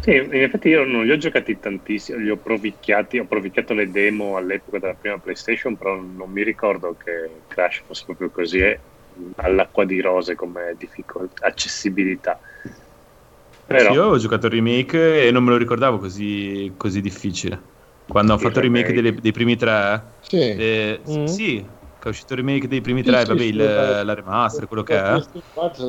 [0.00, 3.88] Sì, in effetti io non li ho giocati tantissimo, li ho provicchiati, ho provicchiato le
[3.88, 8.80] demo all'epoca della prima PlayStation, però non mi ricordo che Crash fosse proprio così eh,
[9.36, 12.40] all'acqua di rose come difficol- accessibilità.
[13.64, 17.70] Però Sì, io ho giocato il remake e non me lo ricordavo così, così difficile.
[18.12, 18.92] Quando ho Il fatto il remake remake.
[18.92, 20.36] delle- dei primi tre, Sì.
[20.52, 21.24] eh, Mm.
[21.24, 21.62] sì,
[21.98, 24.14] che è uscito il remake dei primi Sì, tre, sì, vabbè, sì, il- eh, la
[24.14, 25.26] remaster, quello che è.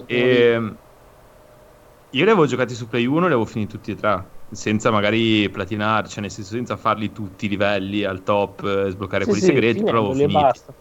[0.05, 4.31] E io li avevo giocati su Play 1 e li avevo finiti tutti e tre,
[4.51, 9.25] senza magari platinare, cioè nel senso senza farli tutti i livelli al top, eh, sbloccare
[9.25, 10.29] Sì, quelli sì, segreti, però e finiti.
[10.29, 10.73] basta.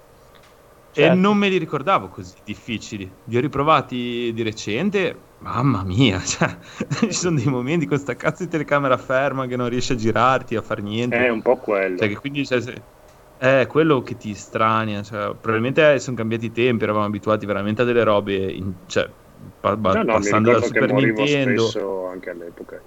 [0.94, 1.08] E Certo.
[1.08, 3.22] non me li ricordavo così difficili.
[3.24, 5.31] Li ho riprovati di recente.
[5.42, 6.56] Mamma mia, cioè,
[7.00, 10.54] ci sono dei momenti con sta cazzo di telecamera ferma che non riesce a girarti,
[10.54, 11.24] a far niente.
[11.24, 11.96] è un po' quello.
[11.98, 12.86] Cioè, che quindi cioè, se-
[13.36, 15.02] è quello che ti strania.
[15.02, 18.52] Cioè, probabilmente eh, sono cambiati i tempi, eravamo abituati veramente a delle robe.
[18.52, 19.12] in- cioè,
[19.58, 21.26] pa- ba- No, no, passando dal Super Nintendo.
[21.26, 22.82] spesso anche all'epoca.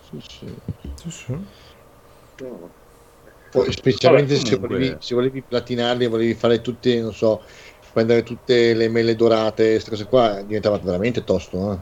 [0.00, 0.54] Sì, sì.
[0.94, 1.46] sì, sì.
[2.38, 2.74] No.
[3.48, 7.44] Poi, specialmente Vabbè, se, volevi, se volevi platinarli, volevi fare tutte, non so,
[7.96, 11.72] prendere tutte le mele dorate, queste cose qua, diventava veramente tosto.
[11.72, 11.80] Eh?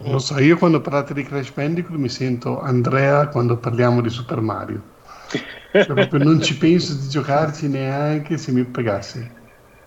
[0.00, 4.40] Non so, io quando parlate di Crash Bandicoot mi sento Andrea quando parliamo di Super
[4.40, 4.94] Mario.
[5.78, 9.36] Cioè, proprio non ci penso di giocarci neanche se mi pagassi.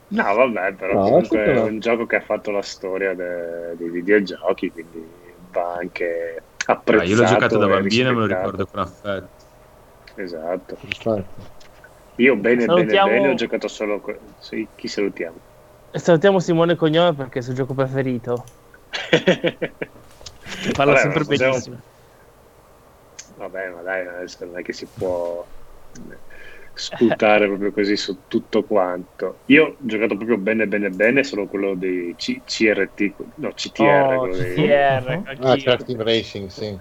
[0.07, 3.89] No, vabbè, però No, comunque è un gioco che ha fatto la storia de- dei
[3.89, 6.47] videogiochi, quindi va anche
[6.85, 7.05] Ah, apprezzato.
[7.05, 9.45] io l'ho giocato da bambino e me lo ricordo con affetto.
[10.15, 10.77] Esatto.
[10.83, 11.41] Infatti.
[12.21, 13.99] Io bene, Salutiamo- bene, bene ho giocato solo...
[13.99, 15.37] que- sì, chi salutiamo?
[15.89, 18.45] E salutiamo Simone Cognome perché è il suo gioco preferito.
[20.75, 21.81] Parla Vabbè, sempre possiamo- benissimo.
[23.37, 25.43] Vabbè, ma dai, adesso non è che si può
[26.73, 29.39] sputare proprio così su tutto quanto.
[29.45, 34.27] Io ho giocato proprio bene, bene, bene, solo quello dei C- CRT, no, CTR, Oh,
[34.29, 35.55] CTR, Ah, anch'io.
[35.55, 36.77] c'era Team Racing, sì.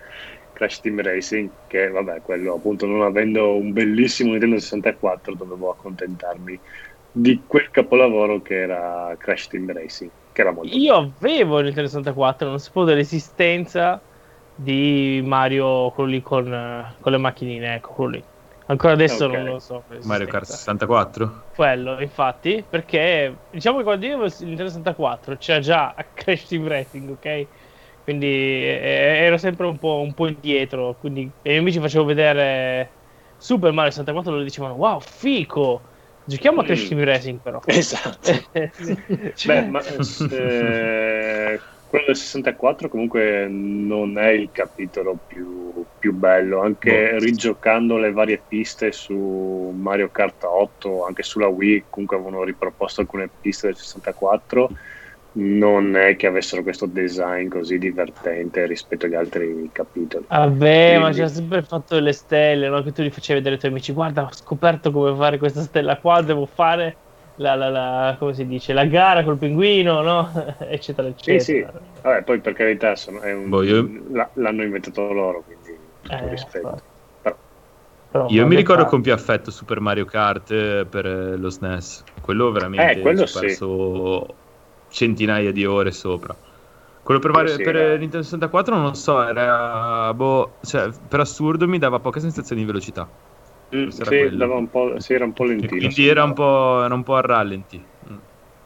[0.60, 6.60] Crash Team Racing, che vabbè, quello appunto non avendo un bellissimo Nintendo 64 dovevo accontentarmi
[7.10, 11.88] di quel capolavoro che era Crash Team Racing, che era molto Io avevo il Nintendo
[11.88, 14.04] 64, non sapevo dell'esistenza
[14.52, 16.44] di Mario, quello lì con,
[17.00, 18.28] con le macchinine, ecco, quello lì.
[18.66, 19.32] Ancora adesso Ok.
[19.32, 19.84] non lo so.
[20.02, 20.50] Mario Kart l'esistenza.
[20.50, 21.46] 64?
[21.54, 26.66] Quello, infatti, perché diciamo che quando io avevo il Nintendo 64 c'era già Crash Team
[26.68, 27.48] Racing, ok?
[28.10, 30.96] Quindi eh, ero sempre un po', un po' indietro.
[30.98, 32.96] Quindi e i miei amici facevo vedere
[33.36, 35.88] Super Mario 64 loro dicevano wow, fico!
[36.24, 36.88] Giochiamo a Crash Mm.
[36.88, 37.60] Team Racing però.
[37.66, 38.32] Esatto.
[39.46, 47.16] Beh, ma eh, quello del 64 comunque non è il capitolo più, più bello, anche
[47.20, 53.30] rigiocando le varie piste su Mario Kart 8, anche sulla Wii, comunque avevano riproposto alcune
[53.40, 54.70] piste del 64,
[55.32, 60.24] non è che avessero questo design così divertente rispetto agli altri capitoli.
[60.28, 62.82] Vabbè, ma Quindi- c'era sempre il fatto delle stelle, no?
[62.82, 63.92] Che tu li facevi vedere ai tuoi amici.
[63.92, 66.98] Guarda, ho scoperto come fare questa stella qua, devo fare
[67.36, 70.30] la, la, la- come si dice, la gara col pinguino, no?
[70.60, 71.70] eccetera, Sì, eccetera.
[71.78, 71.90] sì.
[72.02, 76.14] Vabbè, poi per carità sono- è un- Boh, io- la- l'hanno inventato loro, quindi tutto
[76.14, 76.76] Eh, rispetto.
[77.20, 77.38] Però-
[78.08, 81.48] Però, Io mi ricordo fa- con più affetto Super Mario Kart eh, per eh, lo
[81.48, 82.08] SNES.
[82.20, 83.48] Quello veramente Eh, quello ci ho sì.
[84.90, 86.36] Centinaia di ore sopra.
[87.02, 91.20] Quello per, Mario- sì, per era- Nintendo 64 non lo so, era boh, cioè, per
[91.20, 93.08] assurdo mi dava poche sensazioni di velocità.
[93.74, 94.36] Mm, sì, quello.
[94.36, 95.68] dava un po', sì, era un po' E lentino.
[95.78, 97.84] quindi era un po', era un po' a rallenti.
[98.10, 98.16] Mm.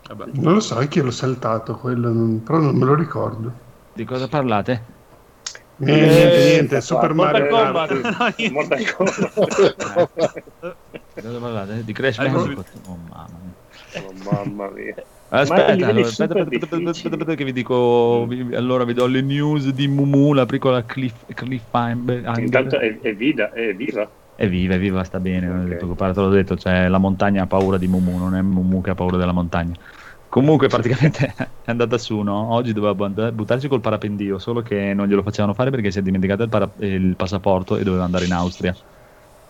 [0.09, 0.31] Vabbè.
[0.35, 3.53] Non lo so, anche io l'ho saltato quello, non- però non me lo ricordo.
[3.93, 4.93] Di cosa parlate?
[5.77, 8.01] Niente, Eh, niente, niente, Super Mortal Mario Kombat.
[8.17, 8.51] Kart.
[8.53, 10.77] Mortal Kombat.
[11.15, 11.85] Di cosa parlate?
[11.85, 12.67] Di Crash Eh, Bandicoot?
[12.87, 13.55] Oh, mamma mia.
[14.03, 14.95] Oh, mamma mia.
[15.29, 18.27] Aspetta, allora, aspetta, aspetta, aspetta, aspetta, aspetta, che vi dico.
[18.27, 22.39] vi- allora vi do le news di Mumu, la piccola Cliff, Cliffhanger.
[22.39, 24.11] Intanto è, è, vida, è viva.
[24.37, 25.47] È viva, è viva, sta bene.
[25.47, 25.69] non ho Ok.
[25.69, 28.81] detto, guarda, te l'ho detto, cioè, la montagna ha paura di Mumu, non è Mumu
[28.81, 29.75] che ha paura della montagna.
[30.29, 31.27] Comunque, praticamente
[31.63, 32.53] è andata su, no?
[32.53, 36.03] Oggi doveva bu- buttarsi col parapendio, solo che non glielo facevano fare perché si è
[36.03, 38.73] dimenticato il, para- il passaporto e doveva andare in Austria.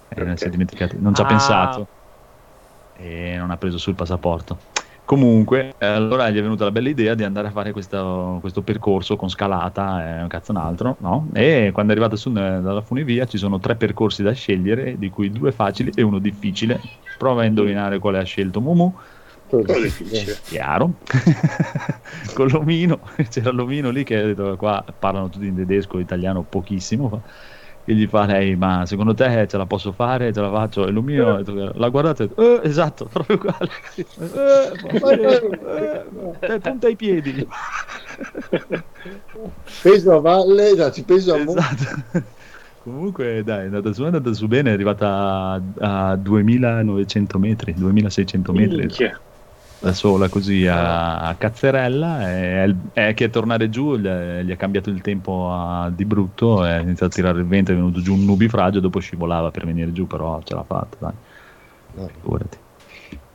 [0.09, 0.39] E Ok.
[0.39, 1.29] si è dimenticato, non ci ha Ah.
[1.29, 1.89] pensato
[2.93, 4.61] e non ha preso sul passaporto.
[5.05, 8.63] Comunque, eh, allora gli è venuta la bella idea di andare a fare questo, questo
[8.63, 11.29] percorso con scalata e un cazzo un altro, no?
[11.35, 15.11] E quando è arrivato su eh, dalla funivia ci sono tre percorsi da scegliere, di
[15.11, 16.81] cui due facili e uno difficile.
[17.19, 18.95] Prova a indovinare quale ha scelto Mumu.
[19.47, 20.39] Quello difficile.
[20.43, 20.95] Chiaro.
[22.33, 27.09] con l'omino, c'era l'omino lì che ha detto qua parlano tutti in tedesco, italiano pochissimo.
[27.11, 27.21] fa.
[27.85, 30.33] Che gli fa lei, ma secondo te ce la posso fare?
[30.33, 30.87] Ce la faccio?
[30.87, 31.43] E lo mio,
[31.75, 33.71] la guardate, eh, esatto, proprio uguale.
[33.97, 34.05] Eh,
[36.41, 37.47] eh, eh, punta ai piedi.
[39.83, 41.39] Peso a valle, no, ci peso a.
[41.39, 42.23] Esatto.
[42.83, 47.75] Comunque, dai, è andata su, è andata su bene, è arrivata a, a 2900 metri,
[47.75, 49.21] 2600 metri Minchia.
[49.85, 54.89] Da sola così a, a cazzerella e è che tornare giù gli, gli ha cambiato
[54.91, 58.25] il tempo a- di brutto è iniziato a tirare il vento è venuto giù un
[58.25, 61.13] nubifragio dopo scivolava per venire giù però ce l'ha fatta dai
[61.97, 62.59] No, figurati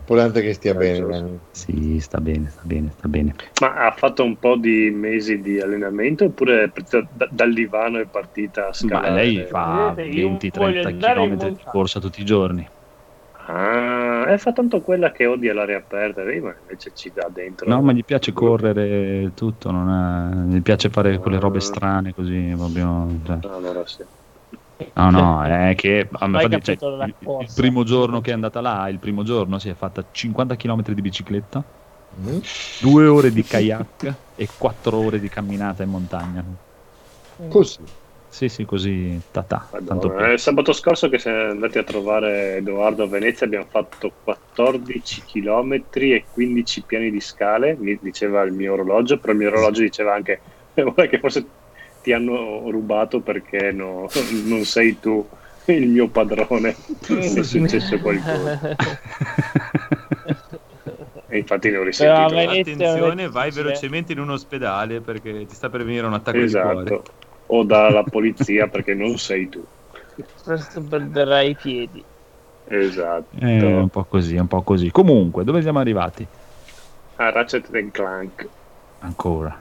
[0.09, 0.95] Importante che stia bene.
[0.95, 1.07] Certo.
[1.11, 1.39] dai.
[1.51, 5.59] sì sta bene sta bene sta bene Ma ha fatto un po' di mesi di
[5.61, 6.71] allenamento oppure è
[7.11, 9.13] da- dal divano è partita a ma scalare?
[9.13, 12.67] lei fa Vedete, io voglio 20-30 andare in km di corsa tutti i giorni
[13.51, 17.67] Ah, fa tanto quella che odia l'aria aperta, vedi, ma invece ci dà dentro.
[17.67, 20.55] no ma gli piace correre tutto non è...
[20.55, 23.39] gli piace fare quelle robe strane così proprio cioè.
[23.41, 24.03] Ah, Allora sì.
[24.93, 28.87] No, no, è che dire, cioè, capito la il, primo giorno che è andata là,
[28.87, 31.63] il primo giorno si è fatta 50 km di bicicletta,
[32.19, 32.39] Mm?
[32.81, 36.43] due ore di kayak e quattro ore di camminata in montagna.
[37.47, 37.77] Così.
[38.29, 39.19] Sì, sì, così.
[39.31, 44.15] Tanto Madonna, eh, sabato scorso che siamo andati a trovare Edoardo a Venezia abbiamo fatto
[44.23, 49.47] 14 km e 15 piani di scale, mi diceva il mio orologio, però il mio
[49.49, 50.41] orologio diceva anche
[50.73, 51.51] "Eh, guarda che forse
[52.01, 54.09] ti hanno rubato perché no-
[54.45, 55.27] non sei tu
[55.65, 56.77] il mio padrone,
[57.35, 58.57] è successo qualcosa.
[61.31, 62.47] E infatti ne ho risentito.
[62.47, 67.01] Attenzione, vai velocemente in un ospedale perché ti sta per venire un attacco di cuore.
[67.51, 69.63] O dalla polizia perché non sei tu.
[70.43, 72.05] Presto perderai i piedi.
[72.65, 73.37] Esatto.
[73.37, 74.91] È un po' così, un po' così.
[74.91, 76.27] Comunque, dove siamo arrivati?
[77.17, 78.47] A Ratchet and Clank.
[78.99, 79.57] Ancora.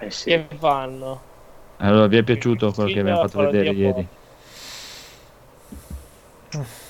[0.00, 0.30] Eh sì.
[0.30, 1.22] Che fanno?
[1.78, 4.08] Allora, vi è piaciuto quello Sì, che abbiamo fatto vedere ieri?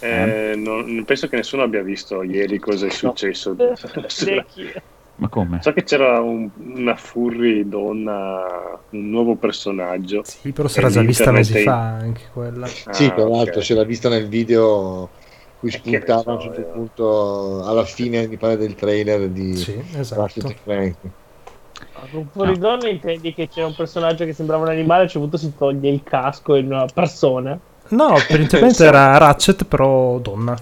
[0.01, 3.55] Eh, non, non penso che nessuno abbia visto ieri cosa è successo.
[3.57, 4.73] Vecchi.
[5.17, 5.61] Ma come?
[5.63, 10.23] So che c'era un- una furry donna, un nuovo personaggio.
[10.25, 12.67] Sì, però si era già vista mesi è- fa anche quella.
[12.67, 13.65] Sì, Ah, tra l'altro ok.
[13.65, 15.09] si era vista nel video
[15.61, 16.67] cui spuntava a un certo io.
[16.73, 19.97] punto alla fine mi pare del trailer di Sì, Ratchet
[20.45, 20.55] esatto.
[20.65, 20.97] Clank.
[22.11, 25.21] Con fuori donne intendi che c'era un personaggio che sembrava un animale, a un certo
[25.29, 27.59] punto si toglie il casco in una persona.
[27.89, 30.55] No, evidentemente era Ratchet, però donna.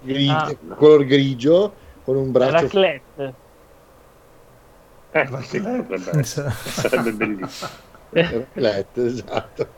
[0.00, 0.54] Gri- Ah.
[0.76, 1.72] color grigio
[2.04, 3.34] con un braccio Raclette.
[5.22, 6.50] Eh, sì, potrebbe essere.
[6.64, 7.70] sarebbe bellissimo.
[8.10, 9.68] Raclette, esatto.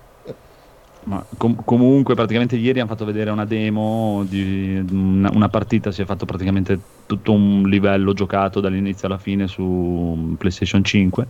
[1.04, 6.02] Ma com- comunque praticamente ieri hanno fatto vedere una demo di una, una partita, si
[6.02, 11.26] è fatto praticamente tutto un livello giocato dall'inizio alla fine su PlayStation 5.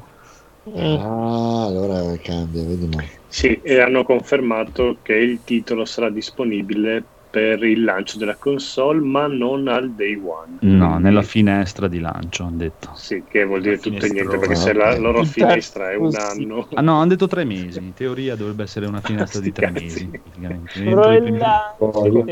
[0.68, 0.76] Mm.
[0.76, 3.02] Ah, allora cambia, vedi no.
[3.28, 9.28] Sì, e hanno confermato che il titolo sarà disponibile per il lancio della console, ma
[9.28, 10.58] non al day one.
[10.60, 12.90] No, Quindi- nella finestra di lancio hanno detto.
[12.96, 16.68] Sì, che vuol dire tutto e niente, perché se la loro finestra è un anno...
[16.74, 19.84] Ah no, hanno detto tre mesi, in teoria dovrebbe essere una finestra di tre cazzi.
[19.84, 20.08] mesi.
[20.08, 20.82] praticamente.
[20.82, 22.24] Però il lancio quello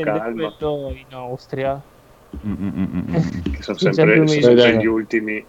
[0.91, 1.81] in Austria.
[2.45, 3.53] Mm, mm, mm, mm, mm.
[3.53, 5.47] che sono sempre, sempre sempre gli ultimi.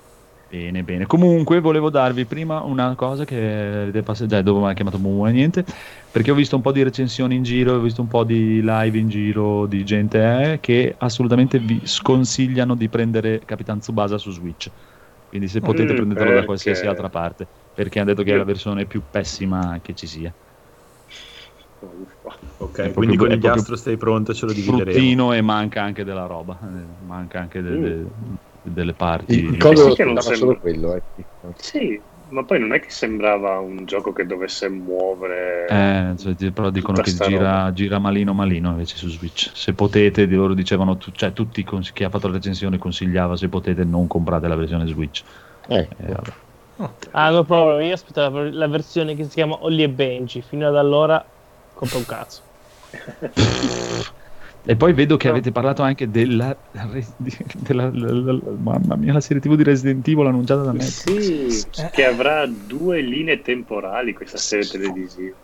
[0.53, 1.07] Bene, bene.
[1.07, 3.37] Comunque volevo darvi prima una cosa che
[3.83, 5.65] avete passeggiato, dopo mi ha chiamato Mumu e niente,
[6.11, 8.99] perché ho visto un po' di recensioni in giro, ho visto un po' di live
[8.99, 14.69] in giro di gente eh, che assolutamente vi sconsigliano di prendere Capitan Tsubasa su Switch.
[15.25, 16.43] Quindi se potete Mm, prendetelo da perché?
[16.43, 20.35] qualsiasi altra parte, perché hanno detto che è la versione più pessima che ci sia.
[22.59, 25.15] Ok, È quindi con è il gastro stai pronto, ce lo divideremo.
[25.15, 28.11] Fruttino e manca anche della roba, eh, manca anche de- de-
[28.63, 29.39] delle parti.
[29.45, 31.03] Il codo Sì, che non sembra- solo quello, eh.
[31.57, 35.67] Sì, ma poi non è che sembrava un gioco che dovesse muovere...
[35.69, 39.51] Eh, cioè, però dicono che gira, gira malino malino invece su Switch.
[39.55, 43.37] Se potete, di loro dicevano, tu- cioè tutti cons- chi ha fatto la recensione consigliava
[43.37, 45.23] se potete non comprate la versione Switch.
[45.69, 46.33] Eh, Eh, vabbè.
[47.13, 47.87] Ah, no problem.
[47.87, 50.43] Io aspettavo la versione che si chiama Ollie e Benji.
[50.43, 51.25] Fino ad allora
[51.73, 52.43] compro un cazzo.
[54.71, 55.33] E poi vedo che No.
[55.33, 60.07] avete parlato anche della, della- la- la- la- mamma mia, la serie TV di Resident
[60.07, 60.79] Evil annunciata da me.
[60.81, 65.35] Sì, che avrà due linee temporali questa serie televisiva.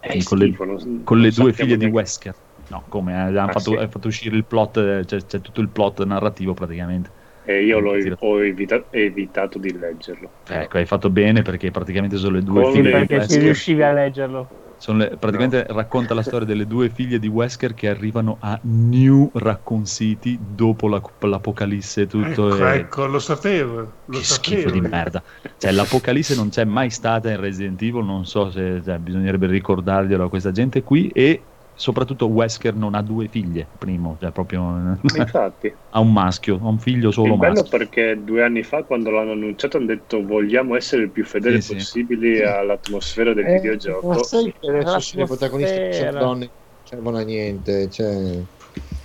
[0.00, 2.36] È Con le- non- Con non le due figlie di Wesker.
[2.68, 3.12] No, come?
[3.12, 3.74] eh, hanno Ah, fatto, sì.
[3.76, 7.10] hanno fatto uscire il plot, eh, c'è, tutto il plot narrativo praticamente.
[7.46, 10.30] E io l'ho ho evita- evitato di leggerlo.
[10.46, 13.42] Ecco, hai fatto bene perché praticamente sono le due Con figlie di Perché se Wesker.
[13.42, 14.50] riuscivi a leggerlo.
[14.78, 19.30] Sono le- praticamente racconta la storia delle due figlie di Wesker che arrivano a New
[19.32, 22.54] Raccoon City dopo la- l'apocalisse e tutto.
[22.54, 23.76] Ecco, e- ecco, lo sapevo.
[24.06, 24.60] Lo che sapevo.
[24.60, 25.22] schifo di merda.
[25.58, 30.24] Cioè, l'apocalisse non c'è mai stata in Resident Evil, non so se cioè, bisognerebbe ricordarglielo
[30.24, 31.40] a questa gente qui e
[31.74, 36.78] soprattutto Wesker non ha due figlie, primo, cioè proprio Infatti, ha un maschio, ha un
[36.78, 37.78] figlio solo il bello maschio.
[37.78, 41.68] perché due anni fa quando l'hanno annunciato hanno detto vogliamo essere il più fedeli Sì,
[41.68, 41.74] sì.
[41.74, 44.06] possibili all'atmosfera del Eh, videogioco.
[44.06, 46.52] ma sai che adesso le protagoniste sono donne non
[46.82, 47.90] servono a niente.
[47.90, 48.44] Cioè...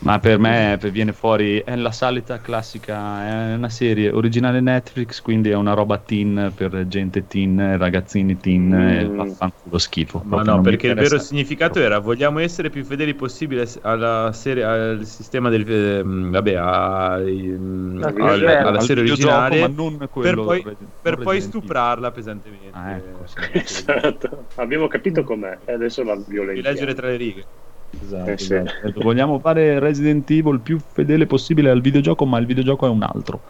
[0.01, 5.19] Ma per me per- viene fuori, è la solita classica, è una serie originale Netflix,
[5.19, 9.15] quindi è una roba teen per gente teen, ragazzini teen, e Mm.
[9.17, 10.21] vaffanculo schifo.
[10.23, 15.05] Ma no, perché il vero significato era vogliamo essere più fedeli possibile alla serie, al
[15.05, 20.07] sistema del ehm, vabbè, ai- mm, Al al- alla Al serie originale ma non per
[20.09, 22.77] quello poi, non per poi stuprarla pesantemente.
[22.77, 23.35] Ah, ecco, sì.
[23.53, 24.47] Esatto.
[24.55, 26.61] Abbiamo capito com'è e adesso la Di violenza.
[26.69, 27.47] leggere tra le righe.
[27.91, 28.53] Esatto, Eh, sì.
[28.53, 29.01] esatto.
[29.01, 33.03] Vogliamo fare Resident Evil il più fedele possibile al videogioco, ma il videogioco è un
[33.03, 33.43] altro.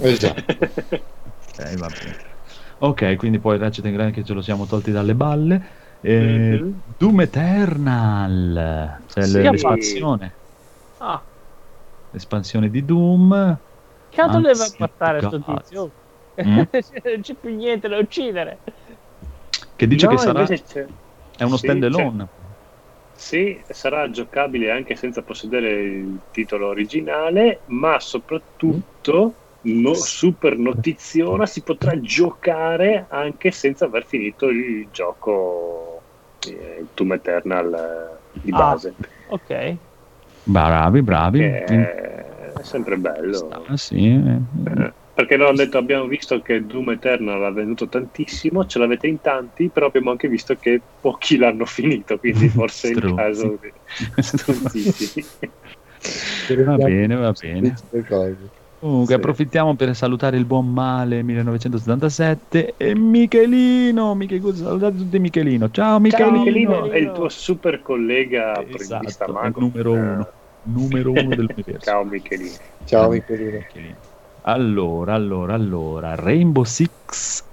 [0.00, 0.42] Esatto.
[1.54, 2.16] Ok, va bene.
[2.78, 5.62] Ok, quindi poi Ratchet Clank che ce lo siamo tolti dalle balle.
[6.00, 6.82] E Mhm.
[6.96, 9.38] Doom Eternal, cioè Sì.
[9.38, 10.38] l'espansione,
[10.98, 11.24] Ah,
[12.10, 13.60] l'espansione di Doom.
[14.08, 15.92] che altro Anzi, deve portare sto tizio?
[16.42, 16.62] Mm?
[17.04, 18.62] non c'è più niente da uccidere.
[19.76, 22.28] Che dice No, che sarà è uno sì, standalone.
[23.22, 31.62] Sì, sarà giocabile anche senza possedere il titolo originale, ma soprattutto, no- super notiziona, si
[31.62, 36.02] potrà giocare anche senza aver finito il gioco
[36.48, 38.56] eh, il Doom Eternal eh, di Ah.
[38.72, 38.96] base,
[39.26, 39.78] Ok.
[40.42, 41.38] Bravi, bravi.
[41.38, 43.48] che è sempre bello.
[43.68, 44.04] Ah, sì.
[44.04, 44.92] eh.
[45.14, 49.20] Perché loro hanno detto abbiamo visto che Doom Eternal ha venduto tantissimo, ce l'avete in
[49.20, 53.70] tanti, però abbiamo anche visto che pochi l'hanno finito, quindi forse è il caso di
[54.22, 55.26] stronzissimi.
[56.64, 57.74] Va bene, va bene.
[58.80, 59.20] Comunque Sì.
[59.20, 64.14] approfittiamo per salutare il buon Male 1977 e Michelino.
[64.14, 65.70] Miche- salutate tutti Michelino.
[65.70, 66.38] Ciao Ciao Michelino.
[66.38, 70.28] Michelino, è il tuo super collega Esatto, numero uno.
[70.64, 71.78] Numero uno dell'universo.
[71.80, 72.56] Ciao Michelino.
[72.86, 73.58] Ciao Michelino.
[73.58, 73.96] Michelino.
[74.44, 77.44] Allora, allora, allora, Rainbow Six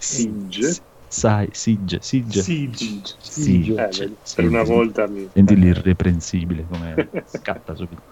[0.00, 0.82] Siege.
[1.08, 2.42] Sai, Siege, Siege.
[2.42, 3.02] Siege.
[3.18, 3.74] Siege.
[3.74, 5.28] Eh, per una volta mi...
[5.32, 8.02] Senti l'irreprensibile come scatta subito.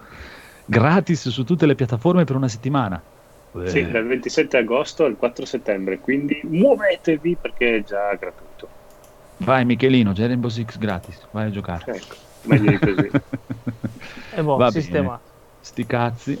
[0.65, 3.03] Gratis su tutte le piattaforme per una settimana.
[3.51, 8.69] Sì, Eh, dal 27 agosto al 4 settembre, quindi muovetevi perché è già gratuito.
[9.39, 11.85] Vai Michelino, c'è Rainbow Six gratis, vai a giocare.
[11.91, 12.15] Ecco,
[12.47, 13.11] meglio di così.
[14.35, 15.21] E boh, Va sistema.
[15.61, 16.37] Sti cazzi.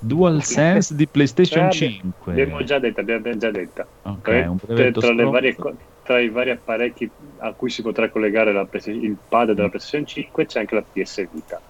[0.00, 2.32] DualSense di PlayStation Eh, abbi- 5.
[2.32, 3.86] Abbiamo già detto, abbiamo già detto.
[4.02, 4.58] Ok, Tra- un
[4.92, 5.56] tra, le varie
[6.02, 10.60] tra i vari apparecchi a cui si potrà collegare il pad della PlayStation 5 c'è
[10.60, 11.60] anche la PS Vita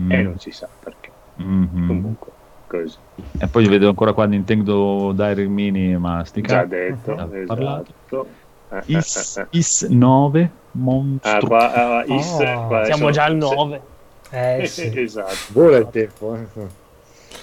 [0.00, 1.10] Mm, e non si sa perché.
[1.36, 1.86] mhm.
[1.86, 2.32] Comunque,
[2.66, 2.96] così.
[3.38, 8.26] E poi vedo ancora qua Nintendo Direct Mini, ma sti Già detto, esatto.
[8.70, 9.46] Eh, eh, Is, eh, eh.
[9.50, 11.30] Is 9 Monstro.
[11.30, 13.82] Ah, qua, ah, Is, Oh, qua Siamo già al se- 9.
[14.30, 14.90] Eh sì.
[14.98, 15.36] esatto.
[15.48, 16.34] Vola il tempo.
[16.36, 16.80] eh.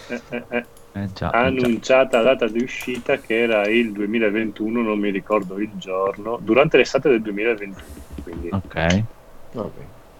[0.09, 0.65] Eh, eh, eh.
[0.93, 5.69] Eh, già, annunciata la data di uscita che era il 2021, non mi ricordo il
[5.75, 7.75] giorno, durante l'estate del 2021.
[8.23, 9.03] Quindi Ok.
[9.53, 9.69] Vabbè.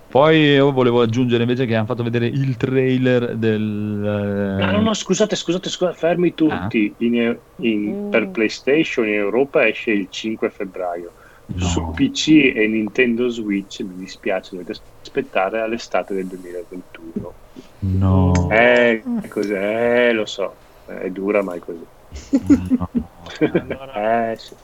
[0.09, 4.57] Poi io volevo aggiungere invece che hanno fatto vedere il trailer del...
[4.59, 6.93] Ah, no, no, scusate, scusate, scusate, fermi tutti.
[6.97, 8.09] In- in- Mm.
[8.09, 11.11] Per PlayStation in Europa esce il 5 febbraio.
[11.45, 11.65] no.
[11.65, 17.33] Su PC e Nintendo Switch, mi dispiace, dovete aspettare all'estate del 2021.
[17.81, 18.49] No.
[18.51, 20.55] Eh, così, eh, lo so,
[20.85, 21.87] è dura, ma è così.
[22.41, 22.89] no.
[23.51, 24.55] Allora, Eh, sì.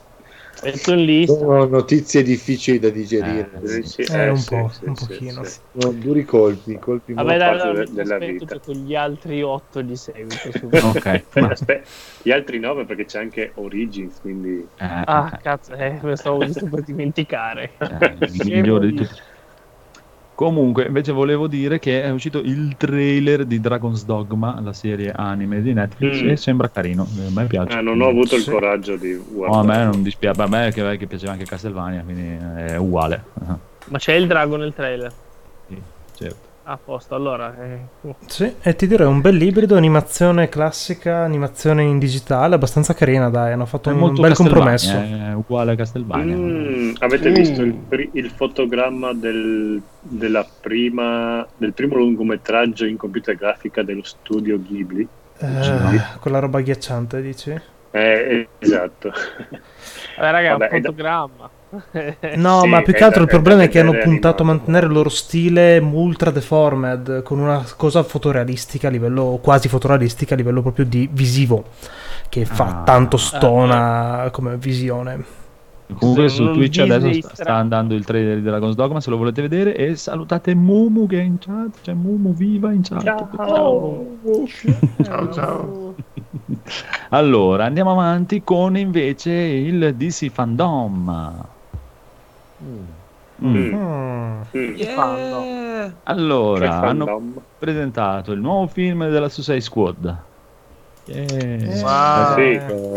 [1.26, 3.50] Sono notizie difficili da digerire.
[3.62, 5.50] Eh, sì, sì, Eh, un po', sì, un sì, pochino, sì.
[5.50, 5.60] sì.
[5.78, 8.60] Sono duri colpi, colpi Vabbè, molto- dai, dai, de- della aspetto vita.
[8.60, 10.50] con gli altri 8 di seguito.
[10.52, 10.86] subito.
[10.90, 11.26] Ok.
[11.38, 11.82] ma- Aspe-
[12.22, 16.68] gli altri 9 perché c'è anche Origins, quindi eh, Ah, cazzo, eh, me stavo giusto
[16.68, 17.72] per dimenticare.
[17.78, 19.14] eh, il migliore di tutti.
[20.36, 25.62] Comunque, invece volevo dire che è uscito il trailer di Dragon's Dogma, la serie anime
[25.62, 26.28] di Netflix, Mm.
[26.28, 27.04] e sembra carino.
[27.04, 27.74] A me piace.
[27.74, 28.50] ah, non ho avuto il Sì.
[28.50, 29.24] coraggio di No, a
[29.62, 29.66] guardare.
[29.66, 33.24] me non dispiace, a me che, che piaceva anche Castlevania, quindi è uguale.
[33.88, 35.10] Ma c'è il drago nel trailer.
[35.68, 35.80] sì,
[36.16, 36.45] certo.
[36.68, 37.54] A posto, allora.
[37.64, 37.78] eh,
[38.26, 43.52] Sì, e ti direi un bel ibrido, animazione classica, animazione in digitale, abbastanza carina, dai,
[43.52, 44.90] hanno fatto È un bel compromesso.
[44.90, 46.36] È uguale a Castlevania.
[46.36, 47.34] Mm, avete Mm.
[47.34, 54.60] visto il, il fotogramma del, della prima, del primo lungometraggio in computer grafica dello studio
[54.60, 55.08] Ghibli?
[55.38, 57.54] Eh, quella roba agghiacciante, dici?
[57.90, 59.10] Eh, esatto.
[60.14, 61.50] Vabbè, raga, Vabbè, un è da- fotogramma.
[62.36, 64.92] No, Sì, ma più che altro il problema è che hanno puntato a mantenere il
[64.92, 70.84] loro stile ultra deformed, con una cosa fotorealistica a livello quasi fotorealistica a livello proprio
[70.86, 71.64] di visivo,
[72.28, 72.82] che fa Ah.
[72.84, 75.24] tanto stona come visione.
[75.98, 79.40] Comunque su Twitch adesso sta, sta andando il trailer della Ghost Dogma se lo volete
[79.42, 83.02] vedere e salutate Mumu che è in chat, c'è Mumu viva in chat.
[83.02, 84.18] Ciao.
[85.02, 85.94] Ciao, ciao.
[87.10, 91.54] Allora, andiamo avanti con invece il DC Fandom.
[92.62, 92.82] Mm.
[93.44, 93.74] Mm.
[93.74, 94.74] Mm.
[94.74, 95.44] Che fanno?
[96.04, 97.20] Allora, hanno
[97.58, 100.16] presentato il nuovo film della Suicide Squad.
[101.04, 101.82] Yeah.
[101.82, 102.34] Wow.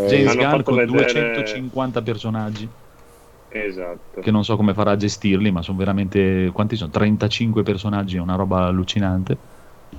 [0.08, 2.68] Sì, James Gunn con vedere- 250 personaggi
[3.50, 4.22] Esatto.
[4.22, 6.90] che non so come farà a gestirli, ma sono veramente quanti sono?
[6.90, 9.38] 35 personaggi, è una roba allucinante.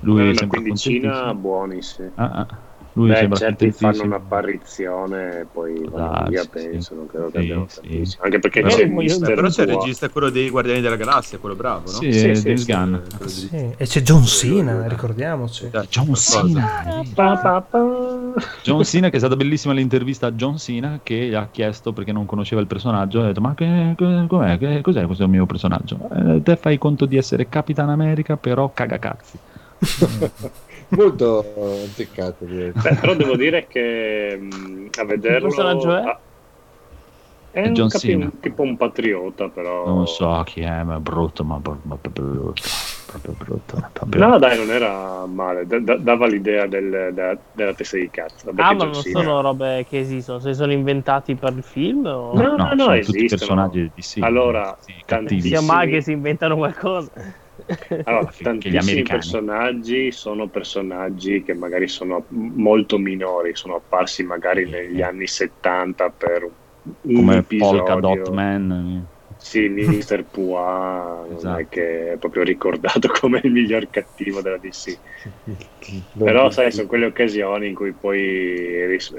[0.01, 1.39] Lui Una sembra quindicina contentissimo.
[1.39, 2.03] buoni, sì.
[2.15, 2.47] Ah, ah.
[2.93, 6.49] Lui Beh, sembra certi fanno un'apparizione e poi vanno Darsi, via, sì.
[6.49, 6.95] penso.
[6.95, 8.17] Non credo che Sì, abbiano sì.
[8.19, 11.37] Anche perché Però- c'è vogliono- Mister Però c'è il regista, quello dei Guardiani della Galassia,
[11.37, 11.97] quello bravo, no?
[11.97, 13.49] Sì, Sì, sì, sì.
[13.77, 15.69] E c'è John Cena, ricordiamoci.
[15.69, 16.13] Dai, John.
[16.15, 17.03] Cena.
[17.13, 18.33] Pa, pa, pa.
[18.61, 22.11] John Cena, che è stata bellissima l'intervista a John Cena, che gli ha chiesto perché
[22.11, 23.21] non conosceva il personaggio.
[23.21, 25.97] Ha detto: Ma che, che- com'è, che- cos'è questo mio personaggio?
[26.13, 29.37] "Eh, te fai conto di essere Capitan America, però cagacazzi.
[30.91, 32.45] Molto azzeccato.
[32.45, 32.71] direi.
[32.71, 35.47] Beh, però devo dire che mh, a vederlo...
[35.47, 36.01] personaggio è?
[36.01, 36.21] ah,
[37.49, 38.31] È È un John capi- Cena.
[38.39, 39.85] tipo un patriota, però...
[39.85, 42.61] Non so chi è, ma è brutto, ma pro- ma proprio brutto.
[43.05, 43.89] Proprio brutto.
[43.91, 45.65] proprio- No, dai, non era male.
[45.65, 48.49] Da- da- dava l'idea del- da- della testa di cazzo.
[48.49, 52.05] Ah, ma John non Cena- sono robe che esistono, se sono inventati per il film
[52.05, 52.33] o...
[52.33, 53.27] No, no, no, sono tutti esistono.
[53.27, 54.19] personaggi di sì.
[54.21, 55.47] Allora, sì, tanti- cattivi.
[55.55, 57.11] sia mai che si inventano qualcosa.
[58.03, 59.19] Allora, Che tantissimi americani.
[59.19, 66.43] personaggi sono personaggi che magari sono molto minori, sono apparsi magari negli anni 70 per
[66.43, 66.53] un
[67.13, 67.83] Come episodio.
[67.83, 69.07] Polka Dot Man.
[69.37, 70.27] Sì, Mr.
[70.29, 71.59] Pua non Esatto.
[71.59, 74.99] è che è proprio ricordato come il miglior cattivo della DC.
[76.21, 79.13] Però, sai, sono quelle occasioni in cui poi ris-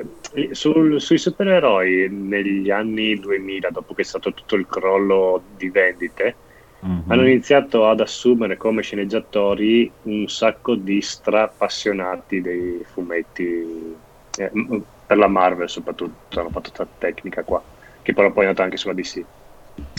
[0.53, 6.41] sul- sui supereroi negli anni 2000, dopo che è stato tutto il crollo di vendite,
[6.83, 7.05] Mhm.
[7.07, 13.43] hanno iniziato ad assumere come sceneggiatori un sacco di strappassionati dei fumetti
[14.35, 14.51] eh,
[15.05, 17.65] per la Marvel soprattutto hanno fatto tanta tecnica qua
[18.01, 19.27] che però poi è andata anche sulla DC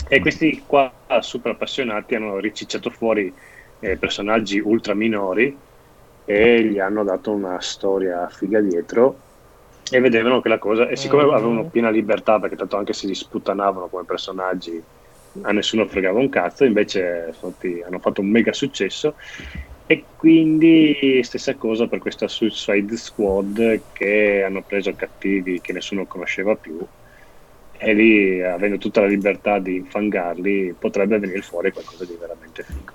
[0.08, 3.34] e questi qua super appassionati hanno ricicciato fuori
[3.78, 5.62] eh, personaggi ultra minori
[6.24, 9.22] e gli hanno dato una storia figa dietro
[9.90, 11.30] e vedevano che la cosa e siccome Mhm.
[11.30, 14.84] avevano piena libertà perché tanto anche se li sputtanavano come personaggi
[15.42, 19.16] a nessuno fregava un cazzo, invece stati- hanno fatto un mega successo
[19.86, 26.54] e quindi stessa cosa per questa Suicide Squad che hanno preso cattivi che nessuno conosceva
[26.56, 26.78] più
[27.76, 32.92] e lì avendo tutta la libertà di infangarli potrebbe venire fuori qualcosa di veramente figo.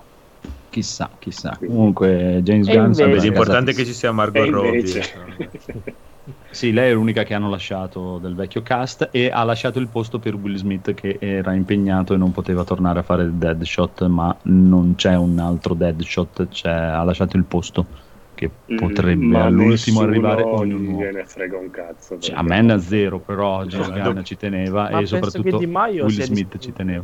[0.69, 1.55] Chissà, chissà.
[1.57, 4.79] Quindi- Comunque, James Gunn invece- l'importante è che ci sia Margot Robbie.
[4.79, 5.13] invece
[6.51, 10.17] Sì, lei è l'unica che hanno lasciato del vecchio cast e ha lasciato il posto
[10.19, 14.35] per Will Smith che era impegnato e non poteva tornare a fare il Deadshot, ma
[14.43, 17.87] non c'è un altro Deadshot, c'è- ha lasciato il posto
[18.33, 21.01] che potrebbe Mm, all'ultimo arrivare uno nuovo.
[21.03, 22.17] gliene frega un cazzo.
[22.17, 25.57] Cioè, a me ne zero, però James No, Gunn dopo- ci teneva Ma e soprattutto
[25.57, 26.59] Di Will Smith disponibile.
[26.59, 27.03] ci teneva.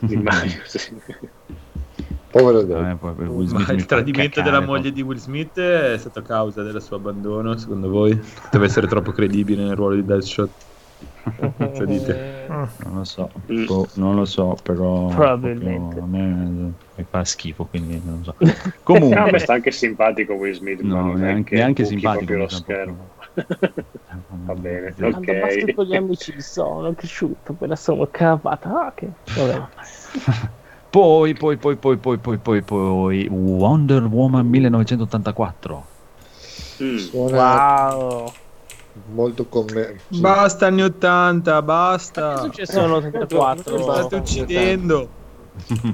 [0.00, 0.96] Di Maio, sì.
[2.34, 4.66] Povero Will Ma il tradimento cacare della proprio.
[4.66, 8.20] moglie di Will Smith è stato causa del suo abbandono, secondo voi?
[8.50, 10.50] Deve essere troppo credibile nel ruolo di Deadshot.
[11.56, 12.46] Cosa dite?
[12.48, 13.30] Non lo so,
[13.66, 16.00] boh, non lo so, però Probabilmente.
[16.00, 18.34] a me mi fa schifo, quindi non lo so.
[18.42, 22.34] No, a Comunque, me sta anche simpatico Will Smith, no, neanche, che neanche simpatico.
[22.34, 23.10] lo schermo.
[23.34, 23.84] proprio.
[24.26, 24.96] Va bene, ok.
[24.96, 28.86] Quando basta con gli amici sono cresciuto, me la sono cavata.
[28.86, 29.08] Ah, che...
[30.94, 35.84] Poi, poi, poi, poi, poi, poi, poi, poi, Wonder Woman 1984.
[36.82, 36.96] Mm.
[36.96, 38.32] Suona Wow.
[39.12, 40.00] molto come...
[40.08, 40.20] sì.
[40.20, 42.38] Basta anni 80, Che è basta.
[42.38, 43.82] successo nell'84?
[43.82, 45.08] State uccidendo.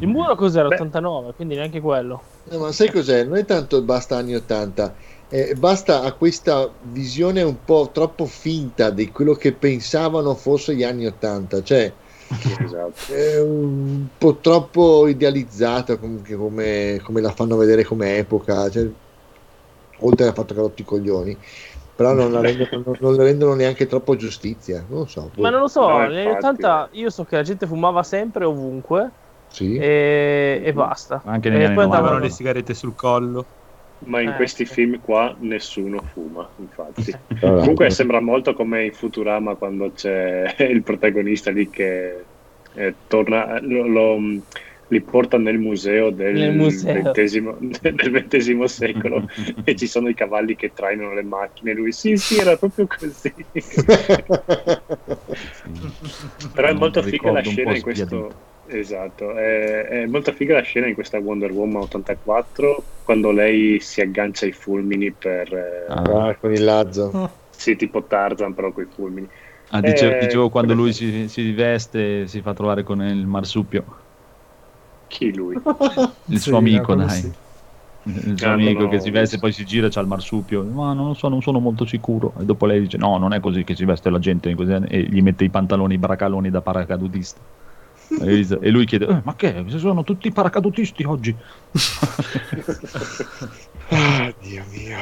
[0.01, 0.68] Il muro cos'era?
[0.68, 0.74] Beh.
[0.74, 2.22] 89, quindi neanche quello.
[2.51, 3.24] No, ma sai cos'è?
[3.24, 4.94] Non è tanto basta anni 80,
[5.28, 10.82] eh, basta a questa visione un po' troppo finta di quello che pensavano fosse gli
[10.82, 11.94] anni 80, cioè
[12.39, 13.12] Esatto.
[13.12, 18.89] è un po' troppo idealizzata comunque come, come la fanno vedere come epoca, cioè,
[20.02, 21.36] oltre al fatto che ha rotto i coglioni,
[21.94, 25.31] però non, la rendono, non- non le rendono neanche troppo giustizia, non lo so.
[25.36, 26.62] Ma non lo so, No, negli anni infatti.
[26.62, 29.11] 80 io so che la gente fumava sempre ovunque
[29.48, 29.77] Sì?
[29.77, 31.20] e, e basta.
[31.27, 31.97] Anche negli E anni poi 90.
[31.97, 33.47] Avevano andavano- le sigarette sul collo.
[34.06, 34.72] Ma in Eh, questi sì.
[34.72, 37.10] film qua nessuno fuma, infatti.
[37.28, 37.56] L'altro.
[37.59, 42.24] Comunque sembra molto come in Futurama quando c'è il protagonista lì che
[42.74, 44.18] eh, torna, lo, lo-
[44.89, 47.12] li porta nel museo del Nel museo.
[47.12, 47.59] XX
[48.27, 49.28] del secolo
[49.64, 51.74] e ci sono i cavalli che trainano le macchine.
[51.74, 53.32] Lui, sì, sì, era proprio così.
[56.55, 58.32] Però è molto figa la scena in questo.
[58.72, 64.01] Esatto, è, è molto figa la scena in questa Wonder Woman 84 quando lei si
[64.01, 65.52] aggancia ai fulmini per.
[65.52, 66.30] eh, Ah.
[66.30, 67.18] Ah, con il lazzo.
[67.51, 69.28] Sì, tipo Tarzan, però con i fulmini.
[69.72, 70.92] Ah, dicevo, Eh, dicevo quando lui sì.
[70.92, 73.84] si, si veste si fa trovare con il marsupio,
[75.09, 75.62] Chi lui?
[76.26, 77.20] il Sì, suo amico, dai.
[77.20, 77.30] sì.
[78.05, 80.64] Il suo Ah, amico no, che si veste e poi si gira c'ha il marsupio.
[80.64, 82.34] Ma non lo so, non sono molto sicuro.
[82.40, 84.55] E dopo lei dice: No, non è così che si veste la gente.
[84.55, 87.42] così", E gli mette i pantaloni i bracaloni da paracadutista.
[88.19, 89.65] E lui chiede: "Eh, Ma che?
[89.69, 91.37] Se sono tutti paracadutisti oggi?
[93.93, 94.97] Ah, Dio mio.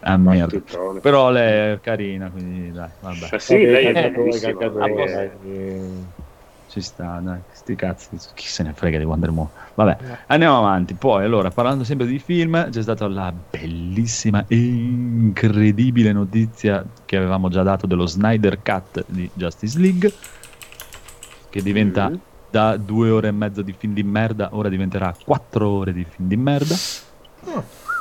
[0.00, 0.58] Ah, merda.
[1.02, 3.28] Però lei è carina, quindi dai, vabbè.
[3.30, 6.04] Ma sì, lei è cacatore, perché- dai.
[6.68, 9.48] Ci sta, dai, sti cazzi, chi se ne frega di Wonder Woman.
[9.74, 9.96] Vabbè,
[10.28, 10.94] andiamo avanti.
[10.94, 17.48] Poi, allora, parlando sempre di film, c'è stata la bellissima e incredibile notizia che avevamo
[17.48, 20.12] già dato dello Snyder Cut di Justice League,
[21.50, 22.20] che diventa Mhm.
[22.48, 26.26] da due ore e mezza di film di merda, ora diventerà quattro ore di film
[26.28, 26.74] di merda.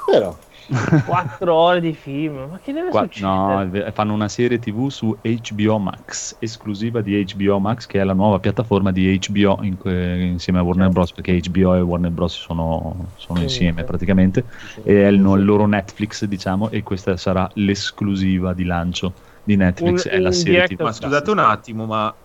[0.06, 0.38] Però,
[1.06, 2.48] Quattro ore di film.
[2.52, 3.86] Ma che deve Qua- succedere?
[3.86, 8.14] no, fanno una serie TV su HBO Max, esclusiva di HBO Max, che è la
[8.14, 11.12] nuova piattaforma di HBO in que- insieme a Warner Bros.
[11.12, 12.34] Perché HBO e Warner Bros.
[12.36, 14.46] sono, sono insieme praticamente,
[14.84, 19.14] e è il, no- il loro Netflix, diciamo, e questa sarà l'esclusiva di lancio
[19.44, 20.06] di Netflix.
[20.06, 20.82] Un- è la serie TV.
[20.82, 22.16] Ma scusate un attimo, ma,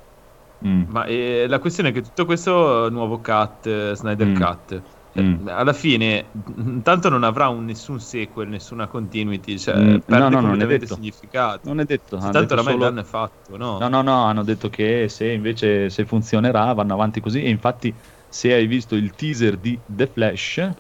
[0.67, 4.35] Mm, ma eh, la questione è che tutto questo nuovo cut, eh, Snyder Mm.
[4.35, 4.83] Cut,
[5.13, 5.47] eh, Mm.
[5.49, 10.61] alla fine intanto non avrà un- nessun sequel, nessuna continuity, cioè Mm, no, no, non
[10.61, 10.95] è detto.
[10.97, 11.69] significato.
[11.69, 13.79] Non è detto, Tanto detto oramai solo- è fatto, no?
[13.79, 17.95] No, no, no, hanno detto che se invece se funzionerà vanno avanti così e infatti
[18.29, 20.71] se hai visto il teaser di The Flash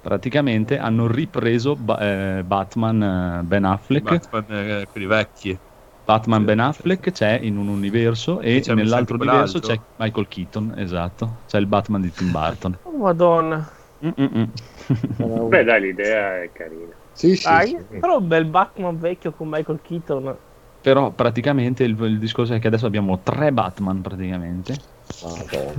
[0.00, 5.60] praticamente hanno ripreso Ba- eh, Batman eh, Ben Affleck Batman, eh, quelli vecchi.
[6.06, 11.38] Batman Ben Affleck c'è in un universo e C'è nell'altro universo c'è Michael Keaton, esatto,
[11.48, 12.78] c'è il Batman di Tim Burton.
[12.86, 13.68] Oh, madonna.
[14.04, 14.50] Mm-mm-mm.
[15.48, 16.92] Beh, dai, l'idea è carina.
[17.12, 17.76] sì, sì, Ah, sì.
[18.00, 20.36] Però un bel Batman vecchio con Michael Keaton.
[20.80, 24.76] Però praticamente il, il discorso è che adesso abbiamo tre Batman praticamente.
[25.22, 25.72] Madonna.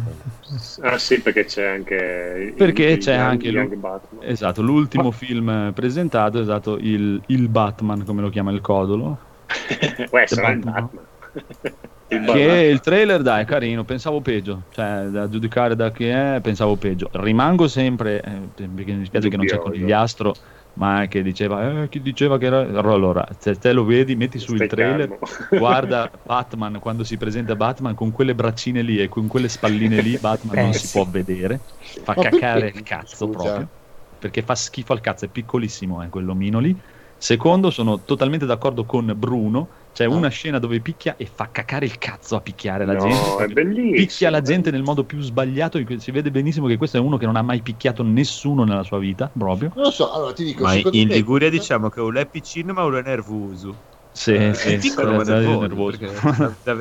[0.82, 2.44] Ah sì, perché c'è anche...
[2.48, 3.48] il- Perché il c'è Young- anche.
[3.48, 4.24] Young Batman.
[4.30, 9.18] Esatto, l'ultimo film eh, presentato è stato il, il Batman, come lo chiama il codolo.
[10.12, 11.06] Uè, sarà il Batman.
[12.10, 14.64] Il Che il trailer, dai, è carino, pensavo peggio.
[14.72, 17.10] Cioè, da giudicare da chi è, pensavo peggio.
[17.12, 19.58] Rimango sempre, eh, perché mi dispiace che non c'è.
[19.58, 20.34] Conigliastro,
[20.74, 22.60] ma che diceva, eh, chi diceva che era...
[22.62, 25.18] Allora, se te lo vedi, metti su il Stai trailer,
[25.58, 30.18] guarda Batman, quando si presenta Batman, con quelle braccine lì e con quelle spalline lì,
[30.18, 30.80] Batman Eh, non sì.
[30.80, 31.66] si può vedere.
[32.04, 32.78] Fa Ma cacare perché?
[32.78, 33.30] il cazzo Scusa.
[33.30, 33.70] proprio.
[34.20, 36.76] Perché fa schifo al cazzo, è piccolissimo eh, quell'omino lì.
[37.18, 39.68] Secondo, sono totalmente d'accordo con Bruno.
[39.94, 40.10] C'è Ah.
[40.10, 43.44] una scena dove picchia e fa cacare il cazzo a picchiare la No, gente.
[43.46, 43.92] è bellissimo.
[43.96, 45.82] Picchia la gente nel modo più sbagliato.
[45.98, 49.00] Si vede benissimo che questo è uno che non ha mai picchiato nessuno nella sua
[49.00, 49.72] vita, proprio.
[49.74, 52.84] Non lo so, allora ti dico, Ma in Liguria diciamo che uno è piccino ma
[52.84, 53.96] uno è nervoso.
[54.18, 55.60] Sì, Eh, sì, piccolo ma nervoso.
[55.68, 55.98] nervoso.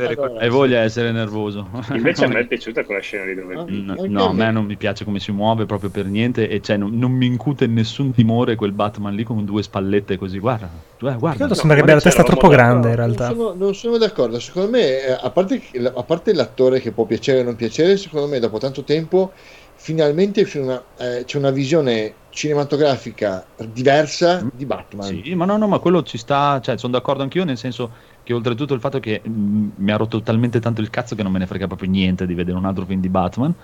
[0.03, 1.69] Allora, Hai voglia di essere nervoso.
[1.93, 3.55] Invece a me è piaciuta quella scena lì dove.
[3.55, 3.65] No,
[3.95, 4.51] Anche no, a me.
[4.51, 7.67] non mi piace come si muove proprio per niente e cioè, non, non mi incute
[7.67, 10.39] nessun timore quel Batman lì con due spallette così.
[10.39, 11.55] Guarda, guarda, Credo guarda.
[11.55, 13.27] sembra che ma abbia la testa troppo grande in Non realtà.
[13.27, 17.05] sono, non sono d'accordo, secondo me, eh, a parte, che- a parte l'attore che può
[17.07, 19.35] piacere o non piacere, secondo me dopo tanto tempo
[19.77, 25.25] finalmente c'è una, eh, c'è una visione cinematografica diversa di Batman.
[25.25, 28.33] Sì, ma no, no, ma quello ci sta, cioè sono d'accordo anch'io nel senso che
[28.33, 31.39] oltretutto il fatto che mh, mi ha rotto talmente tanto il cazzo che non me
[31.39, 33.55] ne frega proprio niente di vedere un altro film di Batman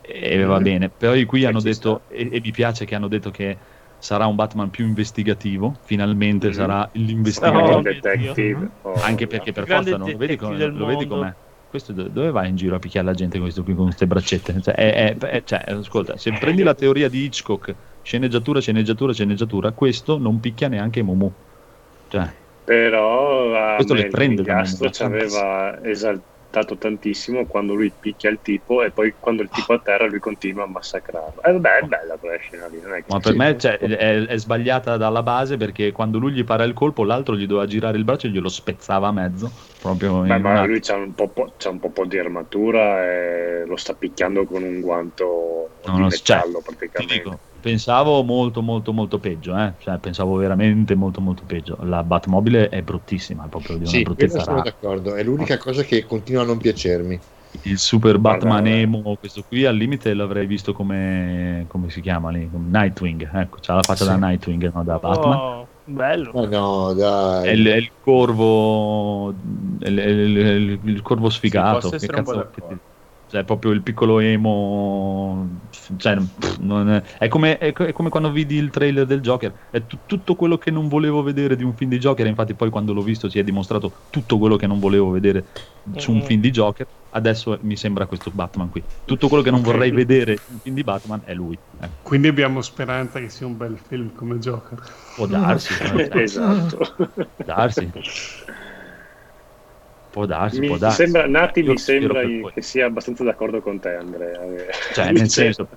[0.00, 0.62] e va Mhm.
[0.62, 0.90] bene.
[0.90, 3.58] Poi qui Eh, hanno detto, e, e mi piace che hanno detto che
[3.98, 6.52] sarà un Batman più investigativo, finalmente Mhm.
[6.52, 7.74] sarà Oh, l'investigatore.
[7.78, 8.70] il detective.
[8.82, 11.06] Oh, Anche perché per forza non lo vedi, del lo vedi mondo.
[11.06, 11.36] com'è.
[11.76, 14.62] Questo do- dove vai in giro a picchiare la gente questo qui con queste braccette?
[14.62, 20.16] Cioè, è- è- cioè, ascolta, se prendi la teoria di Hitchcock, sceneggiatura, sceneggiatura, sceneggiatura, questo
[20.16, 21.30] non picchia neanche Mumu.
[22.08, 22.32] Cioè,
[22.64, 28.30] Però a Questo le prende il da me, ci aveva esaltato tantissimo quando lui picchia
[28.30, 31.42] il tipo e poi quando il tipo a terra lui continua a massacrarlo.
[31.42, 33.12] Eh, vabbè, è bella quella scena lì, non è che...
[33.12, 36.72] ma per me cioè, è, è sbagliata dalla base perché quando lui gli para il
[36.72, 39.50] colpo, l'altro gli doveva girare il braccio e glielo spezzava a mezzo.
[39.78, 43.76] Proprio Beh, ma lui c'ha un, po', po- c'ha un po' di armatura e lo
[43.76, 47.38] sta picchiando con un guanto No, di cioè, metallo Ti praticamente.
[47.66, 49.74] Pensavo molto molto molto peggio, eh?
[49.78, 51.76] cioè, pensavo veramente molto molto peggio.
[51.82, 55.82] La Batmobile è bruttissima, è proprio di una Sì, bruttezza sono d'accordo, è l'unica cosa
[55.82, 57.20] che continua a non piacermi.
[57.62, 62.30] il super Batman Guarda, emo, questo qui al limite l'avrei visto come, come si chiama
[62.30, 62.48] lì?
[62.52, 64.10] Nightwing, ecco, c'ha la faccia Sì.
[64.10, 65.38] da Nightwing, no, da Batman.
[65.38, 66.32] Oh, bello.
[66.34, 67.48] Ma no, dai.
[67.48, 71.90] È il, è il corvo, è il, è il- è il- il corvo sfigato.
[71.90, 72.78] che cazzo- che-
[73.26, 75.58] cioè, proprio il piccolo emo.
[75.96, 79.66] Cioè, pff, non è, è come, è è come quando vidi il trailer del Joker.
[79.70, 82.24] È tu- tutto quello che non volevo vedere di un film di Joker.
[82.26, 85.48] e Infatti, poi quando l'ho visto si è dimostrato tutto quello che non volevo vedere
[85.94, 86.20] su un Mm.
[86.20, 86.86] film di Joker.
[87.10, 88.84] Adesso mi sembra questo Batman qui.
[89.04, 91.60] Tutto quello che non vorrei vedere in un film di Batman è lui.
[91.78, 94.80] Ecco, Quindi abbiamo speranza che sia un bel film come Joker.
[95.14, 96.78] può darsi, eh, esatto.
[97.42, 97.90] darsi.
[100.16, 101.02] Può darsi, mi può darsi.
[101.02, 104.42] sembra, Nati Io mi sembra per che sia abbastanza d'accordo con te, Andrea.
[104.44, 105.68] Eh, Cioè, nel senso,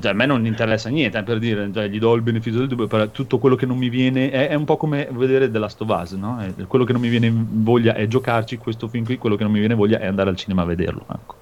[0.00, 2.68] cioè, a me non interessa niente, eh, per dire, cioè, gli do il beneficio del
[2.68, 5.58] dubbio, però tutto quello che non mi viene è, è un po' come vedere The
[5.58, 6.40] Last of Us, no?
[6.40, 9.52] È- quello che non mi viene voglia è giocarci questo film qui, quello che non
[9.52, 11.04] mi viene voglia è andare al cinema a vederlo.
[11.12, 11.36] Ecco.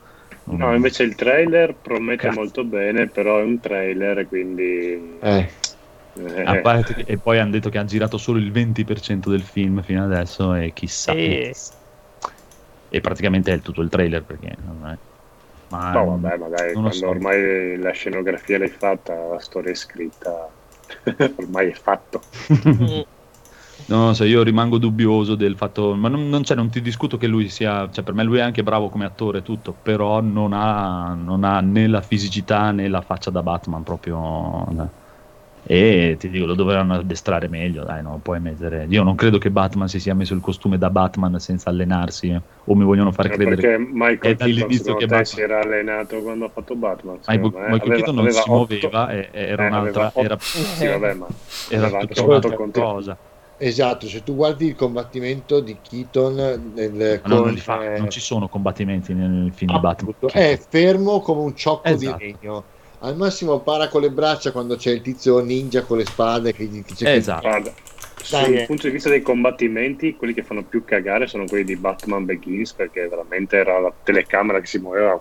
[0.56, 2.40] No, invece il trailer promette Cazzo.
[2.40, 5.20] molto bene, però è un trailer, quindi...
[5.22, 5.48] Eh,
[6.16, 9.42] eh, A parte che- e poi hanno detto che hanno girato solo il 20% del
[9.42, 11.12] film fino adesso e chissà.
[11.12, 11.52] E-
[12.94, 14.96] E praticamente è tutto il trailer perché non è...
[15.70, 17.08] Ma No, vabbè, ma dai, non lo quando so.
[17.08, 20.48] ormai la scenografia l'hai fatta, la storia è scritta,
[21.36, 22.20] ormai è fatto.
[23.86, 27.16] Non lo so, io rimango dubbioso del fatto, ma non, non, c'è, non ti discuto
[27.18, 30.20] che lui sia, cioè per me lui è anche bravo come attore e tutto, però
[30.20, 34.64] non ha, non ha né la fisicità né la faccia da Batman proprio.
[35.66, 38.84] E ti dico, lo dovranno addestrare meglio, dai, non puoi mettere...
[38.90, 42.74] Io non credo che Batman si sia messo il costume da Batman senza allenarsi, o
[42.74, 46.44] mi vogliono far Eh, credere perché Michael Keaton dall'inizio che Batman- si era allenato quando
[46.44, 47.18] ha fatto Batman.
[47.26, 47.62] Michael, secondo me.
[47.70, 51.14] Michael Aveva- Keaton non si otto- muoveva, e- era eh, un'altra, era, otto- Sì, vabbè,
[51.14, 51.26] ma
[51.70, 53.18] era tutta un'altra cosa.
[53.56, 57.98] esatto, se tu guardi il combattimento di Keaton nel, Ma non, con, li fa- eh,
[57.98, 60.14] non ci sono combattimenti nel film di Batman.
[60.30, 62.16] è fermo come un ciocco Esatto.
[62.18, 62.64] di legno.
[63.04, 66.64] Al massimo para con le braccia quando c'è il tizio ninja con le spade che
[66.64, 67.46] gli dice Esatto.
[67.46, 67.70] Guarda,
[68.30, 68.64] Dai, sul eh.
[68.64, 72.72] punto di vista dei combattimenti, quelli che fanno più cagare sono quelli di Batman Begins,
[72.72, 75.20] perché veramente era la telecamera che si muoveva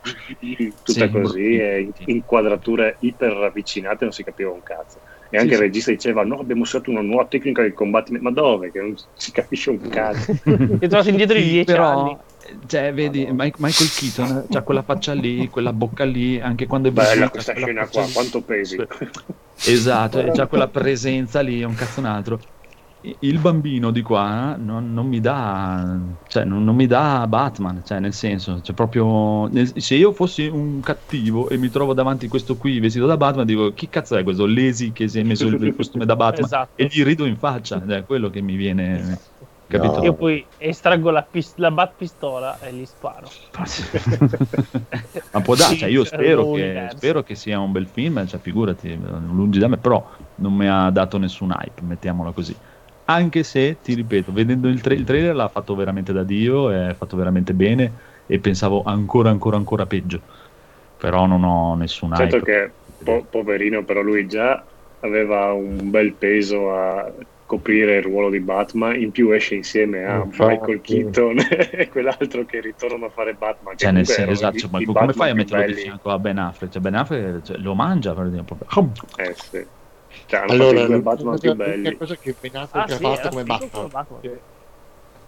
[0.83, 4.99] tutta Sì, così, e inquadrature iper ravvicinate, non si capiva un cazzo.
[5.33, 5.61] E anche Sì, il sì.
[5.61, 8.27] regista diceva: No, abbiamo usato una nuova tecnica di combattimento.
[8.29, 8.71] Ma dove?
[8.71, 10.31] Che non si capisce un cazzo.
[10.43, 12.17] Ti è trovato indietro di Sì, 10 però, anni.
[12.67, 17.27] cioè, vedi, Michael Keaton ha quella faccia lì, quella bocca lì, anche quando è Bella
[17.27, 18.11] vestito, questa scena qua, lì.
[18.11, 18.87] quanto pesi?
[19.65, 22.39] Esatto, è già quella presenza lì, è un cazzo un altro.
[23.19, 27.99] Il bambino di qua non, non mi dà, cioè, non, non mi dà Batman, cioè,
[27.99, 32.55] nel senso, cioè, proprio, nel- se io fossi un cattivo e mi trovo davanti questo
[32.55, 35.75] qui vestito da Batman, dico, chi cazzo è questo Lazy che si è messo il,
[35.75, 36.45] costume da Batman?
[36.45, 36.81] Esatto.
[36.81, 39.19] E gli rido in faccia, ed è quello che mi viene,
[39.67, 39.97] capito?
[39.97, 40.03] No.
[40.05, 43.27] Io poi estraggo la, pis- la bat pistola e gli sparo.
[45.33, 48.39] Ma può darsi, cioè, io Sì, spero che, spero che sia un bel film, cioè,
[48.39, 52.55] figurati, lungi da me, però non mi ha dato nessun hype, mettiamola così.
[53.05, 56.93] Anche se, ti ripeto, vedendo il, tra- il trailer l'ha fatto veramente da Dio, è
[56.93, 57.93] fatto veramente bene
[58.25, 60.21] e pensavo ancora, ancora, ancora peggio.
[60.97, 62.45] Però non ho nessun Certo hype.
[62.45, 64.65] che, po- poverino, però lui già
[64.99, 67.13] aveva un bel peso a
[67.45, 70.49] coprire il ruolo di Batman, in più esce insieme a Infatti.
[70.49, 71.37] Michael Keaton
[71.71, 73.77] e quell'altro che ritornano a fare Batman.
[73.77, 76.37] Cioè, nel senso, esatto, cioè, ma come Batman fai a metterlo di fianco a Ben
[76.37, 76.71] Affleck?
[76.71, 78.91] Cioè, Ben Affleck cioè, lo mangia per proprio.
[79.17, 79.82] Eh, sì.
[80.25, 81.97] Cioè, hanno Allora, fatto i due Batman più belli.
[81.97, 83.69] cosa che Ben Ah, Affleck ha sì, fatto come Batman.
[83.71, 84.21] come Batman.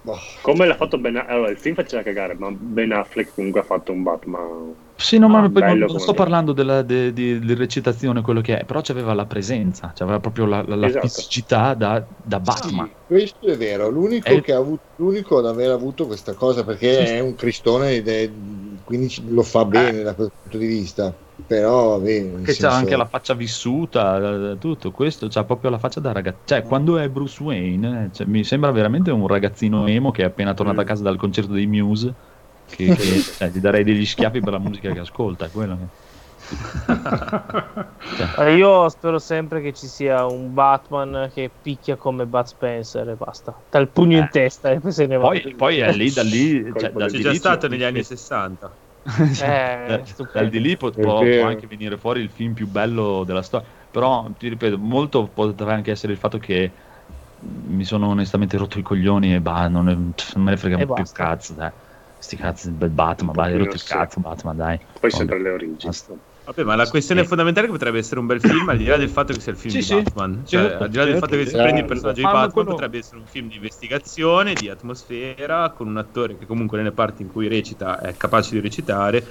[0.04, 0.20] Boh.
[0.42, 3.92] Come l'ha fatto Ben Allora, il film faceva cagare, ma Ben Affleck comunque ha fatto
[3.92, 4.76] un Batman.
[4.98, 8.22] Sì, no, ma Ah, non, bello non come sto parlando della de- di, di recitazione,
[8.22, 11.08] quello che è, però c'aveva la presenza, c'aveva proprio la, la- la Esatto.
[11.08, 12.88] fisicità da, da Batman.
[12.88, 16.64] Sì, questo è vero, l'unico, È- che ha avuto, l'unico ad aver avuto questa cosa
[16.64, 17.14] perché Sì, sì.
[17.16, 18.32] è un cristone ed è-
[18.84, 21.20] quindi lo fa bene da quel punto di vista.
[21.48, 25.70] Però, vabbè, nel Che c'ha senso- anche la faccia vissuta, eh, tutto questo, c'ha proprio
[25.70, 26.40] la faccia da ragazzo.
[26.46, 30.26] Cioè, quando è Bruce Wayne, eh, cioè, mi sembra veramente un ragazzino emo che è
[30.26, 30.88] appena tornato a Mm.
[30.88, 32.14] casa dal concerto dei Muse.
[32.68, 35.46] Che, che- cioè, gli darei degli schiaffi per la musica che ascolta.
[35.46, 36.04] è Quello che...
[38.38, 43.16] Allora, io spero sempre che ci sia un Batman che picchia come Bud Spencer e
[43.16, 43.54] basta.
[43.70, 44.22] Dal pugno Eh.
[44.22, 45.28] in testa e poi se ne va.
[45.28, 48.72] Poi, poi è lì, da lì, cioè, C'è già lì stato negli anni 60.
[49.38, 50.02] Eh,
[50.32, 53.68] dal, di lì può, può- anche venire fuori il film più bello della storia.
[53.92, 56.74] Però ti ripeto, molto potrà anche essere il fatto che
[57.40, 60.86] mi sono onestamente rotto i coglioni e bah, non, è- non me ne frega E
[60.86, 61.12] più basta.
[61.14, 61.72] cazzo, dai.
[62.18, 64.80] Sti cazzi del Batman, vai, rotto il cazzo, Batman, dai.
[65.00, 65.80] Poi sempre le origini.
[65.88, 66.18] basta.
[66.46, 68.98] Vabbè, ma la questione fondamentale è che potrebbe essere un bel film, al di là
[68.98, 69.96] del fatto che sia il film Sì, di sì.
[69.96, 70.46] Batman.
[70.46, 72.32] Cioè, Certo, al di là del certo, fatto che si prendi il personaggio di Ma
[72.32, 76.78] Batman, quello- potrebbe essere un film di investigazione, di atmosfera, con un attore che comunque
[76.78, 79.28] nelle parti in cui recita è capace di recitare.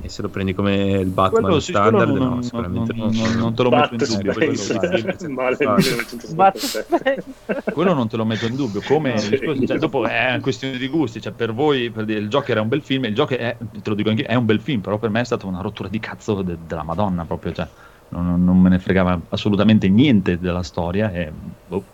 [0.00, 3.10] E se lo prendi come il Batman Quello sì, standard, non, no, non- sicuramente non-
[3.14, 4.32] non- non te lo metto in dubbio.
[4.32, 5.56] Quello, Space, male.
[5.58, 7.72] 1977.
[7.72, 8.80] quello non te lo metto in dubbio.
[8.86, 9.30] Come Sì.
[9.30, 11.20] discorso- cioè, dopo è una questione di gusti.
[11.20, 13.88] Cioè, per voi per dire, il Joker è un bel film, il Joker è, te
[13.88, 15.98] lo dico anche, è un bel film, però per me è stata una rottura di
[16.00, 17.52] cazzo de- della Madonna proprio.
[17.52, 17.66] Cioè,
[18.10, 21.10] non, non me ne fregava assolutamente niente della storia.
[21.12, 21.30] E,
[21.66, 21.84] boh,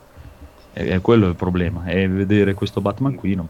[1.01, 1.85] quello è il problema.
[1.87, 3.49] E vedere questo Batman qui non.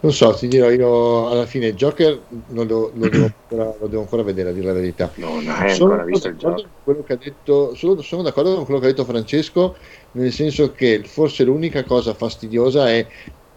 [0.00, 4.02] Non so, ti dirò io alla fine Joker non lo, lo devo, ancora, lo devo
[4.02, 5.12] ancora vedere a dire la verità.
[5.16, 8.64] Non hai Sono ancora visto il con quello che ha detto, sono, sono d'accordo con
[8.64, 9.76] quello che ha detto Francesco,
[10.12, 13.06] nel senso che forse l'unica cosa fastidiosa è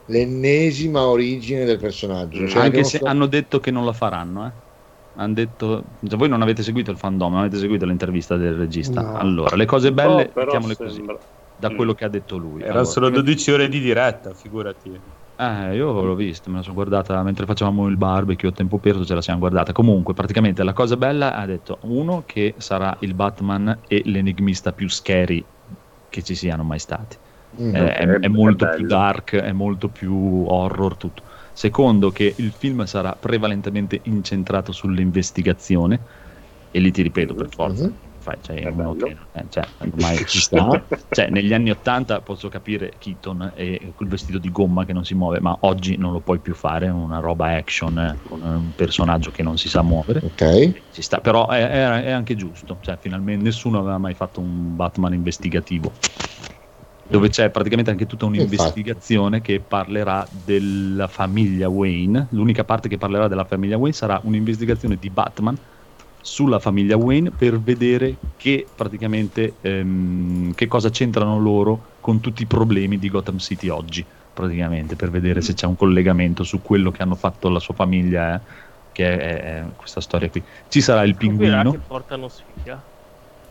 [0.05, 2.47] l'ennesima origine del personaggio.
[2.47, 4.51] Cioè, Anche se so- hanno detto che non la faranno, eh.
[5.17, 9.01] Hanno detto, cioè, voi non avete seguito il fandom, non avete seguito l'intervista del regista.
[9.01, 9.15] No.
[9.15, 11.17] Allora, le cose belle, Oh, però mettiamole così, sembra-
[11.55, 12.61] da quello che ha detto lui.
[12.61, 15.14] Era Allora, solo 12 ore di diretta, figurati.
[15.37, 19.03] Eh, io l'ho vista, me la sono guardata mentre facevamo il barbecue a tempo perso,
[19.05, 19.73] ce la siamo guardata.
[19.73, 24.87] Comunque, praticamente la cosa bella ha detto uno che sarà il Batman e l'enigmista più
[24.89, 25.45] scary
[26.07, 27.17] che ci siano mai stati.
[27.61, 27.75] Mm.
[27.75, 28.87] Eh, è, è- molto è più bello.
[28.87, 31.23] dark, è molto più horror tutto.
[31.51, 36.01] Secondo che il film sarà prevalentemente incentrato sull'investigazione
[36.71, 37.87] e lì ti ripeto per forza.
[37.87, 37.99] Mhm.
[38.25, 39.05] Fai, cioè, È uno bello.
[39.05, 40.83] che, eh, cioè, ormai ci sta.
[41.11, 45.13] Cioè, negli anni 80 posso capire Keaton e quel vestito di gomma che non si
[45.13, 49.29] muove, ma oggi non lo puoi più fare, una roba action eh, con un personaggio
[49.29, 50.21] che non si sa muovere.
[50.23, 54.41] Ok, Ci sta, però è, è- è anche giusto, cioè, finalmente nessuno aveva mai fatto
[54.41, 55.93] un Batman investigativo.
[57.07, 62.27] Dove c'è praticamente anche tutta un'investigazione che parlerà della famiglia Wayne.
[62.31, 65.55] L'unica parte che parlerà della famiglia Wayne sarà un'investigazione di Batman
[66.27, 72.47] sulla famiglia Wayne per vedere che praticamente ehm, che cosa c'entrano loro con tutti i
[72.47, 74.07] problemi di Gotham City oggi.
[74.33, 78.35] Praticamente per vedere se c'è un collegamento su quello che hanno fatto la sua famiglia,
[78.41, 78.41] eh,
[78.91, 80.43] che è, è- questa storia qui.
[80.67, 81.71] Ci sarà il pinguino.
[81.71, 82.83] che portano sfiga.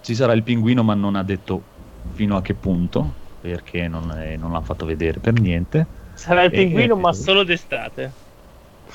[0.01, 1.62] Ci sarà il pinguino, ma non ha detto
[2.12, 5.86] fino a che punto, perché non, è- non l'ha fatto vedere per niente.
[6.12, 8.12] Sarà il pinguino, eh, ma solo d'estate.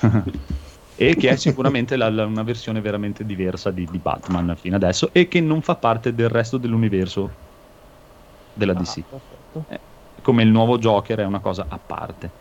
[1.02, 5.12] e che è sicuramente la- la- una versione veramente diversa di, di Batman fino adesso
[5.14, 7.40] e che non fa parte del resto dell'universo
[8.54, 9.00] della DC.
[9.00, 9.66] Ah, perfetto.
[10.22, 12.36] Come il nuovo Joker è una cosa a parte.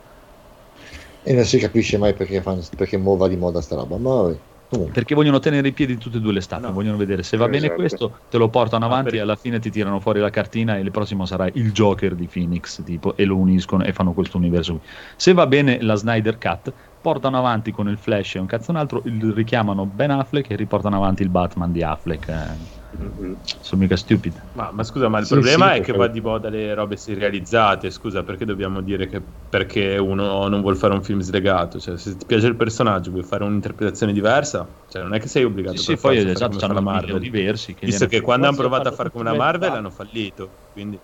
[1.22, 4.42] e non si capisce mai perché, fanno, perché muova di moda sta roba, ma vabbè.
[4.70, 6.74] Comunque, Perché vogliono tenere in piedi tutte e due le statue, No.
[6.74, 7.74] vogliono vedere se va bene Esatto.
[7.74, 10.90] questo, te lo portano avanti e alla fine ti tirano fuori la cartina e il
[10.90, 14.86] prossimo sarà il Joker di Phoenix tipo, e lo uniscono e fanno questo universo qui.
[15.16, 18.76] Se va bene la Snyder Cut, portano avanti con il Flash e un cazzo un
[18.76, 22.28] altro, il- richiamano Ben Affleck e riportano avanti il Batman di Affleck.
[22.28, 22.76] eh.
[22.90, 23.40] Mhm.
[23.60, 24.40] Sono mica stupidi.
[24.52, 26.96] Ma, ma scusa, ma il Sì, problema sì, è che va di moda le robe
[26.96, 27.90] serializzate.
[27.90, 31.78] Scusa, perché dobbiamo dire che perché uno non vuole fare un film slegato?
[31.78, 34.74] Cioè, se ti piace il personaggio, vuoi fare un'interpretazione diversa?
[34.88, 36.80] Cioè, non è che sei obbligato Sì, sì, per poi a fare esatto, come la
[36.80, 37.16] Marvel.
[37.16, 40.56] universi che Visto che quando hanno provato a fare come una tutti Marvel hanno fallito.
[40.72, 41.00] Quindi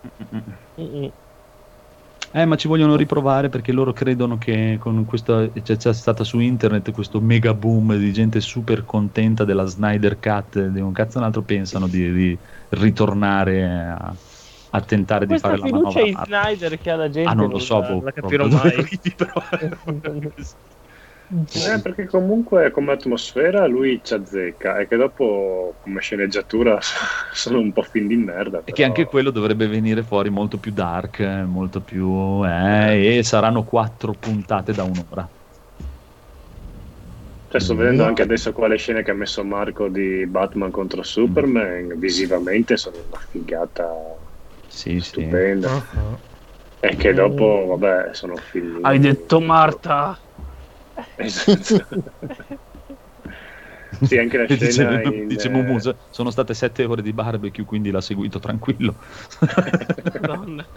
[0.79, 1.12] Mm-mm.
[2.36, 6.40] Eh, ma ci vogliono riprovare perché loro credono che con questo c'è, c'è stata su
[6.40, 11.24] internet questo mega boom di gente super contenta della Snyder Cut, di un cazzo un
[11.24, 12.39] altro pensano di, di
[12.70, 14.12] ritornare a,
[14.70, 16.01] a tentare di Questa fare la manovra.
[16.01, 18.73] in Snyder che ha la gente Ah, non lo so, la, boh, la capirò mai.
[21.36, 26.78] Eh, perché comunque come atmosfera lui ci azzecca e che dopo come sceneggiatura
[27.32, 28.59] sono un po' fin di merda.
[28.59, 32.44] E però- che anche quello dovrebbe venire fuori molto più dark, eh, molto più...
[32.47, 35.28] eh, e saranno quattro puntate da un'ora.
[37.48, 41.02] Cioè, sto vedendo anche adesso qua le scene che ha messo Marco di Batman contro
[41.05, 43.89] Superman, visivamente sono una figata
[44.66, 45.02] Sì, sì.
[45.02, 45.70] stupenda.
[45.70, 46.19] Ah,
[46.81, 48.81] E che dopo, vabbè, sono film.
[48.82, 50.19] Hai detto Marta.
[51.16, 51.85] Esatto.
[54.03, 55.27] sì, anche la Dice, scena in...
[55.27, 58.99] dice Mumu, so- sono state sette ore di barbecue, quindi l'ha seguito tranquillo.
[60.21, 60.69] Madonna.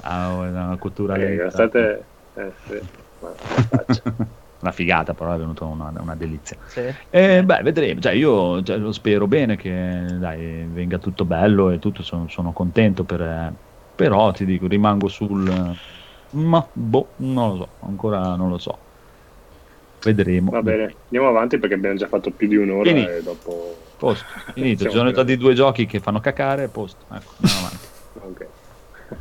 [0.00, 1.50] Ah, oh, è una cottura eh, lenta.
[1.50, 2.10] state...
[2.34, 2.88] Eh, sì.
[4.60, 6.56] Una figata, però è venuta una, una delizia.
[6.64, 6.80] Sì.
[7.08, 8.00] Eh, beh, vedremo.
[8.00, 9.70] Cioè, io cioè, lo spero bene che
[10.18, 12.02] dai, venga tutto bello e tutto.
[12.02, 13.20] Sono, sono contento per.
[13.20, 13.56] eh,
[13.94, 15.76] però ti dico, rimango sul.
[16.30, 18.87] Ma boh, non lo so, ancora non lo so.
[20.14, 20.50] Vedremo.
[20.50, 23.10] Va bene, andiamo avanti perché abbiamo già fatto più di un'ora Finito.
[23.10, 23.76] e dopo...
[23.98, 24.24] Posto,
[24.54, 24.84] finito.
[24.84, 26.68] Ci sono stati due giochi che fanno cacare.
[26.68, 27.04] Posto.
[27.12, 27.86] Ecco, andiamo avanti.
[28.40, 28.46] Ok.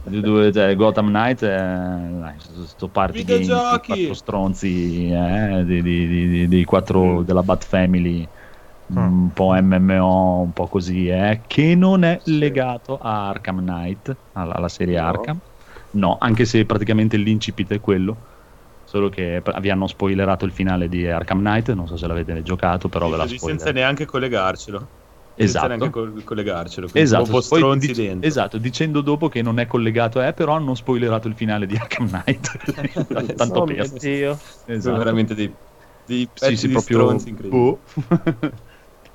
[0.03, 2.34] di due, cioè, Gotham Knight è dai,
[2.65, 3.88] sto party game di Videogiochi!
[3.88, 8.27] quattro stronzi eh, di, di- di- di- di quattro della Bat Family
[8.89, 14.53] un po' MMO un po' così eh, che non è legato a Arkham Knight alla,
[14.55, 15.05] alla serie No.
[15.07, 15.39] Arkham
[15.91, 18.15] no anche se praticamente l'incipit è quello
[18.88, 22.88] solo che vi hanno spoilerato il finale di Arkham Knight non so se l'avete giocato
[22.88, 24.89] però ve la Così senza neanche collegarcelo.
[25.39, 25.68] Esatto.
[25.68, 26.89] Senza neanche col- collegarcelo.
[26.93, 30.73] Esatto, Un po' poi dic- esatto, dicendo dopo che non è collegato a, però hanno
[30.73, 33.34] spoilerato il finale di Arkham Knight.
[33.35, 33.88] Tanto Oh per.
[33.89, 34.35] Dio.
[34.38, 34.97] Sono Esatto.
[34.97, 35.53] veramente dei,
[36.05, 37.61] dei Sì, sì, di proprio stronzi incredibili.
[37.61, 37.81] boh.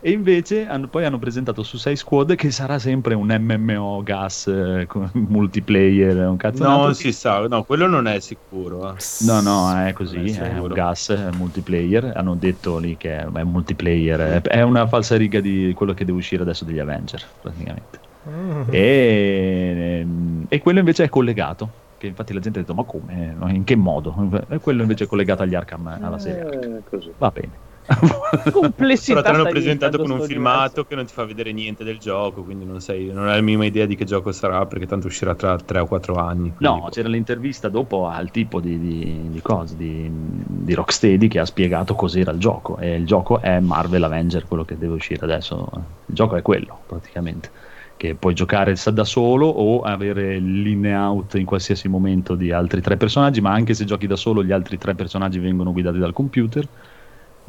[0.04, 4.86] e invece hanno- poi hanno presentato Suicide Squad che sarà sempre un MMO gas eh,
[5.14, 6.92] multiplayer, un cazzo No, nato.
[6.94, 8.94] si sa, no, quello non è sicuro.
[8.94, 8.96] eh.
[9.20, 12.12] No, no, è così, è è un gas è multiplayer.
[12.16, 16.04] Hanno detto lì che è è multiplayer, è- è una falsa riga di quello che
[16.04, 18.00] deve uscire adesso degli Avenger, praticamente.
[18.28, 18.62] Mm.
[18.70, 20.06] E,
[20.48, 21.70] e quello invece è collegato.
[21.96, 23.36] Che infatti la gente ha detto: Ma come?
[23.52, 24.14] In che modo?
[24.48, 26.40] E quello invece è collegato agli Arkham alla serie.
[26.42, 26.74] Arkham.
[26.76, 27.12] Eh, così.
[27.16, 27.60] Va bene.
[28.52, 29.20] Complessità.
[29.20, 32.44] Però te l'hanno presentato con un filmato che non ti fa vedere niente del gioco,
[32.44, 35.34] quindi non, sei, non hai la minima idea di che gioco sarà, perché tanto uscirà
[35.34, 36.54] tra 3 o 4 anni.
[36.58, 41.40] No, quindi- c'era l'intervista dopo al tipo di, di, di cose di, di Rocksteady che
[41.40, 42.78] ha spiegato cos'era il gioco.
[42.78, 45.68] E il gioco è Marvel Avenger, quello che deve uscire adesso.
[46.06, 47.50] Il gioco è quello, praticamente.
[47.96, 52.96] Che puoi giocare da solo o avere linea out in qualsiasi momento di altri tre
[52.96, 56.68] personaggi, ma anche se giochi da solo, gli altri tre personaggi vengono guidati dal computer.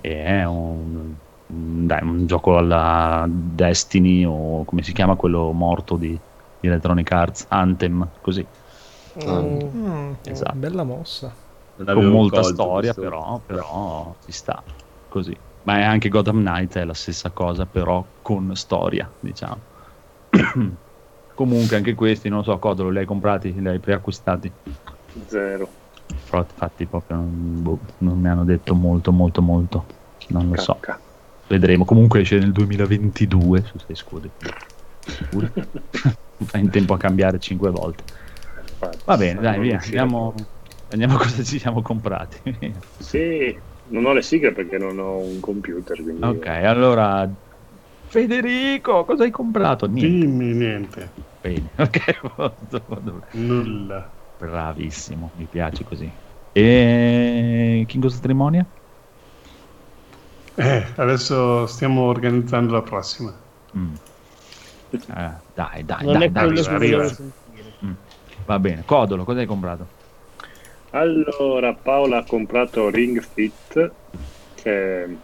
[0.01, 1.13] E è un,
[1.47, 6.17] dai, un gioco alla Destiny o come si chiama quello morto di,
[6.59, 8.45] di Electronic Arts, Anthem, così.
[9.23, 9.59] Mm.
[9.75, 10.57] Mm, Esatto.
[10.57, 11.33] Bella mossa.
[11.75, 14.63] con molta colto storia, però, però ci sta
[15.07, 15.37] così.
[15.63, 19.61] Ma è anche Gotham Knight è la stessa cosa, però con storia, diciamo.
[21.35, 24.51] Comunque anche questi, non so, Codolo, li hai comprati, li hai preacquistati?
[25.27, 25.82] Zero.
[26.29, 29.85] Però infatti proprio non, boh, non mi hanno detto molto, molto, molto.
[30.27, 30.77] Non lo so.
[30.79, 30.99] Cacca.
[31.47, 31.85] Vedremo.
[31.85, 34.29] Comunque esce nel 2022 su 6 scudi.
[35.05, 35.49] Sicuro.
[36.43, 38.03] Fa in tempo a cambiare 5 volte.
[39.05, 39.79] Va bene, dai, via.
[39.81, 40.33] Andiamo,
[40.91, 42.73] andiamo a cosa ci siamo comprati.
[42.97, 43.57] Sì,
[43.87, 46.23] non ho le sigle perché non ho un computer, quindi...
[46.23, 47.29] Ok, allora
[48.13, 49.87] Federico, cosa hai comprato?
[49.87, 50.07] Niente.
[50.07, 51.09] Dimmi niente.
[51.41, 53.31] Bene, ok.
[53.31, 54.12] Nulla.
[54.43, 56.11] Bravissimo, mi piace così.
[56.51, 58.65] E King of Cerimonia?
[60.55, 63.33] Eh, adesso stiamo organizzando la prossima.
[63.77, 63.93] Mm.
[64.91, 67.71] Eh, dai, dai, Non dai, è dai, quello arriva, sentire.
[68.45, 69.87] Va bene, Codolo, cosa hai comprato?
[70.91, 73.93] Allora, Paola ha comprato Ring Fit,
[74.55, 75.17] che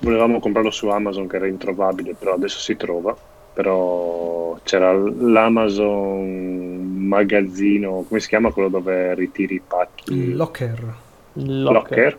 [0.00, 3.16] volevamo comprarlo su Amazon, che era introvabile, però adesso si trova.
[3.58, 10.32] Però c'era l'Amazon magazzino, come si chiama quello dove ritiri i pacchi?
[10.32, 10.94] Locker.
[11.32, 12.18] Locker,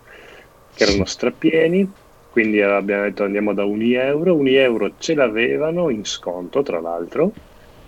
[0.73, 1.89] che erano strapieni.
[2.29, 4.35] Quindi abbiamo detto andiamo da Uni Euro.
[4.35, 7.31] Uni Euro ce l'avevano in sconto, tra l'altro.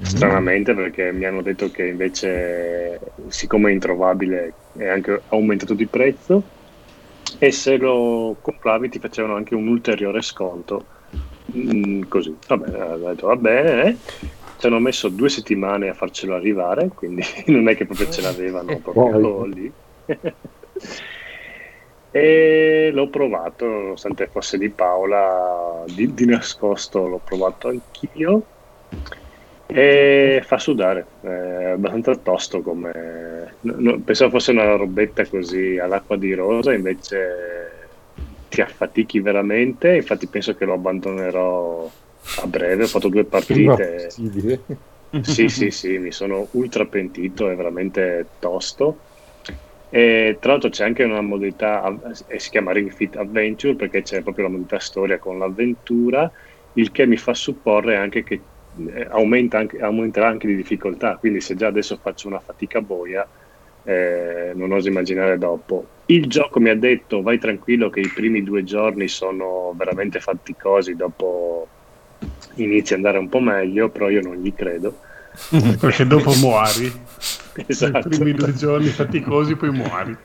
[0.01, 6.41] Stranamente, perché mi hanno detto che invece, siccome è introvabile, è anche aumentato di prezzo.
[7.37, 10.99] E se lo compravi ti facevano anche un ulteriore sconto.
[11.57, 13.83] Mm, così, vabbè, ho detto va bene.
[13.85, 13.99] eh.
[14.55, 18.79] Ci hanno messo due settimane a farcelo arrivare, quindi non è che proprio ce l'avevano
[18.81, 19.73] proprio lì.
[22.09, 28.47] e l'ho provato, nonostante fosse di Paola, di, di nascosto l'ho provato anch'io.
[29.65, 31.27] E fa sudare, è
[31.71, 33.57] abbastanza tosto come...
[33.61, 37.80] no- no, pensavo fosse una robetta così all'acqua di rosa, invece
[38.51, 41.95] ti affatichi veramente, infatti penso che lo abbandonerò
[42.35, 44.17] a breve, ho fatto due partite.
[45.23, 49.03] Sì, sì, sì, mi sono ultra pentito, è veramente tosto.
[49.89, 54.01] E tra l'altro c'è anche una modalità, av- e si chiama Ring Fit Adventure perché
[54.01, 56.31] c'è proprio la modalità storia con l'avventura,
[56.73, 58.47] il che mi fa supporre anche che
[58.77, 63.29] eh, aumenta anche, aumenterà anche di difficoltà, quindi se già adesso faccio una fatica boia,
[63.83, 65.85] eh, non oso immaginare dopo.
[66.07, 70.95] Il gioco mi ha detto vai tranquillo che i primi due giorni sono veramente faticosi,
[70.95, 71.67] dopo
[72.55, 74.97] inizia ad andare un po' meglio, però io non gli credo.
[75.79, 76.91] Perché dopo muori.
[77.67, 78.07] Esatto.
[78.07, 80.17] I primi due giorni faticosi, poi muori.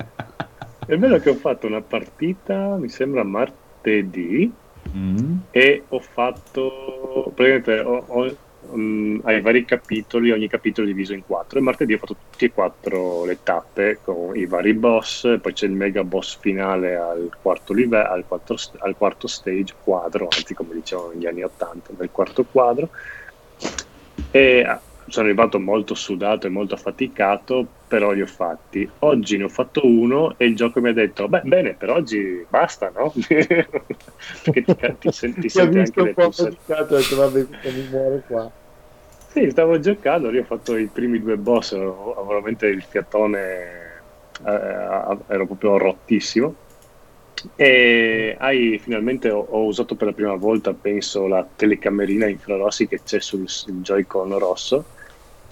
[0.87, 4.53] È vero che ho fatto una partita, mi sembra martedì,
[4.97, 5.39] Mm.
[5.51, 8.37] e ho fatto praticamente ho, ho,
[8.75, 11.59] mm, ai vari capitoli, ogni capitolo diviso in quattro.
[11.59, 15.67] E martedì ho fatto tutte e quattro le tappe con i vari boss, poi c'è
[15.67, 20.55] il mega boss finale al quarto livello, al, quattro st- al quarto stage quadro, anzi
[20.55, 22.91] come dicevano negli anni 80, nel quarto quadro.
[24.31, 24.65] E
[25.09, 28.89] sono arrivato molto sudato e molto affaticato, però li ho fatti.
[29.01, 32.45] Oggi ne ho fatto uno e il gioco mi ha detto, beh, bene, per oggi
[32.49, 33.13] basta, no?
[34.43, 37.89] Perché ti, ti, senti, ti senti anche un po' affaticato e ho detto vabbè mi
[37.89, 38.51] muore qua.
[39.31, 44.03] Sì, stavo giocando, lì ho fatto i primi due boss, avevo veramente il fiatone,
[44.45, 46.55] eh, ero proprio rottissimo.
[47.55, 53.03] E hai finalmente ho, ho usato per la prima volta, penso, la telecamerina infrarossi che
[53.05, 54.85] c'è sul, sul Joy-Con rosso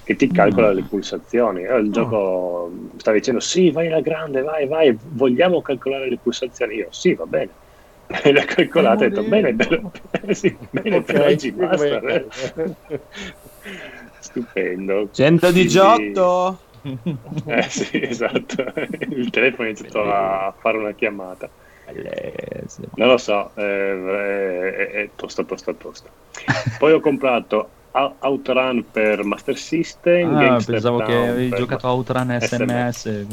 [0.04, 0.76] che ti calcola Mm.
[0.76, 1.62] le pulsazioni.
[1.64, 6.76] E il gioco stava dicendo: Sì, vai alla grande, vai, vai, vogliamo calcolare le pulsazioni.
[6.76, 7.56] Io, sì, va bene.
[8.22, 9.80] E l'ha calcolata e ho detto: Bene, per,
[10.34, 12.00] sì, bene, per Ok, oggi sì, come- basta.
[14.20, 15.10] Stupendo.
[15.10, 16.60] 118!
[17.46, 18.72] Eh sì, esatto.
[19.08, 21.50] Il telefono ha iniziato a fare una chiamata.
[22.96, 26.10] Non lo so, eh, è, è tosta, tosta, tosta.
[26.78, 27.72] Poi ho comprato
[28.20, 30.34] Outrun per Master System.
[30.36, 33.24] Ah, pensavo che Town avevi per giocato Outrun SMS.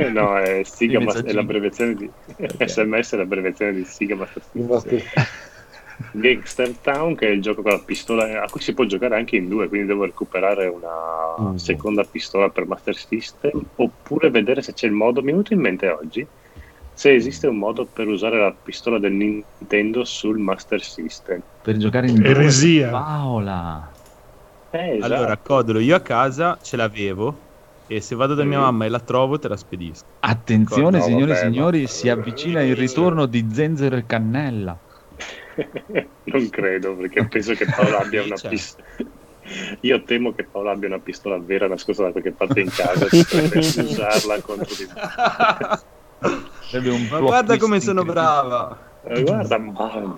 [0.12, 2.64] No, è Siga I Mas- è l'abbreviazione di Ok.
[2.68, 5.00] SMS è l'abbreviazione di Siga Master System.
[6.10, 9.36] Gangster Town, che è il gioco con la pistola a cui si può giocare anche
[9.36, 11.54] in due, quindi devo recuperare una Mm.
[11.56, 15.20] seconda pistola per Master System, oppure vedere se c'è il modo.
[15.20, 16.26] Mi è venuto in mente oggi
[16.94, 21.42] se esiste un modo per usare la pistola del Nintendo sul Master System.
[21.62, 22.24] Per giocare in.
[22.24, 22.90] Eresia.
[22.90, 23.90] Paola.
[24.70, 25.12] Eh, esatto.
[25.14, 27.36] Allora, Codolo, io a casa ce l'avevo
[27.86, 28.62] e se vado da mia Mm.
[28.62, 30.04] mamma e la trovo te la spedisco.
[30.20, 34.76] Attenzione, No, signore e signori, ma- si avvicina il ritorno di Zenzero e Cannella.
[36.24, 38.50] non credo, perché penso che Paolo abbia una Cioè.
[38.50, 38.86] pistola.
[39.82, 43.84] Io temo che Paolo abbia una pistola vera nascosta da qualche parte in casa per
[43.84, 45.92] usarla contro di me.
[47.20, 48.78] Guarda come sono brava!
[49.04, 50.16] Eh, guarda, mamma.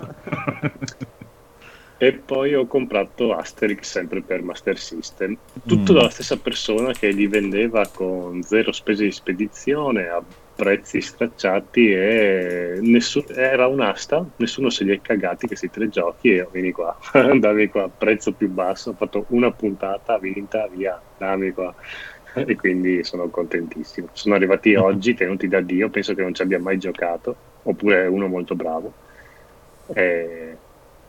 [1.99, 5.35] E poi ho comprato Asterix sempre per Master System,
[5.65, 5.95] tutto Mm.
[5.95, 10.21] dalla stessa persona che li vendeva con zero spese di spedizione a
[10.55, 16.47] prezzi stracciati e nessuno, era un'asta, nessuno se li è cagati questi tre giochi e
[16.51, 16.95] vieni qua,
[17.39, 21.73] dammi qua, prezzo più basso, ho fatto una puntata, vinta, via, dammi qua.
[22.45, 24.07] E quindi sono contentissimo.
[24.13, 28.07] Sono arrivati oggi, tenuti da Dio, penso che non ci abbia mai giocato, oppure è
[28.07, 28.93] uno molto bravo.
[29.93, 30.55] E...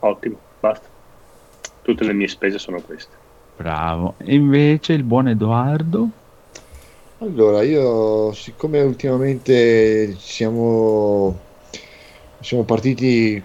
[0.00, 0.86] Ottimo, basta.
[1.82, 3.14] Tutte le mie spese sono queste.
[3.56, 4.14] Bravo.
[4.18, 6.08] E invece il buon Edoardo?
[7.18, 11.36] Allora, io siccome ultimamente siamo,
[12.40, 13.42] siamo partiti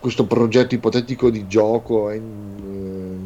[0.00, 2.20] questo progetto ipotetico di gioco eh,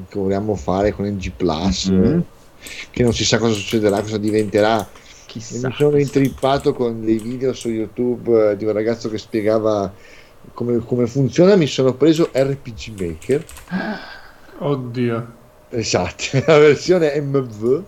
[0.08, 2.24] che vogliamo fare con NG Plus, Mhm.
[2.66, 4.90] Eh, che non si sa cosa succederà, cosa diventerà.
[5.48, 5.58] E Chissà.
[5.60, 9.92] mi sono intrippato con dei video su YouTube eh, di un ragazzo che spiegava
[10.52, 11.56] come, come funziona.
[11.56, 13.44] Mi sono preso RPG Maker,
[14.58, 15.18] Oddio.
[15.68, 17.84] esatto, la versione MV.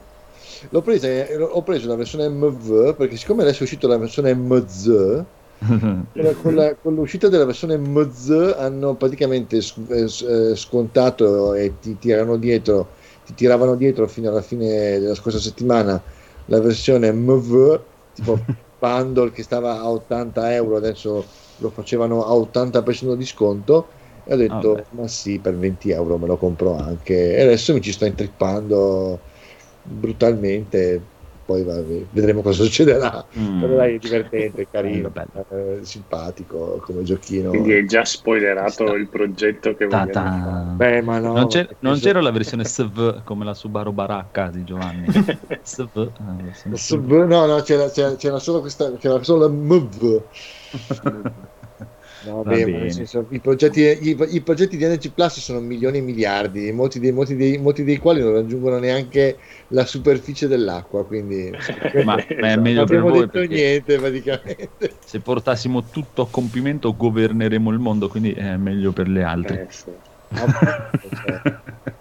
[0.70, 4.34] L'ho presa, eh, ho preso la versione MV perché siccome adesso è uscita la versione
[4.34, 5.24] MZ,
[6.12, 11.78] con, la- con la- con l'uscita della versione MZ hanno praticamente eh, eh, scontato e
[11.78, 12.97] ti tirano dietro,
[13.28, 16.02] ti tiravano dietro fino alla fine della scorsa settimana
[16.46, 18.46] la versione MV, tipo
[18.78, 23.92] bundle che stava a 80 euro, adesso lo facevano a 80% di sconto.
[24.22, 24.86] E ho detto, Vabbè.
[24.90, 27.36] ma sì, per 20 euro me lo compro anche.
[27.36, 29.24] E adesso mi ci sto intrippando
[29.82, 31.16] brutalmente.
[31.48, 33.26] Poi vabbè, vedremo cosa succederà.
[33.38, 33.60] Mm.
[33.60, 37.48] Però dai, è divertente, carino, Bello, eh, simpatico come giochino.
[37.48, 40.74] Quindi hai già spoilerato Sta- il progetto che vogliamo.
[40.76, 44.62] Beh, ma no, non, c'era, non c'era la versione SV come la Subaru Baracca di
[44.62, 45.06] Giovanni.
[45.64, 47.10] SV, eh, SV.
[47.26, 50.24] No, no, c'era, c'era- c'era solo questa, c'era solo la MV.
[52.28, 55.98] No, Va beh, nel senso, i, progetti, i, i progetti di NG Plus sono milioni
[55.98, 59.38] e miliardi, molti dei, molti, dei, molti dei quali non raggiungono neanche
[59.68, 61.50] la superficie dell'acqua, quindi
[62.04, 64.70] Ma, ma è meglio non per abbiamo voi detto niente praticamente.
[65.04, 69.66] se portassimo tutto a compimento governeremo il mondo, quindi è meglio per le altre.
[69.68, 69.90] Eh, sì.
[70.34, 71.60] Cioè,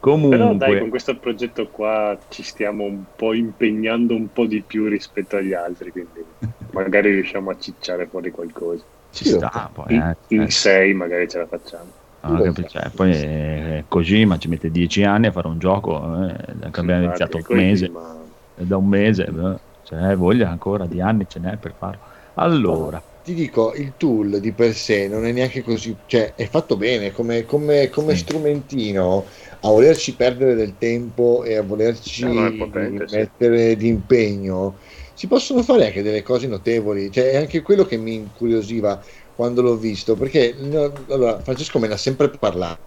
[0.00, 4.62] Comunque, Però dai, con questo progetto qua ci stiamo un po' impegnando un po' di
[4.62, 6.24] più rispetto agli altri, quindi
[6.72, 8.82] magari riusciamo a cicciare fuori qualcosa.
[9.10, 9.70] Ci sta.
[9.72, 11.92] Poi, In, eh, in eh, sei magari ce la facciamo.
[12.20, 16.80] capi- cioè, poi eh, Kojima ci mette dieci anni a fare un gioco, eh, che
[16.80, 21.38] abbiamo iniziato un mese, ma- da un mese, beh, cioè, voglia ancora di anni ce
[21.40, 22.00] n'è per farlo.
[22.34, 26.76] Allora, ti dico, il tool di per sé non è neanche così, cioè è fatto
[26.76, 28.16] bene come, come- come Sì.
[28.16, 29.26] strumentino
[29.60, 33.16] a volerci perdere del tempo e a volerci No, no, potente, sì.
[33.16, 34.78] mettere di impegno.
[35.20, 39.60] Si possono fare anche delle cose notevoli, cioè è anche quello che mi incuriosiva quando
[39.60, 42.80] l'ho visto, perché no, allora, Francesco me ne ha sempre parlato.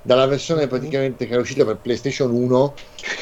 [0.00, 2.74] dalla versione praticamente che era uscita per PlayStation 1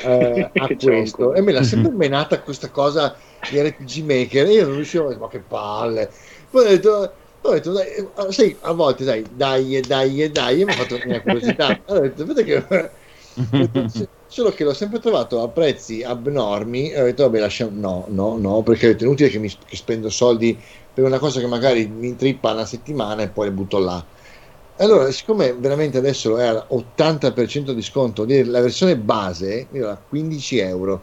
[0.05, 3.17] eh, a questo e me l'ha sempre menata questa cosa
[3.51, 6.09] di RPG Maker e io non riuscivo a dire ma che palle
[6.49, 10.71] poi ho detto, ho detto dai, eh, sai, a volte dai, dai, dai, dai, mi
[10.71, 11.83] ha fatto la curiosità.
[11.87, 14.11] Allora, ho detto, vedete che...
[14.33, 18.39] Solo che l'ho sempre trovato a prezzi abnormi e ho detto vabbè lasciamo no no
[18.39, 20.59] no perché ho detto, è inutile che mi che spendo soldi
[20.91, 24.03] per una cosa che magari mi intrippa una settimana e poi le butto là.
[24.77, 30.59] Allora siccome veramente adesso è al 80% di sconto la versione base io a 15
[30.61, 31.03] euro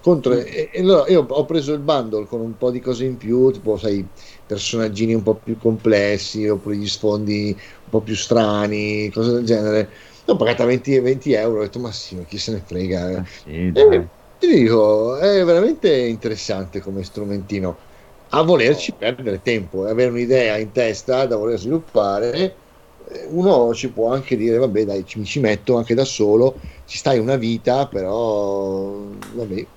[0.00, 3.16] contro, e, e allora io ho preso il bundle con un po' di cose in
[3.16, 4.04] più tipo sai
[4.44, 9.90] personaggini un po' più complessi oppure gli sfondi un po' più strani cose del genere
[10.24, 13.16] l'ho pagata 20, 20 euro ho detto ma sì chi se ne frega eh.
[13.16, 13.74] Ah, sì.
[13.76, 17.80] Eh, ti dico, è veramente interessante come strumentino.
[18.28, 22.62] A volerci perdere tempo, e avere un'idea in testa da voler sviluppare,
[22.96, 26.60] eh, uno ci può anche dire, vabbè dai, ci, mi ci metto anche da solo,
[26.84, 29.70] ci stai una vita, però vabbè,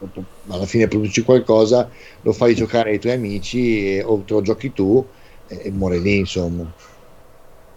[0.49, 1.89] alla fine produci qualcosa,
[2.21, 5.09] lo fai giocare ai tuoi amici e- o te lo giochi tu
[5.45, 6.71] e, e muore lì, insomma.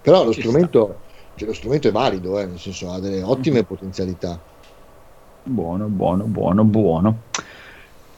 [0.00, 1.04] Però lo Ci strumento,
[1.40, 4.38] cioè, lo strumento è valido, eh, nel senso ha delle ottime potenzialità.
[5.42, 7.16] Buono, buono, buono, buono.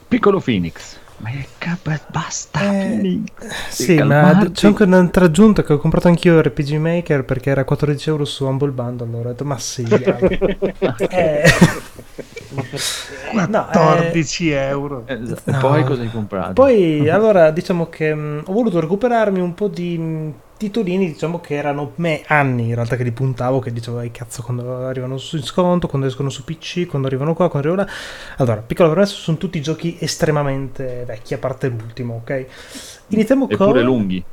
[0.09, 0.97] Piccolo Phoenix.
[1.19, 1.29] Ma
[2.07, 3.21] basta, Eh.
[3.69, 8.09] Sì, ma c'è anche un'altra aggiunta che ho comprato anch'io RPG Maker perché era 14
[8.09, 9.07] euro su Humble Bundle.
[9.07, 10.01] Allora ho detto, ma sì, dai.
[12.55, 15.03] Eh, no, eh, 14 euro.
[15.07, 15.49] Esatto.
[15.49, 15.57] No.
[15.57, 16.53] Poi cosa hai comprato?
[16.53, 20.33] Poi, allora, diciamo che mh, ho voluto recuperarmi un po' di mh,
[20.63, 24.41] titolini, diciamo che erano me anni in realtà che li puntavo, che dicevo, ai cazzo,
[24.41, 27.95] quando arrivano su sconto, quando escono su PC, quando arrivano qua, quando arrivano là.
[28.37, 32.45] Allora, piccolo premesso, sono tutti giochi estremamente vecchi, a parte l'ultimo, ok?
[33.07, 33.53] Iniziamo con...
[33.53, 34.23] Eppure lunghi.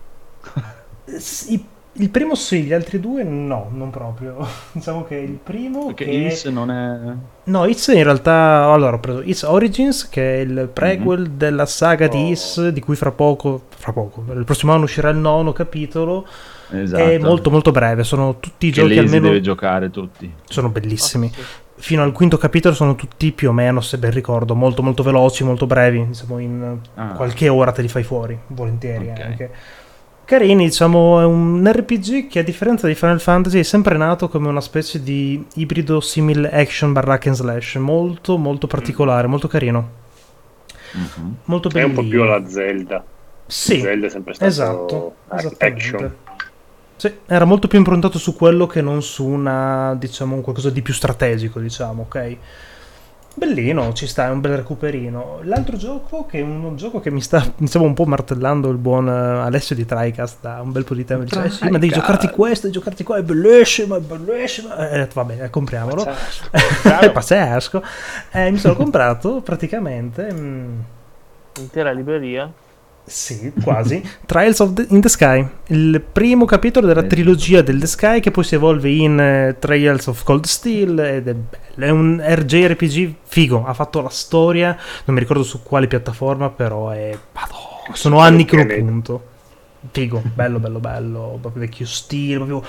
[1.49, 4.37] I- il primo sì, gli altri due no, non proprio.
[4.73, 6.11] diciamo che il primo Perché che...
[6.11, 6.99] Is non è...
[7.45, 8.65] No, It's in realtà.
[8.71, 12.29] Allora, ho preso It's Origins, che è il prequel della saga di Oh.
[12.31, 13.63] Is, di cui fra poco.
[13.77, 14.25] Fra poco.
[14.33, 16.27] Il prossimo anno uscirà il nono capitolo.
[16.73, 17.03] Esatto.
[17.03, 18.05] È molto, molto breve.
[18.05, 19.27] Sono tutti i Che giochi si almeno.
[19.27, 20.33] deve giocare tutti.
[20.45, 21.27] Sono bellissimi.
[21.27, 21.43] Ah, sì.
[21.83, 25.43] Fino al quinto capitolo sono tutti più o meno, se ben ricordo, molto, molto veloci,
[25.45, 26.07] molto brevi.
[26.09, 27.15] Diciamo, in Ah.
[27.15, 29.21] qualche ora te li fai fuori, volentieri Ok.
[29.21, 29.51] anche.
[30.31, 34.47] Carini, diciamo, è un RPG che a differenza di Final Fantasy è sempre nato come
[34.47, 39.91] una specie di ibrido simile action barra hack and slash, molto molto particolare, molto carino,
[40.93, 41.35] Mhm.
[41.47, 41.89] molto È bellino.
[41.89, 43.05] un po' più alla Zelda.
[43.45, 45.15] Sì, Zelda è sempre stato esatto,
[45.59, 46.15] action.
[46.95, 50.81] Sì, era molto più improntato su quello che non su una, diciamo, un qualcosa di
[50.81, 52.37] più strategico, diciamo, ok?
[53.33, 55.39] Bellino, ci sta, è un bel recuperino.
[55.45, 59.09] L'altro gioco, che è un gioco che mi sta, diciamo, un po' martellando il buon
[59.09, 61.25] eh, Alessio di Tricast da un bel po' di tempo.
[61.25, 64.75] Dice, eh sì, ma devi giocarti questo, devi giocarti qua, è bellissimo, è bellissimo.
[64.77, 66.07] E ho detto, vabbè, eh, compriamolo.
[66.51, 67.83] È pazzesco.
[68.33, 70.33] Eh, mi sono comprato praticamente...
[70.33, 70.79] mm,
[71.59, 72.51] Intera libreria.
[73.11, 74.01] Sì, quasi.
[74.25, 78.31] Trials of the- in the Sky, il primo capitolo della trilogia del The Sky che
[78.31, 81.87] poi si evolve in eh, Trials of Cold Steel ed è bello.
[81.87, 86.91] È un RJRPG figo, ha fatto la storia, non mi ricordo su quale piattaforma, però
[86.91, 87.17] è...
[87.33, 89.25] Madò, sono anni che lo punto.
[89.91, 92.63] Figo, bello, bello, bello, proprio vecchio stile, proprio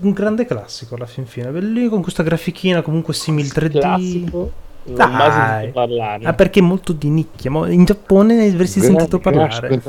[0.00, 1.50] un grande classico alla fin fine.
[1.50, 3.78] Bellino con questa grafichina comunque simil 3D.
[3.80, 4.52] Classico.
[4.84, 5.70] Dai.
[5.70, 6.24] parlare.
[6.24, 7.50] Ah, perché è molto di nicchia.
[7.50, 9.80] ma in Giappone ne avresti sentito parlare.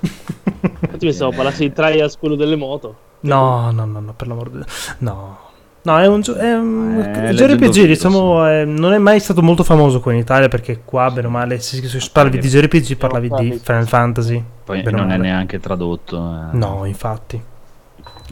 [0.00, 2.96] Infatti pensavo parlassi di Trials, quello delle moto.
[3.20, 4.60] No, no, no, no, per l'amor di
[4.98, 5.38] No.
[5.82, 9.62] No, è un, gio- è un Eh, JRPG, diciamo, eh, non è mai stato molto
[9.64, 13.28] famoso qua in Italia perché qua, bene o male, se, se parlavi di JRPG parlavi
[13.38, 14.42] di Final Fantasy.
[14.64, 16.16] Poi non è neanche tradotto.
[16.16, 16.56] eh.
[16.56, 17.38] No, infatti.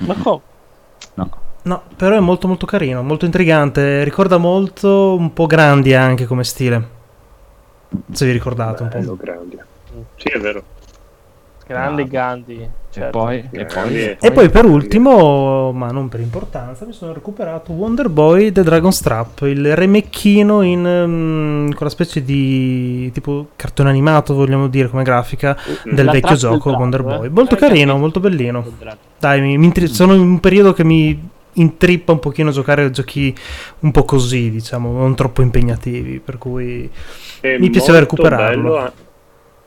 [0.00, 0.40] Ma come?
[1.14, 1.28] No.
[1.64, 6.43] No, però è molto molto carino, molto intrigante, ricorda molto un po' grandi anche come
[6.43, 7.01] stile.
[8.10, 9.22] Se vi ricordate un Bello, po'.
[9.22, 9.59] grandi.
[10.16, 10.62] Sì, è vero.
[11.64, 12.09] Grande No.
[12.09, 12.60] Gandhi.
[12.60, 13.18] E certo.
[13.18, 13.48] poi...
[13.52, 14.02] E Grandi poi...
[14.02, 18.62] e- E poi per ultimo, ma non per importanza, mi sono recuperato Wonder Boy The
[18.62, 25.05] Dragon Strap, il remecchino in mm, quella specie di tipo cartone animato, vogliamo dire, come
[25.05, 27.05] grafica del La vecchio del gioco drago, Wonder eh?
[27.05, 27.28] Boy.
[27.28, 28.64] Molto Hai carino, molto bellino.
[28.78, 28.97] Del.
[29.18, 32.85] Dai, mi, mi intri- sono in un periodo che mi intrippa un pochino a giocare
[32.85, 33.35] a giochi
[33.81, 36.91] un po' così, diciamo, non troppo impegnativi, per cui
[37.41, 38.73] È Mi piaceva recuperarlo.
[38.74, 38.93] bello,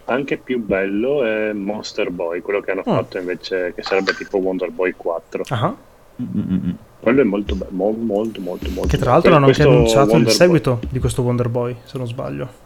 [0.05, 2.93] anche più bello è Monster Boy, quello che hanno Ah.
[2.95, 5.43] fatto invece, che sarebbe tipo Wonder Boy 4.
[5.49, 5.75] ah,
[6.21, 6.69] mm.
[6.99, 8.87] Quello è molto bello, molto, molto, molto.
[8.87, 9.11] che tra bello.
[9.11, 12.45] l'altro hanno anche annunciato il Wonder seguito di questo Wonder Boy, se non sbaglio.
[12.45, 12.63] Boy-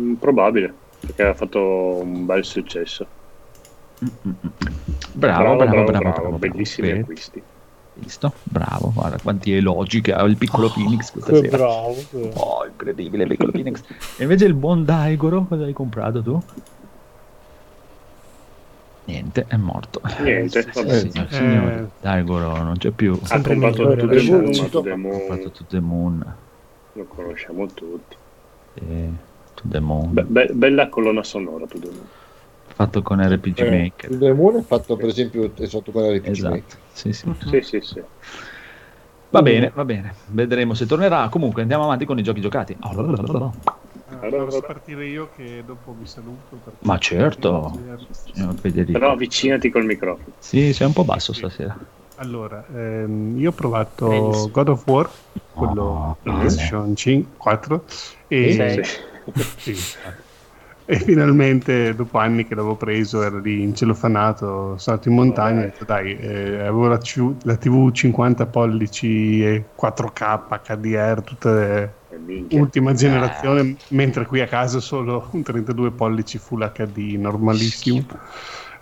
[0.00, 1.60] Mm, probabile, perché ha fatto
[2.02, 3.06] un bel successo.
[5.12, 7.00] Bravo, bravo, bravo, bravo, bravo, bellissimi Bene.
[7.00, 7.42] acquisti.
[7.98, 8.32] Visto?
[8.42, 11.56] Bravo, guarda quanti elogi che ha il piccolo Phoenix questa Che sera.
[11.56, 11.94] bravo.
[12.34, 13.82] Oh, incredibile, piccolo Phoenix.
[14.16, 16.42] E invece il buon Daigoro, cosa hai comprato tu?
[19.04, 20.00] Niente, è morto.
[20.20, 20.98] Niente, Sì, sì, vabbè.
[21.28, 21.86] sì, Eh.
[22.00, 23.18] Daigoro non c'è più.
[23.28, 24.20] Ha comprato migliore, To vero?
[24.20, 26.36] the Moon, Sì, ma To the Ha Moon fatto To The Moon.
[26.92, 28.16] lo conosciamo tutti.
[28.74, 29.10] eh,
[29.54, 30.12] To The Moon.
[30.12, 32.08] Be- be- bella colonna sonora To the Moon.
[32.76, 34.10] Fatto con RPG Eh, Maker.
[34.10, 36.54] il Moon è fatto per esempio è sotto con RPG Esatto.
[36.54, 36.78] Maker.
[36.92, 37.32] Sì, sì.
[37.48, 38.02] Sì, sì, sì.
[39.30, 40.14] Va bene, va bene.
[40.26, 41.26] Vedremo se tornerà.
[41.30, 42.76] Comunque andiamo avanti con i giochi giocati.
[42.80, 46.60] Ah, posso partire io che dopo vi saluto.
[46.80, 47.80] Ma certo.
[48.92, 50.34] Però avvicinati col microfono.
[50.38, 51.78] Sì, sei un po' basso stasera.
[52.16, 54.50] Allora, ehm, io ho provato Benissimo.
[54.50, 55.10] God of War,
[55.54, 57.84] quello Oh, PlayStation 5, 4,
[58.28, 58.82] e.
[59.32, 59.72] Sì.
[59.72, 59.86] sì.
[60.88, 65.64] e finalmente dopo anni che l'avevo preso, ero lì incellofanato, sono stato in montagna, ho
[65.64, 72.46] detto, dai, eh, avevo la, C- la TV 50 pollici e 4K, HDR, tutte Eh,
[72.50, 78.06] ultima generazione, mentre qui a casa solo un 32 pollici Full HD normalissimo.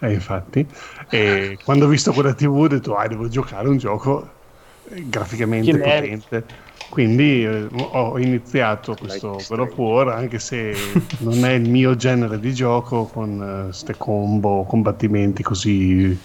[0.01, 0.69] E infatti,
[1.09, 4.44] e quando ho visto quella TV ho detto, ah, devo giocare un gioco eh,
[4.91, 6.01] graficamente merda.
[6.01, 6.45] potente.
[6.89, 10.73] Quindi eh, ho iniziato questo God of War, anche se
[11.21, 16.17] non è il mio genere di gioco, con queste combo, combattimenti così.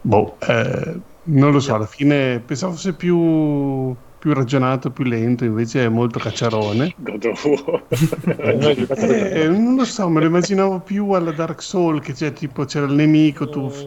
[0.00, 5.84] Boh, eh, non lo so, alla fine pensavo fosse più, più ragionato, più lento, invece
[5.84, 6.92] è molto cacciarone.
[6.98, 7.86] God of War.
[8.96, 12.86] Eh, non lo so, me lo immaginavo più alla Dark Soul, che c'è tipo c'era
[12.86, 13.86] il nemico, tu f-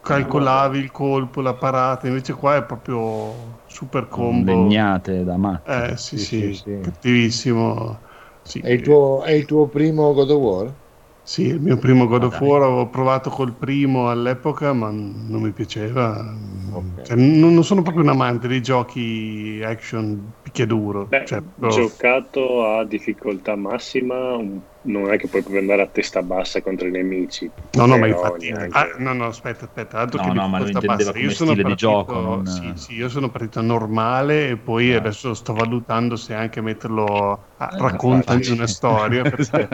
[0.00, 4.86] calcolavi il colpo, la parata, invece qua è proprio super combo.
[4.86, 5.82] Legnate da matto.
[5.82, 6.76] Eh sì, Sì, sì, sì, sì.
[6.78, 8.02] cattivissimo.
[8.42, 10.78] Sì, È il, tuo, è il tuo primo God of War?
[11.22, 12.40] sì, il mio primo God of dai.
[12.40, 16.36] War, avevo provato col primo all'epoca, ma non mi piaceva.
[16.70, 16.98] Ok.
[17.02, 21.12] Cioè, non, non sono proprio un amante dei giochi action picchiaduro.
[21.12, 25.88] Beh, cioè, proprio- giocato a difficoltà massima, un- non è che puoi proprio andare a
[25.88, 27.52] testa bassa contro i nemici.
[27.72, 28.48] No, no, ma infatti.
[28.50, 29.98] neanche- ah, no, no, aspetta, aspetta.
[29.98, 32.72] Altro No, che no, ma lo intendeva Io sono stile di partito, gioco, non- Sì,
[32.76, 34.96] sì, io sono partito normale e poi Eh.
[34.96, 39.22] adesso sto valutando se anche metterlo a Eh, raccontami una storia.
[39.28, 39.68] Perché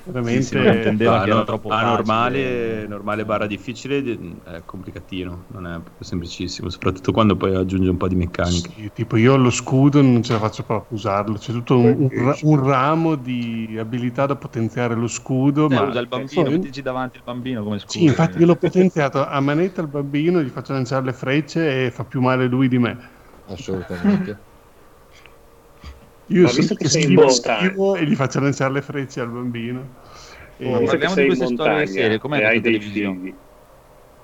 [0.00, 0.42] Sì, veramente.
[0.42, 1.96] sì, ma intendeva Ah, che era troppo ah, facile.
[1.96, 7.88] normale, normale barra difficile di- è complicatino, non è proprio semplicissimo, soprattutto quando poi aggiunge
[7.90, 8.68] un po' di meccanica.
[8.70, 12.08] Sì, tipo io lo scudo non ce la faccio proprio a usarlo, c'è tutto un,
[12.10, 15.66] un un ramo di abilità da potenziare lo scudo.
[15.66, 17.92] Eh, ma usa il bambino, Sì, mettici davanti il bambino come scudo.
[17.98, 21.90] Sì, infatti io l'ho potenziato a manetta al bambino, gli faccio lanciare le frecce e
[21.90, 22.96] fa più male lui di me.
[23.46, 24.38] Assolutamente.
[26.30, 29.96] Io sono visto che schivo, schivo e gli faccio lanciare le frecce al bambino.
[30.58, 33.38] E- Ma parliamo di queste storie serie, com'è dei televisione?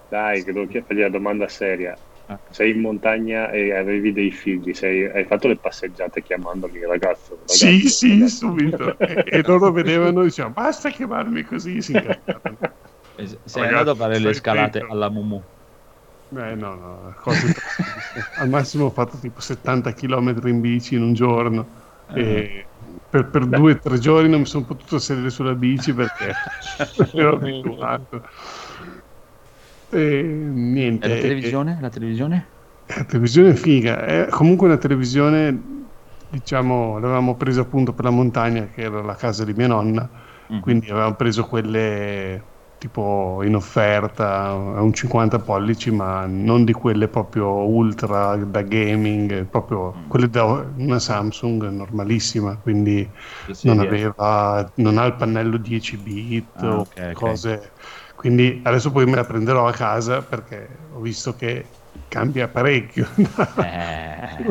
[0.09, 1.99] Dai, che devo fargli la domanda seria.
[2.29, 2.39] Ah.
[2.49, 7.37] Sei in montagna e avevi dei figli, sei- hai fatto le passeggiate chiamandoli ragazzo.
[7.47, 8.29] ragazzo sì, sì, ragazzo.
[8.29, 9.03] subito.
[9.05, 11.81] e, e loro vedevano e dicevano basta chiamarmi così.
[11.83, 12.59] Si incazzavano.
[13.17, 14.87] Eh, Sei Ragazzi, andato a fare le scalate zitto.
[14.91, 15.47] alla Mumu.
[16.37, 17.53] Eh, no, no, cose
[18.35, 21.73] al massimo ho fatto tipo 70 km in bici in un giorno.
[22.11, 22.71] E
[23.09, 26.35] per, per due o tre giorni non mi sono potuto sedere sulla bici perché
[27.15, 28.21] ero abituato.
[30.01, 30.01] E
[30.73, 31.07] niente.
[31.07, 31.79] E la e- televisione?
[31.81, 32.57] La televisione?
[32.87, 35.89] La televisione è figa, è comunque una televisione,
[36.29, 40.11] diciamo, l'avevamo presa appunto per la montagna che era la casa di mia nonna,
[40.51, 40.61] Mm.
[40.61, 47.09] quindi avevamo preso quelle tipo in offerta a un 50 pollici, ma non di quelle
[47.09, 50.05] proprio ultra da gaming, proprio Mm.
[50.07, 53.11] quelle da una Samsung normalissima, quindi
[53.63, 57.27] non aveva, non ha il pannello 10 bit Ah, o ok, ok.
[57.27, 57.73] cose.
[58.25, 61.69] Quindi adesso poi me la prenderò a casa perché ho visto che
[62.09, 63.07] cambia parecchio.
[63.19, 64.43] Eh,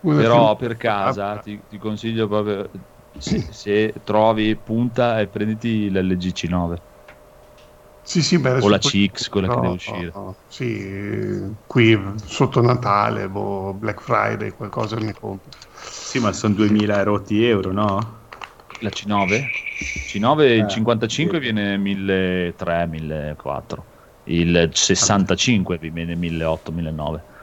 [0.00, 2.70] però per casa ti, ti consiglio proprio
[3.18, 6.76] se, se trovi punta e prenditi l'LG C9
[8.02, 10.12] Sì, sì, beh, adesso o la poi- CX, quella che no, deve uscire.
[10.14, 15.50] no, sì, qui sotto Natale, boh, Black Friday, qualcosa mi compro.
[15.72, 18.25] Sì, ma sono 2000 rotti euro, no?
[18.80, 19.44] La C9?
[20.08, 21.42] C9 il Eh, 55 sì.
[21.42, 23.84] viene 1300, 1400.
[24.24, 27.34] Il 65 vi viene 1800, 1900.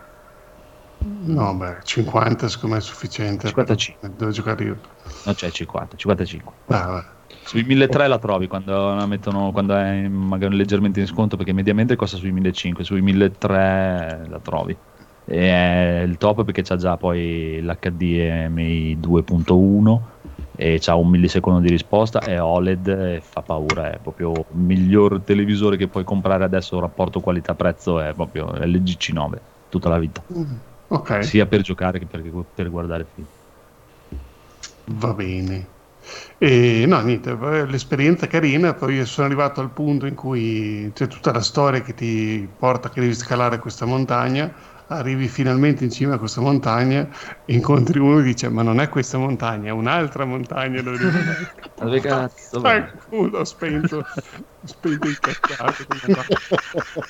[1.25, 3.47] No, beh, 50 secondo me è sufficiente.
[3.47, 4.11] 55.
[4.15, 4.77] Devo giocare io.
[5.25, 6.53] No, c'è 50, 55.
[6.67, 7.03] Ah.
[7.43, 11.95] Sui 1300 la trovi quando la mettono quando è magari leggermente in sconto perché mediamente
[11.95, 14.77] costa sui 1500, sui 1300 la trovi.
[15.25, 19.99] E è il top perché c'ha già poi l'HDMI 2.1
[20.55, 25.23] e c'ha un millisecondo di risposta, è OLED e fa paura, è proprio il miglior
[25.23, 29.41] televisore che puoi comprare adesso, rapporto qualità-prezzo è proprio LG C9.
[29.67, 30.25] tutta la vita,
[30.89, 32.21] Ok, sia per giocare che per,
[32.53, 33.27] per guardare film.
[34.85, 35.71] va bene.
[36.37, 41.07] E no, niente, poi l'esperienza è carina, poi sono arrivato al punto in cui c'è
[41.07, 44.53] tutta la storia che ti porta che devi scalare questa montagna,
[44.87, 47.07] arrivi finalmente in cima a questa montagna,
[47.45, 51.11] incontri uno e dice ma non è questa montagna, è un'altra montagna dove devi
[51.75, 52.91] Dove cazzo Dai, vai?
[53.09, 54.03] culo, ho spento,
[54.63, 55.85] spento il cazzato.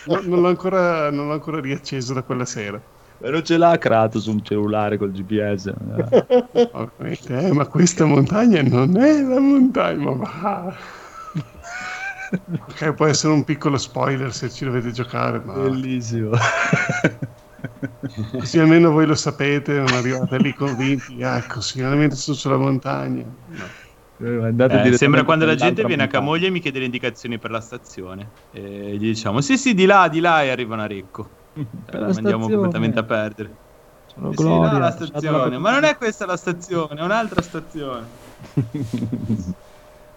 [0.05, 2.81] No, non, l'ho ancora, non l'ho ancora riacceso da quella sera.
[3.19, 5.73] Ma non ce l'ha Kratos un cellulare col GPS.
[6.71, 10.75] Ovviamente, eh, ma questa montagna non è la montagna, ma va.
[12.67, 16.31] Ok, può essere un piccolo spoiler se ci dovete giocare, ma Bellissimo.
[18.37, 23.23] Così almeno voi lo sapete, non arrivate lì convinti, ecco, finalmente sono sulla montagna.
[23.25, 23.65] No.
[24.17, 26.07] Eh, Eh, sembra quando la gente viene a montagna.
[26.07, 28.31] Camoglia e mi chiede le indicazioni per la stazione.
[28.49, 31.37] E gli diciamo: Sì, sì, di là, di là, e arrivano a Recco.
[31.53, 32.51] Eh, mandiamo stazione.
[32.51, 33.57] completamente a perdere.
[34.05, 35.57] Sono Sì, sì, Gloria, là, la stazione.
[35.57, 38.07] Ma non è questa la stazione, è un'altra stazione.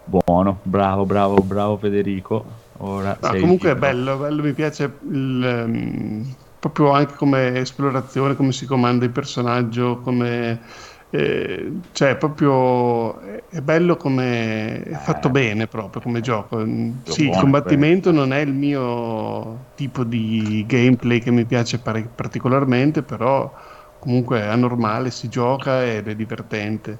[0.03, 2.67] Buono, bravo, bravo, bravo Federico.
[2.79, 3.79] Ora No, sei comunque è libero.
[3.93, 9.99] bello, bello, mi piace il, ehm, proprio anche come esplorazione, come si comanda il personaggio,
[10.01, 10.61] come
[11.09, 15.31] eh, cioè proprio è- bello come è fatto Eh.
[15.31, 16.57] bene proprio come gioco.
[16.65, 22.09] Mm, Sì, il combattimento non è il mio tipo di gameplay che mi piace pare-
[22.09, 23.53] particolarmente, però
[23.99, 26.99] comunque è normale, si gioca ed è divertente.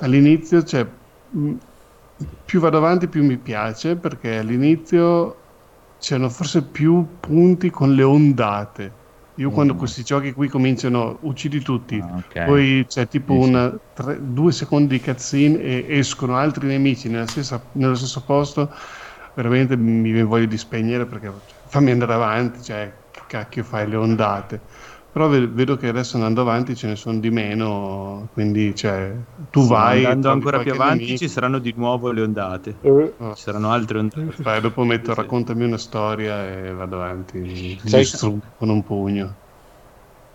[0.00, 0.86] All'inizio c'è
[1.36, 1.56] mm,
[2.44, 5.45] più vado avanti più mi piace perché all'inizio
[5.98, 9.00] c'erano forse più punti con le ondate.
[9.34, 9.76] Io quando Mm.
[9.76, 12.36] questi giochi qui cominciano, uccidi tutti, Ah, ok.
[12.42, 17.26] poi c'è tipo Sì, una, tre- due secondi di cutscene e escono altri nemici nella
[17.26, 18.72] stessa- nello stesso posto,
[19.34, 23.88] veramente mi viene voglia di spegnere perché cioè, fammi andare avanti, cioè che cacchio fai
[23.88, 24.62] le ondate.
[25.16, 29.16] Però ve- vedo che adesso andando avanti ce ne sono di meno, quindi cioè,
[29.48, 30.04] tu Sì, vai...
[30.04, 31.24] Andando ancora più avanti nemico.
[31.24, 32.78] ci saranno di nuovo le ondate.
[32.82, 34.42] Eh, Ci saranno altre ondate.
[34.42, 35.20] Vai, dopo metto Sì.
[35.20, 37.78] raccontami una storia e vado avanti.
[37.86, 39.36] Sai- distruggo con un pugno.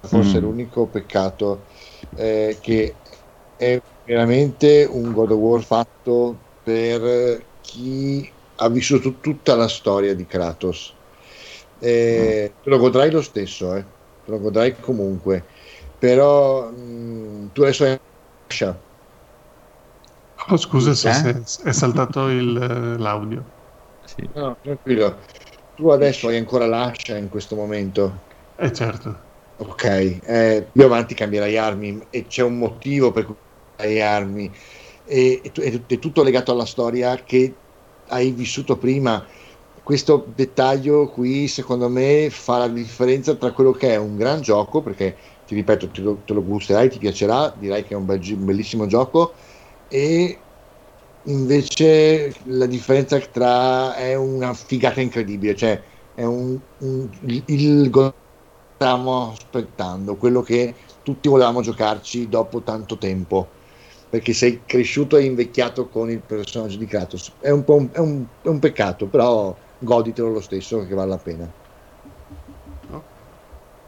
[0.07, 0.41] forse Mm.
[0.41, 1.67] l'unico peccato
[2.15, 2.95] è che
[3.55, 10.25] è veramente un God of War fatto per chi ha vissuto tutta la storia di
[10.25, 10.97] Kratos.
[11.79, 13.85] Eh, Te lo godrai lo stesso, eh.
[14.25, 15.47] Lo godrai comunque,
[15.97, 17.97] però mh, tu adesso hai
[18.49, 18.83] Asha,
[20.49, 21.41] Oh, scusa se, Eh?
[21.45, 23.45] se- è saltato il, eh, l'audio.
[24.03, 24.29] Sì.
[24.33, 25.23] no, tranquillo,
[25.73, 28.25] tu adesso hai ancora l'Asha in questo momento.
[28.57, 29.09] Eh certo.
[29.57, 33.35] Ok, eh, più avanti cambierai armi e c'è un motivo per cui
[33.75, 34.51] cambierai armi
[35.03, 37.61] e, è tutto legato alla storia che
[38.07, 39.27] hai vissuto prima.
[39.83, 44.81] Questo dettaglio qui, secondo me, fa la differenza tra quello che è un gran gioco,
[44.83, 48.21] perché ti ripeto, te lo, te lo gusterai, ti piacerà, dirai che è un, bel
[48.37, 49.35] un bellissimo gioco,
[49.87, 50.45] e
[51.23, 55.83] invece la differenza tra è una figata incredibile, cioè
[56.13, 58.13] è un, un- il, il God
[58.75, 63.53] stavamo aspettando, quello che tutti volevamo giocarci dopo tanto tempo,
[64.09, 67.37] perché sei cresciuto e invecchiato con il personaggio di Kratos.
[67.39, 71.09] È un, po' un, è un- è un peccato, però goditelo lo stesso perché vale
[71.09, 71.51] la pena.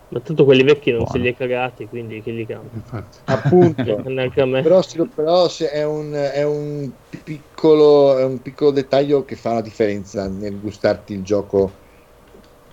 [0.10, 1.12] Ma tanto quelli vecchi non Buono.
[1.12, 2.78] se li è cagati, quindi che li cambia.
[2.78, 3.18] Infatti.
[3.26, 4.02] Appunto.
[4.10, 4.62] Neanche a me.
[4.62, 6.94] però, se- però se è, un, è, un
[7.24, 11.80] piccolo, è un piccolo dettaglio che fa la differenza nel gustarti il gioco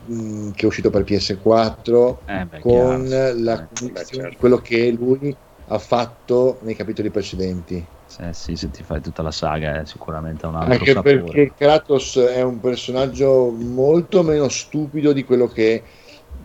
[0.06, 4.38] mh, che è uscito per PS4 Eh, beh, con la Eh, cognizione certo.
[4.38, 7.88] quello che lui ha fatto nei capitoli precedenti.
[8.10, 11.02] Se, sì, se ti fai tutta la saga è sicuramente un altro Anche sapore.
[11.02, 15.84] perché Kratos è un personaggio molto meno stupido di quello che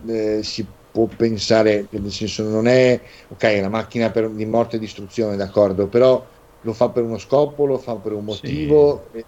[0.06, 4.76] eh, si può pensare, nel senso non è ok, è una macchina per- di morte
[4.76, 6.26] e distruzione, d'accordo, però
[6.60, 9.26] lo fa per uno scopo, lo fa per un motivo eh,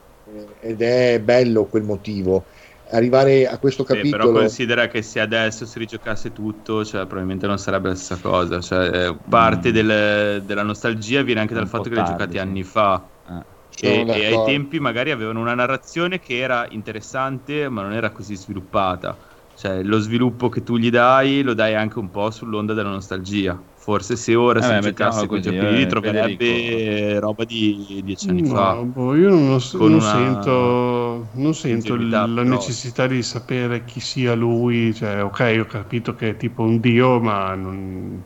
[0.61, 2.47] ed è bello quel motivo.
[2.91, 7.47] Arrivare a questo Eh, però capitolo considera che se adesso si rigiocasse tutto, cioè, probabilmente
[7.47, 8.61] non sarebbe la stessa cosa.
[8.61, 9.73] Cioè, eh, parte Mm.
[9.73, 12.39] del- della nostalgia viene anche dal fatto che l'hai tardi, giocati sì.
[12.39, 13.11] anni fa.
[13.27, 13.47] Eh,
[13.81, 18.35] E, e ai tempi magari avevano una narrazione che era interessante, ma non era così
[18.37, 19.19] sviluppata.
[19.55, 23.63] Cioè, lo sviluppo che tu gli dai lo dai anche un po' sull'onda della nostalgia.
[23.89, 27.19] Forse se ora Eh si beh, giocasse giochi lì, eh, troverebbe Federico.
[27.21, 28.87] roba di dieci anni No, fa.
[28.93, 32.43] boh, io non, lo so- Con non una sento, non sento la grossa.
[32.43, 34.93] necessità di sapere chi sia lui.
[34.95, 38.25] Cioè, ok, ho capito che è tipo un dio, ma non,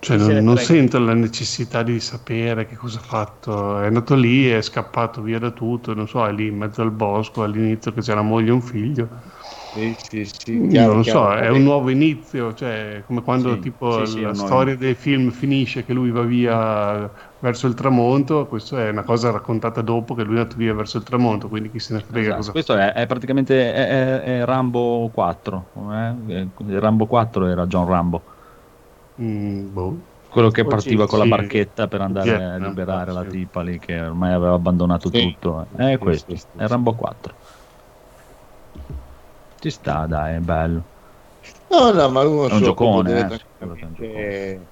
[0.00, 3.80] cioè, non- non sento la necessità di sapere che cosa ha fatto.
[3.80, 6.90] È andato lì, è scappato via da tutto, non so, è lì in mezzo al
[6.92, 9.08] bosco all'inizio che c'è la moglie e un figlio.
[9.76, 11.26] Sì, sì, sì, non chiaro, lo chiaro.
[11.26, 14.76] so, è un nuovo inizio, cioè come quando Sì, tipo sì, sì, è la storia
[14.76, 17.10] del film finisce che lui va via
[17.40, 20.98] verso il tramonto, questo è una cosa raccontata dopo che lui è andato via verso
[20.98, 24.40] il tramonto, quindi chi se ne frega Esatto, cosa Questo è, è praticamente è, è-
[24.40, 25.70] è Rambo 4.
[25.92, 26.52] eh?
[26.58, 28.24] Il Rambo 4 era John Rambo,
[29.16, 30.08] Mm, boh.
[30.28, 33.26] quello che Oh, partiva sì, con la barchetta per andare a Vietnam, liberare la sì.
[33.26, 35.12] tipa lì che ormai aveva abbandonato Sì.
[35.12, 35.68] tutto.
[35.76, 36.66] È Sì, questo, sì, sì, è.
[36.66, 37.36] Rambo 4.
[39.64, 40.84] Ci sta, dai, è bello.
[41.70, 43.40] No, no, ma uno È un se lo può giocone, godere
[43.96, 44.68] eh.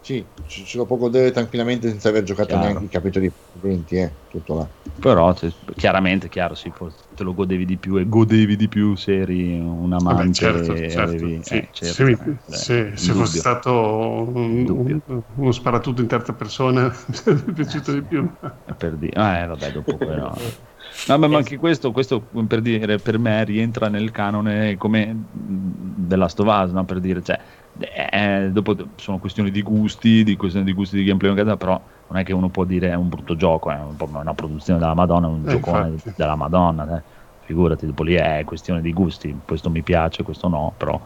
[0.00, 2.66] Sì, ce lo può godere tranquillamente senza aver giocato Chiaro.
[2.66, 4.70] neanche i capitoli precedenti, eh, tutto là.
[5.00, 6.70] Però se- chiaramente, chiaro, sì,
[7.14, 10.74] te lo godevi di più e godevi di più se eri un Vabbè, amante certo,
[10.76, 11.40] e certo, avevi...
[11.40, 11.56] sì.
[11.56, 16.34] eh, certo, se, mi- eh, se- se fosse stato un- un- uno sparatutto in terza
[16.34, 18.30] persona mi sarebbe piaciuto di più.
[18.76, 19.12] per dire,
[19.42, 20.34] eh, vabbè, dopo però.
[21.06, 26.16] No, ma ma anche questo, questo per dire, per me rientra nel canone come The
[26.16, 26.84] Last of Us, no?
[26.84, 27.38] per dire, cioè,
[27.78, 32.24] eh, dopo sono questioni di gusti, di questioni di gusti di gameplay, però non è
[32.24, 35.26] che uno può dire è un brutto gioco, è un po' una produzione della Madonna,
[35.26, 36.14] è un Eh, giocone infatti.
[36.16, 37.02] della Madonna, eh.
[37.40, 40.98] figurati, dopo lì è questione di gusti, questo mi piace, questo no, però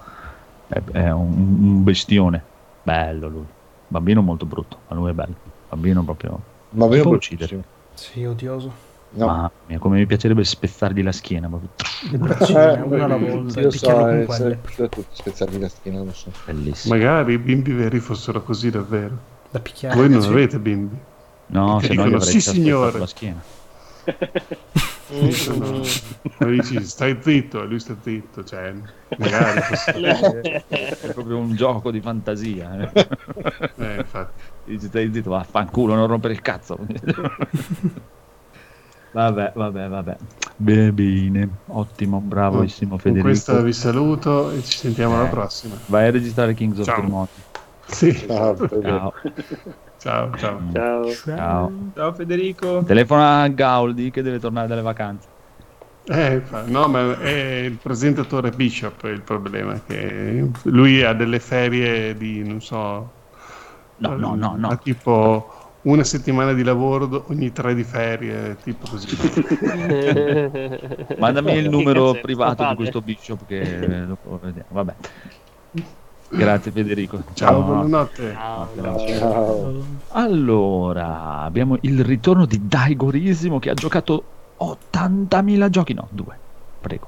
[0.68, 2.42] è, è un, un bestione,
[2.82, 3.44] bello lui,
[3.88, 5.34] bambino molto brutto, ma lui è bello,
[5.70, 6.38] bambino proprio...
[7.02, 7.64] Per- uccidere.
[7.94, 8.86] Sì, odioso.
[9.10, 9.26] No.
[9.26, 11.70] Mamma mia, come mi piacerebbe spezzargli la schiena, proprio.
[12.10, 14.60] Le braccine, Eh, una alla volta, io so, con eh, quelle.
[14.60, 16.30] tutti spezzarvi la schiena, lo so.
[16.44, 16.94] bellissimo.
[16.94, 19.16] Magari i bimbi veri fossero così davvero.
[19.50, 19.94] Da picchiare.
[19.96, 20.28] Voi non Sì.
[20.28, 20.96] avete bimbi.
[21.46, 23.42] No, se no dicono, avrei "Sì, signore." la schiena.
[25.10, 25.80] Dicono-
[26.50, 28.74] dici stai zitto e lui sta zitto, cioè
[29.16, 32.78] magari fosse- È proprio un gioco di fantasia.
[32.92, 33.06] Eh.
[33.76, 34.42] eh, infatti.
[34.64, 36.76] Dici, stai zitto, vaffanculo, non rompere il cazzo.
[39.12, 40.16] vabbè, vabbè, vabbè.
[40.56, 41.48] Bene, bene.
[41.66, 43.26] Ottimo, bravissimo Con Federico.
[43.28, 45.30] questa vi saluto e ci sentiamo alla Eh.
[45.30, 45.74] prossima.
[45.86, 46.94] Vai a registrare Kings of Ciao.
[46.96, 47.40] Termoti.
[47.86, 48.26] Sì.
[48.28, 49.12] Ah, per- Ciao.
[49.98, 50.60] Ciao, ciao.
[50.72, 51.12] Ciao.
[51.12, 51.72] Ciao.
[51.94, 52.82] Ciao Federico.
[52.84, 55.26] Telefona a Gaudi che deve tornare dalle vacanze.
[56.10, 62.42] Eh, no, ma è il presentatore Bishop il problema, che lui ha delle ferie di,
[62.46, 63.10] non so,
[63.96, 64.78] No, no, no, no.
[64.78, 65.52] tipo
[65.88, 69.16] una settimana di lavoro ogni tre di ferie, tipo così.
[71.18, 74.68] Mandami il numero cazzo privato di questo bishop che dopo vediamo.
[74.68, 74.94] Vabbè.
[76.30, 77.22] Grazie Federico.
[77.32, 78.34] Ciao, buonanotte.
[78.34, 78.68] Ciao.
[79.18, 79.84] Ciao.
[80.08, 84.22] Allora, abbiamo il ritorno di Daigorissimo che ha giocato
[84.60, 85.94] 80.000 giochi.
[85.94, 86.36] No, due.
[86.80, 87.06] Prego.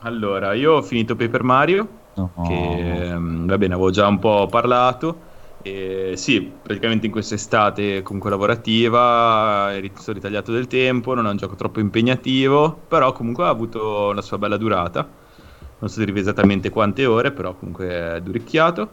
[0.00, 2.30] Allora, io ho finito Paper Mario, No.
[2.46, 5.26] che ehm, va bene, avevo già un po' parlato.
[5.60, 11.56] E sì, praticamente in quest'estate comunque lavorativa, sono ritagliato del tempo, non è un gioco
[11.56, 15.12] troppo impegnativo, però comunque ha avuto la sua bella durata.
[15.80, 18.92] Non so dire esattamente quante ore, però comunque è duricchiato.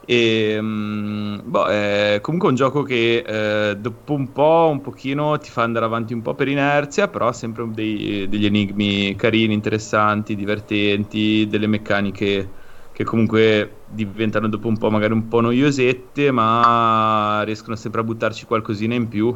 [0.00, 5.50] E mm, boh, è comunque un gioco che eh, dopo un po', un pochino ti
[5.50, 11.46] fa andare avanti un po' per inerzia, però sempre dei- degli enigmi carini, interessanti, divertenti,
[11.46, 12.54] delle meccaniche
[13.00, 18.44] che comunque diventano dopo un po' magari un po' noiosette, ma riescono sempre a buttarci
[18.44, 19.34] qualcosina in più.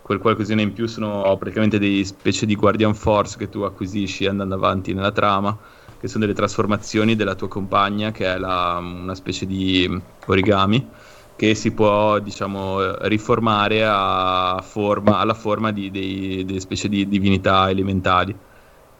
[0.00, 4.54] Quel qualcosina in più sono praticamente dei specie di Guardian Force che tu acquisisci andando
[4.54, 5.58] avanti nella trama,
[5.98, 9.88] che sono delle trasformazioni della tua compagna, che è la- una specie di
[10.26, 10.88] origami
[11.34, 17.68] che si può diciamo riformare a forma, alla forma di dei- delle specie di divinità
[17.70, 18.38] elementari.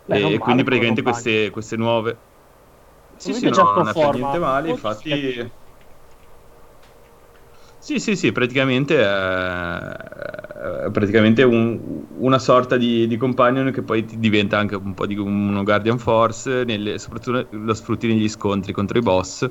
[0.04, 2.22] Beh, e quindi praticamente queste, queste nuove...
[3.18, 4.12] Sì, sì, no, non forma.
[4.18, 5.52] niente male, infatti...
[7.80, 9.06] Sì, sì, sì, praticamente è,
[10.86, 15.06] è praticamente un- una sorta di, di companion che poi ti diventa anche un po'
[15.06, 19.48] di uno Guardian Force, nelle- soprattutto lo sfrutti negli scontri contro i boss,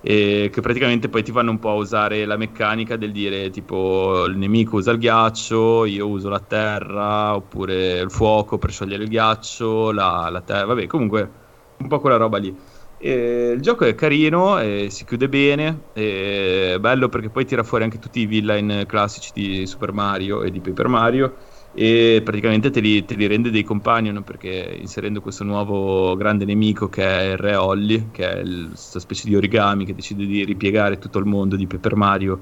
[0.00, 4.24] e che praticamente poi ti fanno un po' a usare la meccanica del dire tipo
[4.26, 9.08] il nemico usa il ghiaccio, io uso la terra, oppure il fuoco per sciogliere il
[9.08, 11.32] ghiaccio, la, la terra, vabbè, comunque
[11.78, 12.56] un po' quella roba lì.
[13.00, 14.58] E il gioco è carino,
[14.90, 19.66] si chiude bene, è bello perché poi tira fuori anche tutti i villain classici di
[19.66, 21.36] Super Mario e di Paper Mario
[21.70, 26.88] e praticamente te li, te li rende dei companion perché inserendo questo nuovo grande nemico
[26.88, 30.44] che è il Re Holly, che è il- questa specie di origami che decide di
[30.44, 32.40] ripiegare tutto il mondo di Paper Mario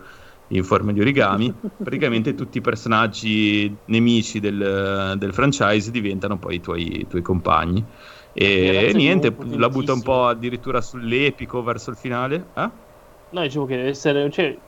[0.50, 1.52] in forma di origami,
[1.82, 7.86] praticamente tutti i personaggi nemici del, del franchise diventano poi i tuoi, i tuoi compagni.
[8.38, 12.48] E Ragazzi, niente, la butta un po' addirittura sull'epico verso il finale.
[12.54, 12.70] Eh?
[13.30, 14.30] No, dicevo che deve essere.
[14.30, 14.58] Cioè,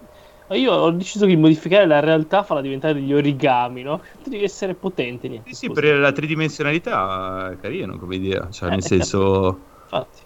[0.53, 4.03] Io ho deciso di modificare la realtà, farla diventare degli origami, no?
[4.25, 5.51] Devi essere potente, niente.
[5.51, 9.59] Sì, sì, per la tridimensionalità è carino come idea, cioè nel Eh, senso...
[9.83, 10.23] Infatti,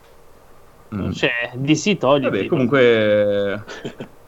[0.94, 1.10] mm.
[1.10, 2.22] cioè, DC togli.
[2.22, 3.64] Vabbè, comunque...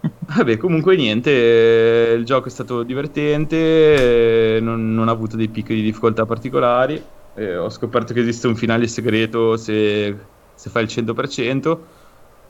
[0.00, 5.48] Vabbè, comunque niente, eh, il gioco è stato divertente, eh, non, non ha avuto dei
[5.48, 7.02] picchi di difficoltà particolari,
[7.38, 11.86] eh, ho scoperto che esiste un finale segreto se, se fai il 100%,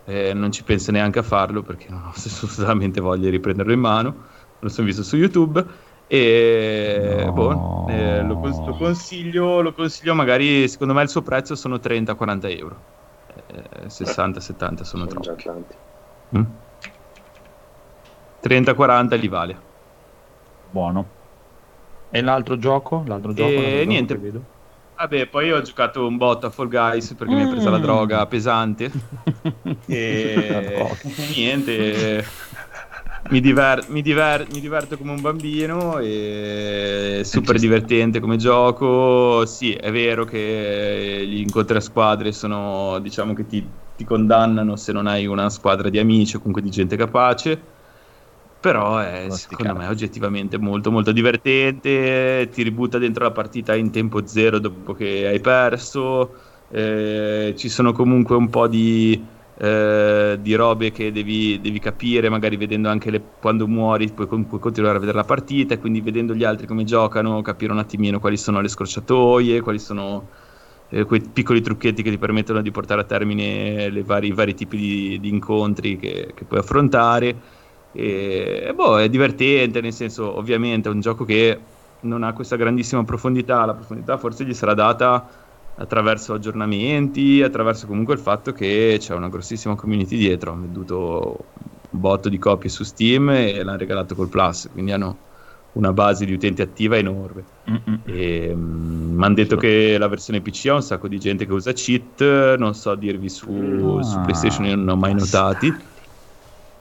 [0.05, 3.81] eh, non ci penso neanche a farlo perché non ho assolutamente voglia di riprenderlo in
[3.81, 4.27] mano,
[4.59, 5.65] lo sono visto su YouTube
[6.07, 7.33] e No.
[7.33, 12.49] boh, eh, lo, lo consiglio, lo consiglio magari, secondo me il suo prezzo sono 30-40
[12.49, 12.87] euro,
[13.47, 15.21] Eh, 60-70 sono Sono troppo.
[15.21, 15.79] già tanti.
[16.37, 16.45] Mm.
[18.41, 19.55] 30-40 li vale.
[20.65, 21.17] Buono.
[22.11, 23.03] E l'altro gioco?
[23.07, 23.51] L'altro gioco?
[23.51, 24.15] E l'altro gioco niente.
[24.15, 24.47] che vedo?
[24.99, 27.83] Vabbè, poi ho giocato un botto a Fall Guys perché mi ha presa la Mm.
[27.83, 28.91] droga pesante.
[29.87, 30.97] E
[31.37, 32.25] niente.
[33.31, 39.45] Mi, diver- mi, diver- mi diverto come un bambino e super divertente come gioco.
[39.47, 43.65] Sì, è vero che gli incontri a squadre sono, diciamo che ti,
[43.97, 47.77] ti condannano se non hai una squadra di amici o comunque di gente capace.
[48.61, 54.27] Però è secondo me oggettivamente molto molto divertente, ti ributta dentro la partita in tempo
[54.27, 56.35] zero dopo che hai perso,
[56.69, 62.57] eh, ci sono comunque un po' di, eh, di robe che devi, devi capire, magari
[62.57, 66.35] vedendo anche le- quando muori puoi, puoi continuare a vedere la partita e quindi vedendo
[66.35, 70.31] gli altri come giocano capire un attimino quali sono le scorciatoie, quali sono
[70.89, 74.77] eh, quei piccoli trucchetti che ti permettono di portare a termine vari, i vari tipi
[74.77, 77.41] di, di incontri che, che puoi affrontare.
[77.99, 81.65] E, e boh, è divertente, nel senso, ovviamente è un gioco che
[82.01, 85.29] non ha questa grandissima profondità, la profondità forse gli sarà data
[85.75, 91.53] attraverso aggiornamenti, attraverso comunque il fatto che c'è una grossissima community dietro, hanno venduto
[91.91, 95.25] un botto di copie su Steam e l'hanno regalato col Plus, quindi hanno
[95.73, 97.45] una base di utenti attiva enorme.
[98.55, 102.57] Mi hanno detto che la versione PC ha un sacco di gente che usa cheat,
[102.57, 105.97] non so dirvi su, Ah, su PlayStation, io non ho mai notati.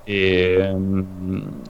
[0.09, 1.61] E mm,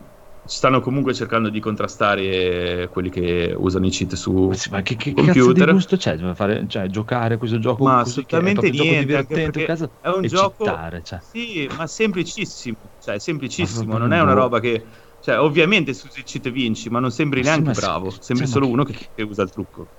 [0.44, 4.96] stanno comunque cercando di contrastare quelli che usano i cheat su Ma sì, Ma che,
[4.96, 5.72] che computer.
[5.72, 6.18] gusto c'è?
[6.18, 10.26] Cioè, fare, cioè, giocare a questo gioco Ma che assolutamente gioco niente, cazzo, è un
[10.28, 11.20] gioco cheatare, cioè.
[11.20, 14.86] Sì, ma semplicissimo, cioè semplicissimo, Ma non è una roba che
[15.20, 18.22] cioè ovviamente su cheat vinci, ma non sembri Ma sì, neanche ma sì, bravo, cioè,
[18.22, 19.90] sembri ma solo che- uno che, che usa il trucco.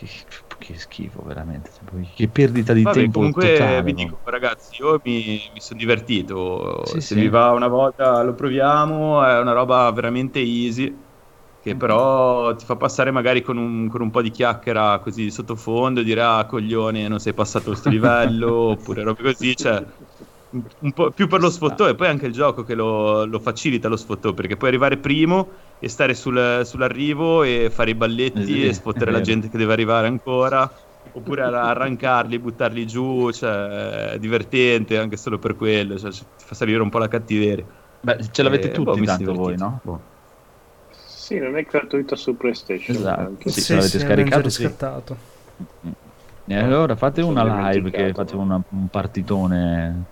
[0.00, 0.06] Che,
[0.56, 1.70] che schifo, veramente.
[2.14, 3.82] Che perdita di Vabbè, tempo comunque totale.
[3.84, 4.16] vi no?
[4.16, 6.82] dico, ragazzi, io mi, mi sono divertito.
[6.82, 7.14] Sì, Se sì.
[7.14, 11.08] vi va una volta lo proviamo, è una roba veramente easy.
[11.60, 16.02] Che però ti fa passare magari con un, con un po' di chiacchiera così sottofondo,
[16.02, 19.84] dire ah coglione non sei passato questo livello, oppure robe così, cioè
[20.50, 23.88] un- po' più per lo sfottò e poi anche il gioco che lo, lo facilita
[23.88, 28.68] lo sfottò, perché puoi arrivare primo e stare sul- sull'arrivo e fare i balletti Sì,
[28.68, 30.70] e sfottere la gente che deve arrivare ancora
[31.12, 36.54] oppure ar- arrancarli, buttarli giù, cioè è divertente anche solo per quello, cioè, ti fa
[36.54, 37.66] salire un po' la cattiveria.
[38.02, 39.80] Beh, ce l'avete Eh, tutti boh, tanto voi, no?
[39.82, 40.06] Boh.
[40.92, 42.96] Sì, non è gratuito su PlayStation.
[42.96, 43.60] Esatto, sì.
[43.60, 44.62] Sì, se l'avete sì, scaricato, sì.
[44.62, 45.16] riscattato.
[46.44, 50.06] E allora fate Sono una live che fate una- un partitone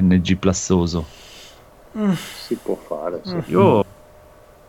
[0.00, 1.06] NG plassoso.
[2.30, 3.22] Si può fare.
[3.24, 3.38] sì.
[3.46, 3.84] Io ho,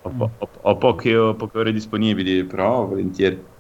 [0.02, 3.56] po- ho- ho poche, ho poche ore disponibili, però volentieri.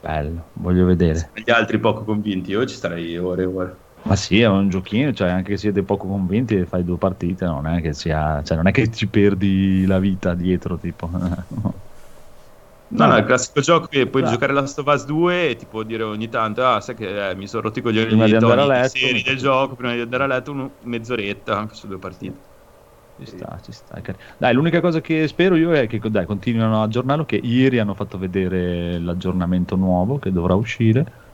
[0.00, 1.30] Bello, voglio vedere.
[1.32, 3.80] Gli altri poco convinti, io ci starei ore e ore.
[4.04, 7.44] Ma sì, è un giochino, cioè anche se siete poco convinti e fai due partite,
[7.44, 11.10] non è che sia, cioè non è che ci perdi la vita dietro, tipo.
[12.88, 14.32] No, no, è il classico gioco che puoi Dai.
[14.32, 17.34] giocare Last of Us 2 e ti può dire ogni tanto, ah, sai che eh,
[17.34, 18.98] mi sono rotti i coglioni Prima di andare a letto.
[18.98, 22.40] seri del gioco, prima di andare a letto, un- mezz'oretta anche su due partite.
[23.18, 23.98] Ci sta, ci sta.
[24.36, 27.94] Dai, l'unica cosa che spero io è che dai, continuino a aggiornarlo, che ieri hanno
[27.94, 31.25] fatto vedere l'aggiornamento nuovo che dovrà uscire.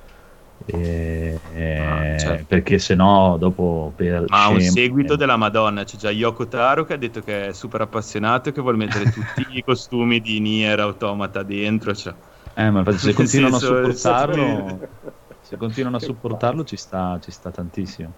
[0.66, 1.40] E-
[1.80, 2.44] Ah, certo.
[2.48, 6.46] Perché se no dopo per Ma ha un scemo- seguito della Madonna, c'è già Yoko
[6.48, 10.20] Taro che ha detto che è super appassionato e che vuole mettere tutti i costumi
[10.20, 11.94] di Nier Automata dentro.
[11.94, 12.14] Cioè.
[12.54, 14.88] Eh, ma se continuano senso, a supportarlo,
[15.40, 18.12] se continuano a supportarlo ci sta, ci sta tantissimo.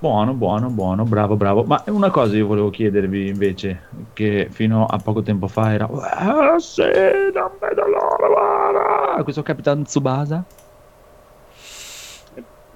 [0.00, 1.64] Buono, buono, buono, bravo, bravo.
[1.64, 6.56] Ma una cosa io volevo chiedervi invece, che fino a poco tempo fa era "Ah,
[6.58, 10.44] sì, non vedo l'ora, guarda!" questo Capitan Tsubasa.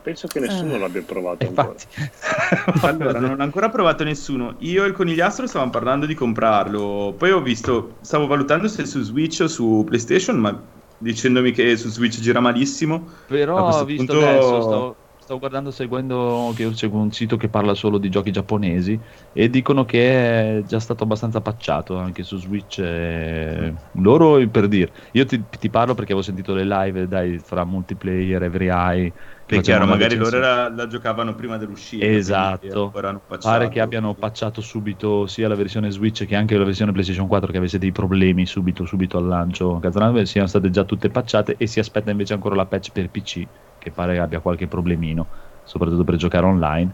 [0.03, 1.75] Penso che nessuno l'abbia provato Eh, ancora.
[2.83, 4.57] Allora, non ho ancora provato nessuno.
[4.59, 7.15] Io e il conigliastro stavamo parlando di comprarlo.
[7.17, 10.61] Poi ho visto, stavo valutando se su Switch o su PlayStation, ma
[10.99, 13.09] dicendomi che su Switch gira malissimo.
[13.29, 14.97] Però questo visto punto- adesso, sto
[15.33, 19.03] stavo guardando, seguendo, che seguo un sito che parla solo di giochi giapponesi
[19.33, 22.79] e dicono che è già stato abbastanza patchato anche su Switch.
[22.79, 27.65] eh, Loro per dire, io ti, ti parlo perché avevo sentito le live dai, fra
[27.65, 29.15] multiplayer, Every Eye.
[29.57, 32.05] È chiaro, magari loro era- la giocavano prima dell'uscita.
[32.05, 36.93] Esatto, hanno pare che abbiano patchato subito sia la versione Switch che anche la versione
[36.93, 39.79] PlayStation 4 che avesse dei problemi subito, subito al lancio.
[39.79, 43.47] Cazzarate, siano state già tutte patchate e si aspetta invece ancora la patch per PC
[43.79, 45.27] che pare abbia qualche problemino,
[45.65, 46.93] soprattutto per giocare online.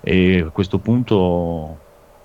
[0.00, 1.76] E a questo punto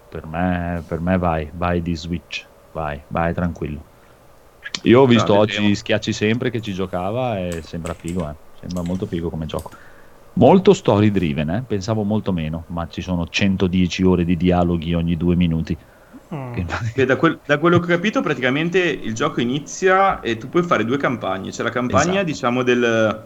[0.09, 3.91] per me, per me vai, vai di Switch, vai, vai tranquillo.
[4.83, 5.75] Io ho visto oggi.
[5.75, 8.51] Schiacci sempre che ci giocava e sembra figo, eh.
[8.63, 9.71] Sembra molto figo come gioco.
[10.35, 11.63] Molto story driven, eh?
[11.67, 15.77] pensavo molto meno, ma ci sono 110 ore di dialoghi ogni due minuti.
[16.33, 16.53] Mm.
[17.05, 20.85] Da, quel- da quello che ho capito, praticamente il gioco inizia e tu puoi fare
[20.85, 21.51] due campagne.
[21.51, 22.23] C'è la campagna, Esatto.
[22.25, 23.23] diciamo, del,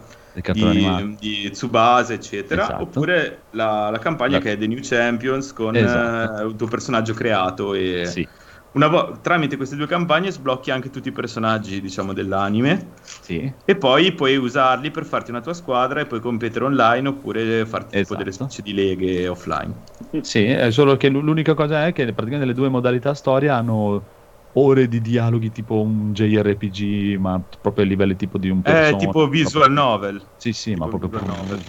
[0.52, 2.62] di, di Tsubasa, eccetera.
[2.64, 2.82] Esatto.
[2.82, 6.42] Oppure la, la campagna La- che è The New Champions con Esatto.
[6.42, 7.72] eh, il tuo personaggio creato.
[7.74, 8.28] E Sì,
[8.72, 12.94] vo- tramite queste due campagne sblocchi anche tutti i personaggi, diciamo, dell'anime.
[13.20, 17.66] sì, E poi puoi usarli per farti una tua squadra e poi competere online oppure
[17.66, 18.16] farti tipo Esatto.
[18.16, 19.86] delle specie di leghe offline.
[20.20, 24.08] sì, è solo che l- l'unica cosa è che praticamente le due modalità storia hanno
[24.52, 29.02] ore di dialoghi tipo un JRPG, ma proprio a livello tipo di un È persona.
[29.02, 30.30] Eh, tipo visual novel.
[30.36, 31.64] Sì, sì, ma tipo proprio visual novel.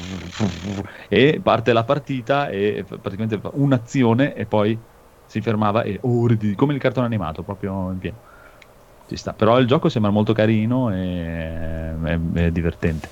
[1.10, 4.84] e parte la partita e praticamente fa un'azione e poi
[5.30, 8.18] si fermava e ore di come il cartone animato, proprio in pieno.
[9.08, 9.32] Ci sta.
[9.34, 13.08] Però il gioco sembra molto carino e è, è divertente.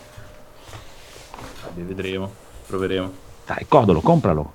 [1.63, 2.33] Vabbè, vedremo,
[2.65, 3.11] proveremo.
[3.45, 4.53] Dai, Codolo, compralo.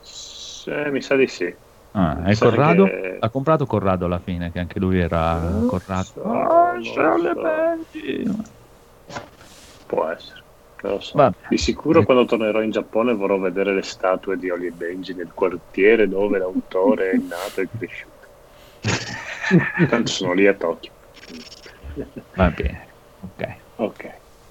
[0.00, 1.54] Sì, mi sa di sì.
[1.92, 2.84] Ah, è Corrado?
[2.84, 6.04] che- Ha comprato Corrado alla fine, che anche lui era Corrado.
[6.04, 6.72] so, Ah,
[7.16, 7.34] le
[8.24, 8.42] so.
[9.86, 10.39] Può essere.
[10.82, 11.12] Non lo so.
[11.16, 11.36] Vabbè.
[11.48, 15.30] Di sicuro quando tornerò in Giappone vorrò vedere le statue di Oli e Benji nel
[15.34, 18.08] quartiere dove l'autore è nato e cresciuto.
[19.88, 20.90] Tanto sono lì a Tokyo.
[22.34, 22.86] Va bene.
[23.20, 23.54] Ok.
[23.76, 24.10] Ok.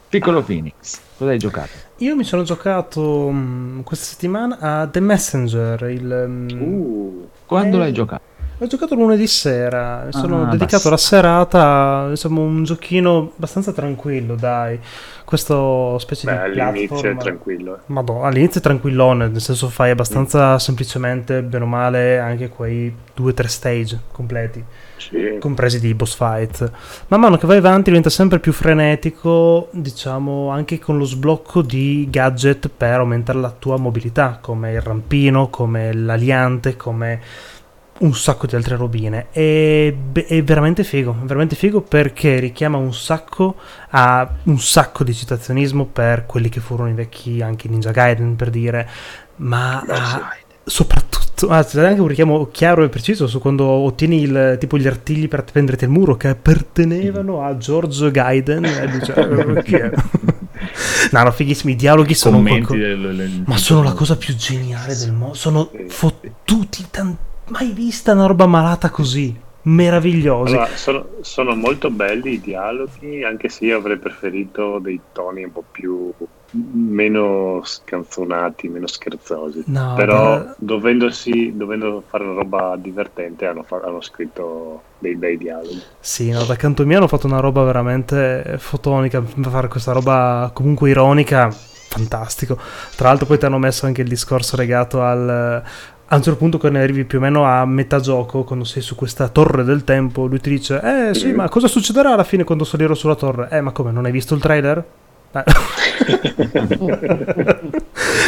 [0.09, 1.69] Piccolo Phoenix, cosa hai giocato?
[1.97, 7.79] Io mi sono giocato mm, questa settimana a The Messenger, il, mm, Uh, Quando Eh,
[7.79, 8.21] l'hai giocato?
[8.61, 10.89] L'ho giocato lunedì sera, mi sono Ah, dedicato basta.
[10.89, 14.77] la serata, insomma un giochino abbastanza tranquillo, dai.
[15.23, 17.19] Questo specie beh, di all'inizio è platform.
[17.19, 17.79] tranquillo.
[17.85, 23.31] Madonna, all'inizio è tranquillone, nel senso fai abbastanza semplicemente, bene o male, anche quei due
[23.31, 24.61] o tre stage completi,
[24.97, 25.37] Sì.
[25.39, 26.69] compresi di boss fight.
[27.07, 32.07] Man mano che vai avanti diventa sempre più frenetico, diciamo, anche con lo sblocco di
[32.09, 37.21] gadget per aumentare la tua mobilità, come il rampino, come l'aliante, come
[37.99, 39.27] un sacco di altre robine.
[39.31, 43.55] E è veramente figo, è veramente figo perché richiama un sacco
[43.89, 48.49] a un sacco di citazionismo per quelli che furono i vecchi anche Ninja Gaiden per
[48.49, 48.87] dire,
[49.37, 50.19] ma sì.
[50.63, 54.87] soprattutto ah, c'è anche un richiamo chiaro e preciso su quando ottieni il, tipo gli
[54.87, 59.23] artigli per appenderti al muro che appartenevano a George Gaiden e dice, "Eh,
[59.77, 59.91] è?"
[61.11, 64.95] no no fighissimi i dialoghi sono qualco- del- del- ma sono la cosa più geniale
[64.95, 67.15] del mondo sono fottuti tan-
[67.49, 73.49] mai vista una roba malata così meravigliosi Allora, sono, sono molto belli i dialoghi, anche
[73.49, 76.13] se io avrei preferito dei toni un po' più
[76.51, 79.63] meno scanzonati, meno scherzosi.
[79.67, 85.81] No, Però beh, dovendosi, dovendo fare una roba divertente hanno, hanno scritto dei bei dialoghi.
[85.99, 90.89] Sì, no, da canto mio hanno fatto una roba veramente fotonica, fare questa roba comunque
[90.89, 92.57] ironica, fantastico.
[92.95, 95.63] Tra l'altro poi ti hanno messo anche il discorso legato al...
[96.11, 98.95] A un certo punto quando arrivi più o meno a metà gioco, quando sei su
[98.95, 101.35] questa torre del tempo, lui ti dice, eh sì, Mhm.
[101.35, 103.47] ma cosa succederà alla fine quando salirò sulla torre?
[103.51, 104.83] Eh, ma come, non hai visto il trailer?
[105.31, 105.43] Eh.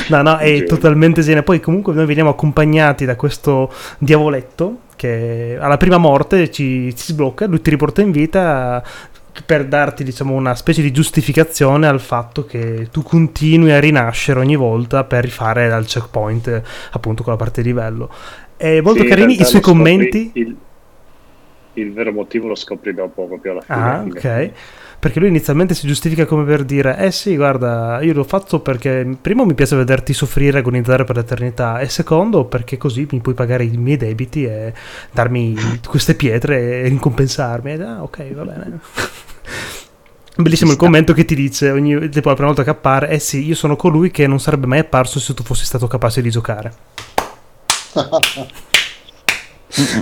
[0.09, 1.43] no, no, è totalmente geniale.
[1.43, 7.47] Poi comunque noi veniamo accompagnati da questo diavoletto che alla prima morte ci, ci sblocca,
[7.47, 8.83] lui ti riporta in vita
[9.45, 14.55] per darti diciamo una specie di giustificazione al fatto che tu continui a rinascere ogni
[14.55, 18.09] volta per rifare dal checkpoint appunto quella parte di livello.
[18.57, 20.29] È molto Sì, in carini i suoi commenti.
[20.33, 20.55] Il,
[21.73, 23.77] il vero motivo lo scopri dopo, proprio alla fine.
[23.81, 24.51] Ah, ok.
[25.01, 29.17] Perché lui inizialmente si giustifica come per dire: Eh sì, guarda, io l'ho fatto perché
[29.19, 33.33] primo mi piace vederti soffrire e agonizzare per l'eternità, e secondo perché così mi puoi
[33.33, 34.71] pagare i miei debiti e
[35.11, 35.55] darmi
[35.87, 37.71] queste pietre e ricompensarmi.
[37.71, 38.79] Ed, ah, ok, va bene.
[40.37, 43.43] Bellissimo il commento che ti dice ogni tipo la prima volta che appare: Eh sì,
[43.43, 46.73] io sono colui che non sarebbe mai apparso se tu fossi stato capace di giocare.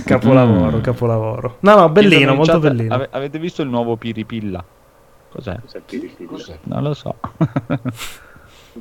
[0.04, 1.56] Capolavoro, capolavoro.
[1.60, 2.94] No, no, bellino, In molto chat, bellino.
[2.94, 4.62] ave- avete visto il nuovo Piripilla?
[5.30, 5.56] Cos'è?
[6.26, 6.58] Cos'è?
[6.64, 7.18] Non lo so.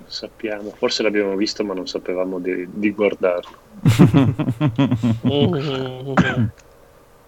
[0.07, 3.57] sappiamo, forse l'abbiamo visto ma non sapevamo di, di guardarlo.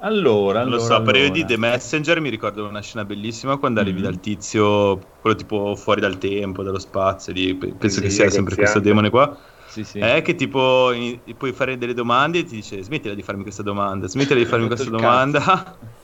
[0.03, 1.33] allora, Non lo allora, so, per io allora.
[1.33, 4.03] di The Messenger mi ricordo una scena bellissima quando arrivi Mm.
[4.03, 8.29] dal tizio, quello tipo fuori dal tempo, dallo spazio, lì, pe- penso Sì, che sia
[8.29, 9.37] sempre questo demone qua,
[9.67, 9.99] Sì, sì.
[9.99, 13.63] è che tipo in- puoi fare delle domande e ti dice smettila di farmi questa
[13.63, 15.77] domanda, smettila di farmi questa domanda.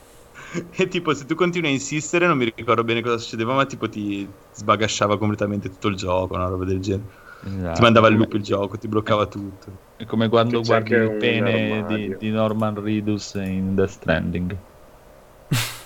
[0.70, 3.88] E tipo se tu continui a insistere non mi ricordo bene cosa succedeva, ma tipo
[3.88, 7.26] ti sbagasciava completamente tutto il gioco, una roba del genere.
[7.44, 7.74] Esatto.
[7.74, 9.86] Ti mandava al loop il gioco, ti bloccava tutto.
[9.96, 14.56] È come quando guardi il pene di, di Norman Reedus in Death Stranding.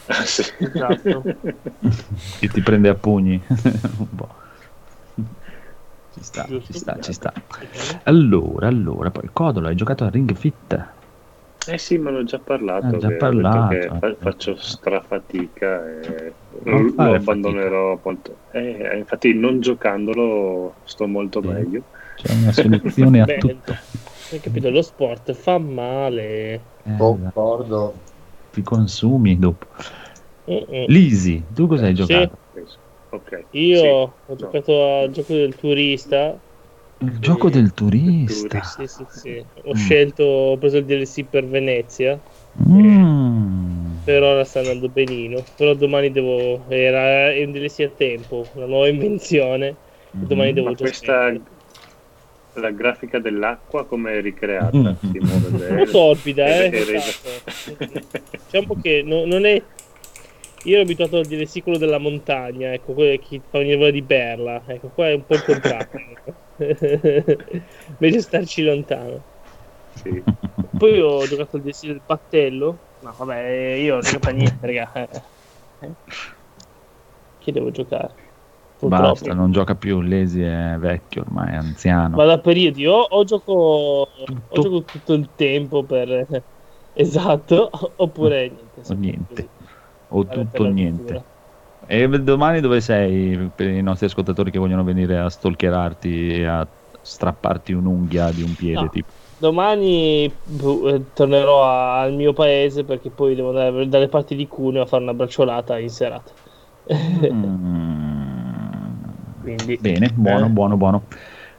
[0.06, 0.42] Ah, sì.
[0.58, 1.22] Esatto.
[2.38, 3.40] che ti prende a pugni
[3.98, 4.40] un po'.
[6.14, 7.32] Ci sta, ci sta, ci sta.
[8.04, 11.00] Allora, allora, poi Codolo, hai giocato a Ring Fit?
[11.64, 12.86] Eh sì, me l'ho già parlato.
[12.86, 14.16] Ah, già parlato, fa- eh.
[14.18, 16.34] faccio strafatica e
[16.64, 17.92] Non lo, abbandonerò.
[17.92, 18.38] appunto.
[18.52, 21.46] Eh, infatti, non giocandolo sto molto Sì.
[21.48, 21.82] meglio.
[22.16, 23.74] C'è una soluzione a Beh, tutto.
[24.32, 24.70] Hai capito?
[24.70, 26.54] Lo sport fa male.
[26.84, 27.94] Eh, Concordo.
[28.50, 29.66] ti consumi dopo.
[30.50, 30.86] Mm-mm.
[30.88, 32.04] Lisi, tu cosa hai Sì.
[32.04, 32.38] giocato?
[32.52, 32.78] Penso.
[33.10, 33.46] Ok.
[33.50, 33.86] Io Sì.
[33.86, 36.40] ho giocato al gioco del turista.
[37.02, 38.62] Il gioco del turista.
[38.62, 39.44] Sì, sì, sì.
[39.64, 39.74] Ho Mm.
[39.74, 42.18] scelto, ho preso il DLC per Venezia.
[42.68, 43.94] Mm.
[44.04, 45.42] Per ora sta andando benino.
[45.56, 46.64] Però domani devo.
[46.68, 49.74] Era è un DLC a tempo, una nuova invenzione.
[50.10, 51.32] Domani devo Ma questa
[52.54, 54.76] la grafica dell'acqua come è ricreata?
[54.76, 54.86] Mm.
[55.12, 55.80] Si muove bene.
[55.80, 56.68] Un po' torbida, eh.
[56.68, 57.76] È- è resa- esatto.
[58.50, 59.62] Diciamo che no- non è.
[60.64, 61.26] Io ero abituato al
[61.62, 64.62] quello della montagna, ecco, quello che fa ogni volta di Berla.
[64.66, 66.00] Ecco, qua è un po' il contrario.
[67.98, 69.22] Meglio starci lontano.
[69.94, 70.22] sì.
[70.78, 72.78] Poi ho giocato al DLC del battello.
[73.00, 75.08] No, vabbè, io non a niente, raga.
[77.38, 78.10] Che devo giocare?
[78.78, 79.02] Purtroppo.
[79.02, 80.00] Basta, non gioca più.
[80.00, 82.16] Lesi è vecchio ormai, è anziano.
[82.16, 84.60] Vado a periodi, o, o gioco, o Tutto.
[84.62, 86.42] gioco tutto il tempo per...
[86.94, 88.92] Esatto, oppure niente.
[88.92, 89.48] O niente.
[90.14, 91.24] O tutto o niente.
[91.86, 96.68] E domani dove sei per i nostri ascoltatori che vogliono venire a stalkerarti e a
[97.00, 98.82] strapparti un'unghia di un piede?
[98.82, 98.88] No.
[98.90, 99.12] Tipo.
[99.36, 104.46] Domani boh, eh, tornerò a- al mio paese perché poi devo andare dalle parti di
[104.46, 106.32] Cuneo a fare una bracciolata in serata.
[107.32, 109.40] Mm.
[109.40, 110.50] Quindi, Bene, buono, Eh.
[110.50, 111.06] buono, buono.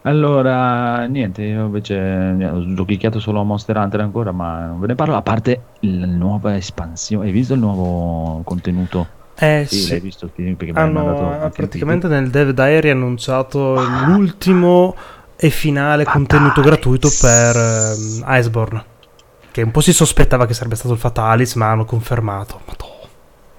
[0.05, 4.87] Allora, niente, io invece eh, ho giochicchiato solo a Monster Hunter ancora, ma non ve
[4.87, 7.27] ne parlo, a parte la nuova espansione.
[7.27, 9.07] Hai visto il nuovo contenuto?
[9.35, 9.99] Eh Sì, sì.
[9.99, 14.93] visto Filippo, perché me l'hai Hanno praticamente nel Dev Diary annunciato l'ultimo
[15.37, 18.83] e finale contenuto gratuito per ehm, Iceborne.
[19.51, 22.59] Che un po' si sospettava che sarebbe stato il Fatalis, ma hanno confermato.
[22.65, 23.07] Madonna,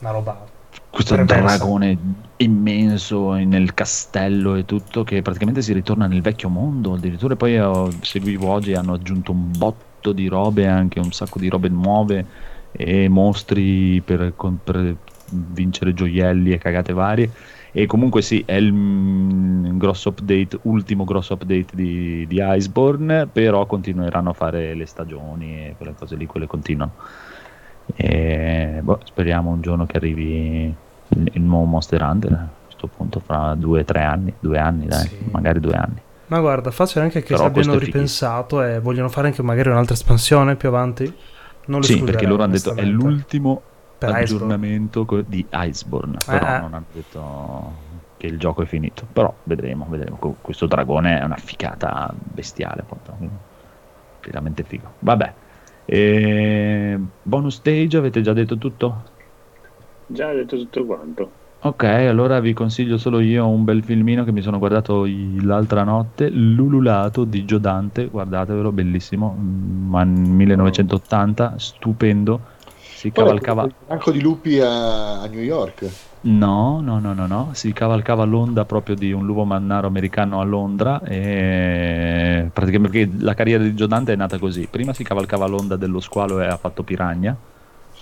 [0.00, 0.53] una roba.
[0.94, 1.98] Questo dragone
[2.36, 7.88] immenso nel castello e tutto che praticamente si ritorna nel vecchio mondo addirittura poi eh,
[8.00, 12.24] seguivo oggi e hanno aggiunto un botto di robe anche un sacco di robe nuove
[12.70, 14.96] e mostri per, per
[15.30, 17.30] vincere gioielli e cagate varie.
[17.72, 23.66] E comunque sì è il mm, grosso update ultimo grosso update di, di Iceborne però
[23.66, 26.92] continueranno a fare le stagioni e quelle cose lì quelle continuano.
[27.96, 30.74] E boh, speriamo un giorno che arrivi
[31.14, 34.86] il, il nuovo Monster Hunter a questo punto fra due o tre anni due anni
[34.86, 35.18] dai Sì.
[35.30, 39.28] magari due anni Ma guarda, facile anche che Però se abbiano ripensato e vogliono fare
[39.28, 41.04] anche magari un'altra espansione più avanti.
[41.66, 43.62] Non lo sì perché loro hanno detto è l'ultimo
[43.98, 44.22] Per Iceborne.
[44.24, 46.58] aggiornamento co- di Iceborne però eh.
[46.60, 47.72] non hanno detto
[48.16, 53.16] che il gioco è finito però vedremo vedremo questo dragone è una ficata bestiale appunto
[54.22, 55.32] veramente figo vabbè
[55.86, 56.98] e...
[57.22, 59.04] bonus stage avete già detto tutto?
[60.06, 61.42] Già hai detto tutto quanto.
[61.66, 65.06] Ok, allora vi consiglio solo io un bel filmino che mi sono guardato
[65.40, 72.40] l'altra notte, L'ululato di Gio Dante, guardatevelo, bellissimo, mm, ma 1980, stupendo,
[72.76, 73.64] si cavalcava...
[73.64, 75.90] Il branco di lupi a, a New York.
[76.20, 80.44] No, no, no, no, no, si cavalcava l'onda proprio di un lupo mannaro americano a
[80.44, 85.46] Londra e praticamente perché la carriera di Gio Dante è nata così, prima si cavalcava
[85.46, 87.34] l'onda dello squalo e ha fatto Piranha,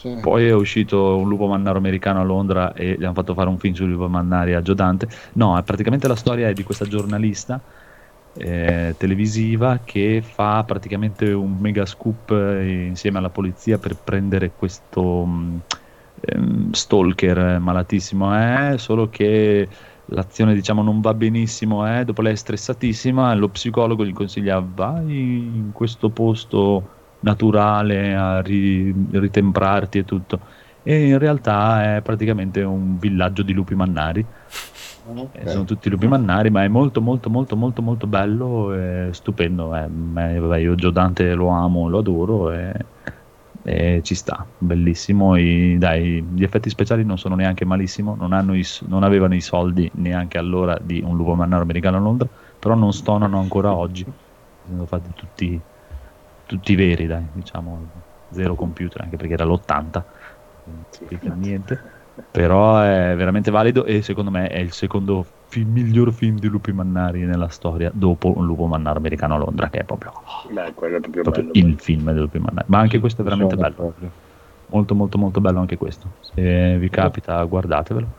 [0.02, 0.18] Sì.
[0.20, 3.56] poi è uscito un lupo mannaro americano a Londra e gli hanno fatto fare un
[3.56, 5.06] film sui lupo mannari a Gio Dante.
[5.34, 7.60] No, è praticamente la storia è di questa giornalista
[8.34, 15.24] eh, televisiva che fa praticamente un mega scoop eh, insieme alla polizia per prendere questo
[15.24, 15.60] mh,
[16.20, 18.72] ehm, stalker eh, malatissimo.
[18.72, 19.68] Eh, solo che
[20.06, 25.14] l'azione diciamo non va benissimo, eh, dopo lei è stressatissima, lo psicologo gli consiglia vai
[25.14, 30.40] in questo posto naturale a ri- ritemprarti e tutto
[30.82, 34.24] e in realtà è praticamente un villaggio di lupi mannari.
[35.04, 35.34] Ok.
[35.34, 39.74] Eh, sono tutti lupi mannari, ma è molto molto molto molto molto bello e stupendo.
[39.74, 42.72] Eh, vabbè, io Gio Dante lo amo, lo adoro e,
[43.64, 45.36] e ci sta, bellissimo.
[45.36, 49.40] I- dai, gli effetti speciali non sono neanche malissimo, non, hanno i non avevano i
[49.40, 52.28] soldi neanche allora di un lupo mannaro americano a Londra,
[52.58, 54.04] però non stonano ancora oggi.
[54.64, 55.60] Sono fatti tutti,
[56.52, 57.90] tutti veri, dai, diciamo,
[58.30, 60.04] zero computer, anche perché era l'80,
[60.64, 61.80] non significa niente.
[62.30, 66.72] Però è veramente valido e secondo me è il secondo fi- miglior film di lupi
[66.72, 70.12] mannari nella storia dopo un lupo mannaro americano a Londra che è proprio,
[70.52, 71.66] Beh, quello è proprio, proprio bello.
[71.66, 72.66] il film dei lupi mannari.
[72.68, 73.74] Ma anche questo è veramente bello.
[73.74, 74.12] d'accordo.
[74.66, 76.12] molto molto molto bello anche questo.
[76.20, 78.12] Se vi capita guardatevelo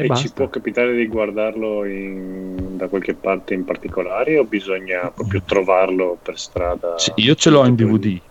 [0.00, 5.10] e, E ci può capitare di guardarlo in- da qualche parte in particolare o bisogna
[5.10, 6.94] proprio trovarlo per strada?
[6.94, 8.22] Sì, io ce l'ho in DVD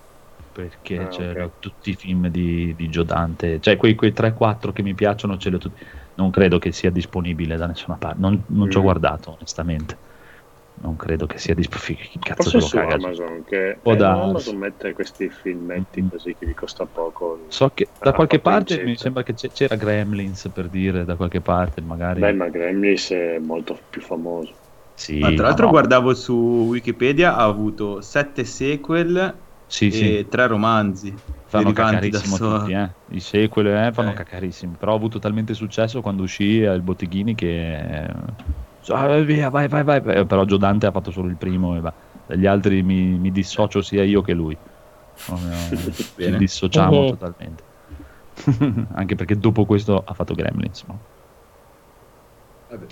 [0.52, 1.56] perché Ah, c'erano ok.
[1.60, 5.50] tutti i film di, di Gio Dante, cioè quei, quei 3-4 che mi piacciono ce
[5.50, 5.80] li ho tutti.
[6.16, 8.84] Non credo che sia disponibile da nessuna parte, non, non ci ho Mm.
[8.84, 10.00] guardato onestamente.
[10.80, 12.08] Non credo che sia disponibile.
[12.08, 12.96] Chi cazzo Forse se su lo caga?
[12.96, 13.96] Amazon, che Può eh.
[14.04, 16.08] Amazon mette questi filmetti Mm.
[16.10, 17.40] così che vi costa poco.
[17.50, 18.90] So che da qualche parte incetta.
[18.90, 22.20] mi sembra che c'era Gremlins per dire, da qualche parte magari.
[22.22, 24.56] Beh, ma Gremlins è molto più famoso.
[24.94, 26.34] sì, Ah, tra l'altro no, guardavo su
[26.70, 30.28] Wikipedia, ha avuto sette sequel Sì, e sì.
[30.28, 31.16] tre romanzi.
[31.50, 32.96] fanno cacarissimo sua- tutti, eh.
[33.16, 34.14] I sequel eh, fanno Eh.
[34.14, 34.76] cacarissimi.
[34.78, 38.14] Però ha avuto talmente successo quando uscì al Botteghini che.
[38.94, 40.02] Eh, ah, via, vai, vai, vai.
[40.06, 41.94] Eh, Però Gio Dante ha fatto solo il primo e va.
[42.26, 44.58] Dagli altri mi, mi dissocio sia io che lui.
[45.26, 45.50] Proprio,
[45.94, 46.38] Ci Bene.
[46.38, 47.08] dissociamo Mhm.
[47.18, 47.64] totalmente.
[48.94, 50.84] Anche perché dopo questo ha fatto Gremlins.
[50.88, 51.00] no?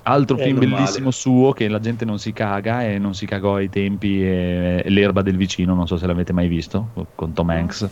[0.03, 0.75] Altro È film normale.
[0.83, 4.83] bellissimo suo che la gente non si caga e non si cagò ai tempi è
[4.87, 7.89] L'erba del vicino, non so se l'avete mai visto, con Tom Hanks.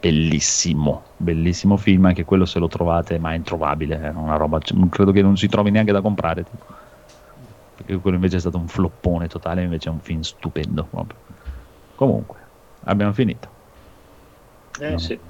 [0.00, 4.78] Bellissimo, bellissimo film, anche quello se lo trovate, ma è introvabile, è una roba, cioè,
[4.88, 6.44] credo che non si trovi neanche da comprare.
[6.44, 6.64] tipo.
[7.74, 11.20] Perché quello invece è stato un floppone totale, invece è un film stupendo proprio.
[11.94, 13.52] Comunque, abbiamo finito.
[14.78, 14.98] Eh No.
[14.98, 15.20] sì,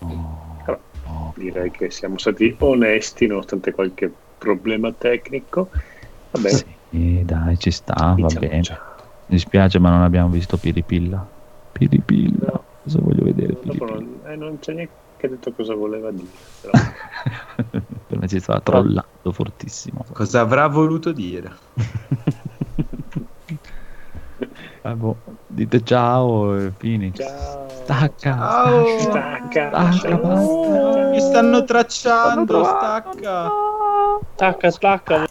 [0.00, 1.34] Oh, oh.
[1.34, 5.70] direi che siamo stati onesti nonostante qualche problema tecnico.
[6.30, 8.60] Va bene, Sì, dai, ci sta, va bene.
[8.60, 8.78] già.
[9.26, 11.30] Mi dispiace, ma non abbiamo visto Piripilla.
[11.70, 12.66] Piripilla, No.
[12.82, 13.56] cosa voglio vedere?
[13.56, 13.84] Piripilla?
[13.86, 14.96] non, eh, non c'è neanche
[15.28, 16.54] detto cosa voleva dire.
[16.60, 16.74] Però.
[18.12, 20.04] per me ci stava trollando fortissimo.
[20.12, 21.50] Cosa avrà voluto dire?
[24.82, 27.14] Ah, boh, Dite ciao e fini.
[27.14, 27.68] Ciao.
[27.68, 28.36] Stacca.
[28.36, 28.98] Ciao.
[28.98, 29.68] Stacca.
[29.68, 31.08] Stacca, basta.
[31.10, 33.48] Mi stanno tracciando, stacca.
[34.34, 35.26] Stacca, stacca.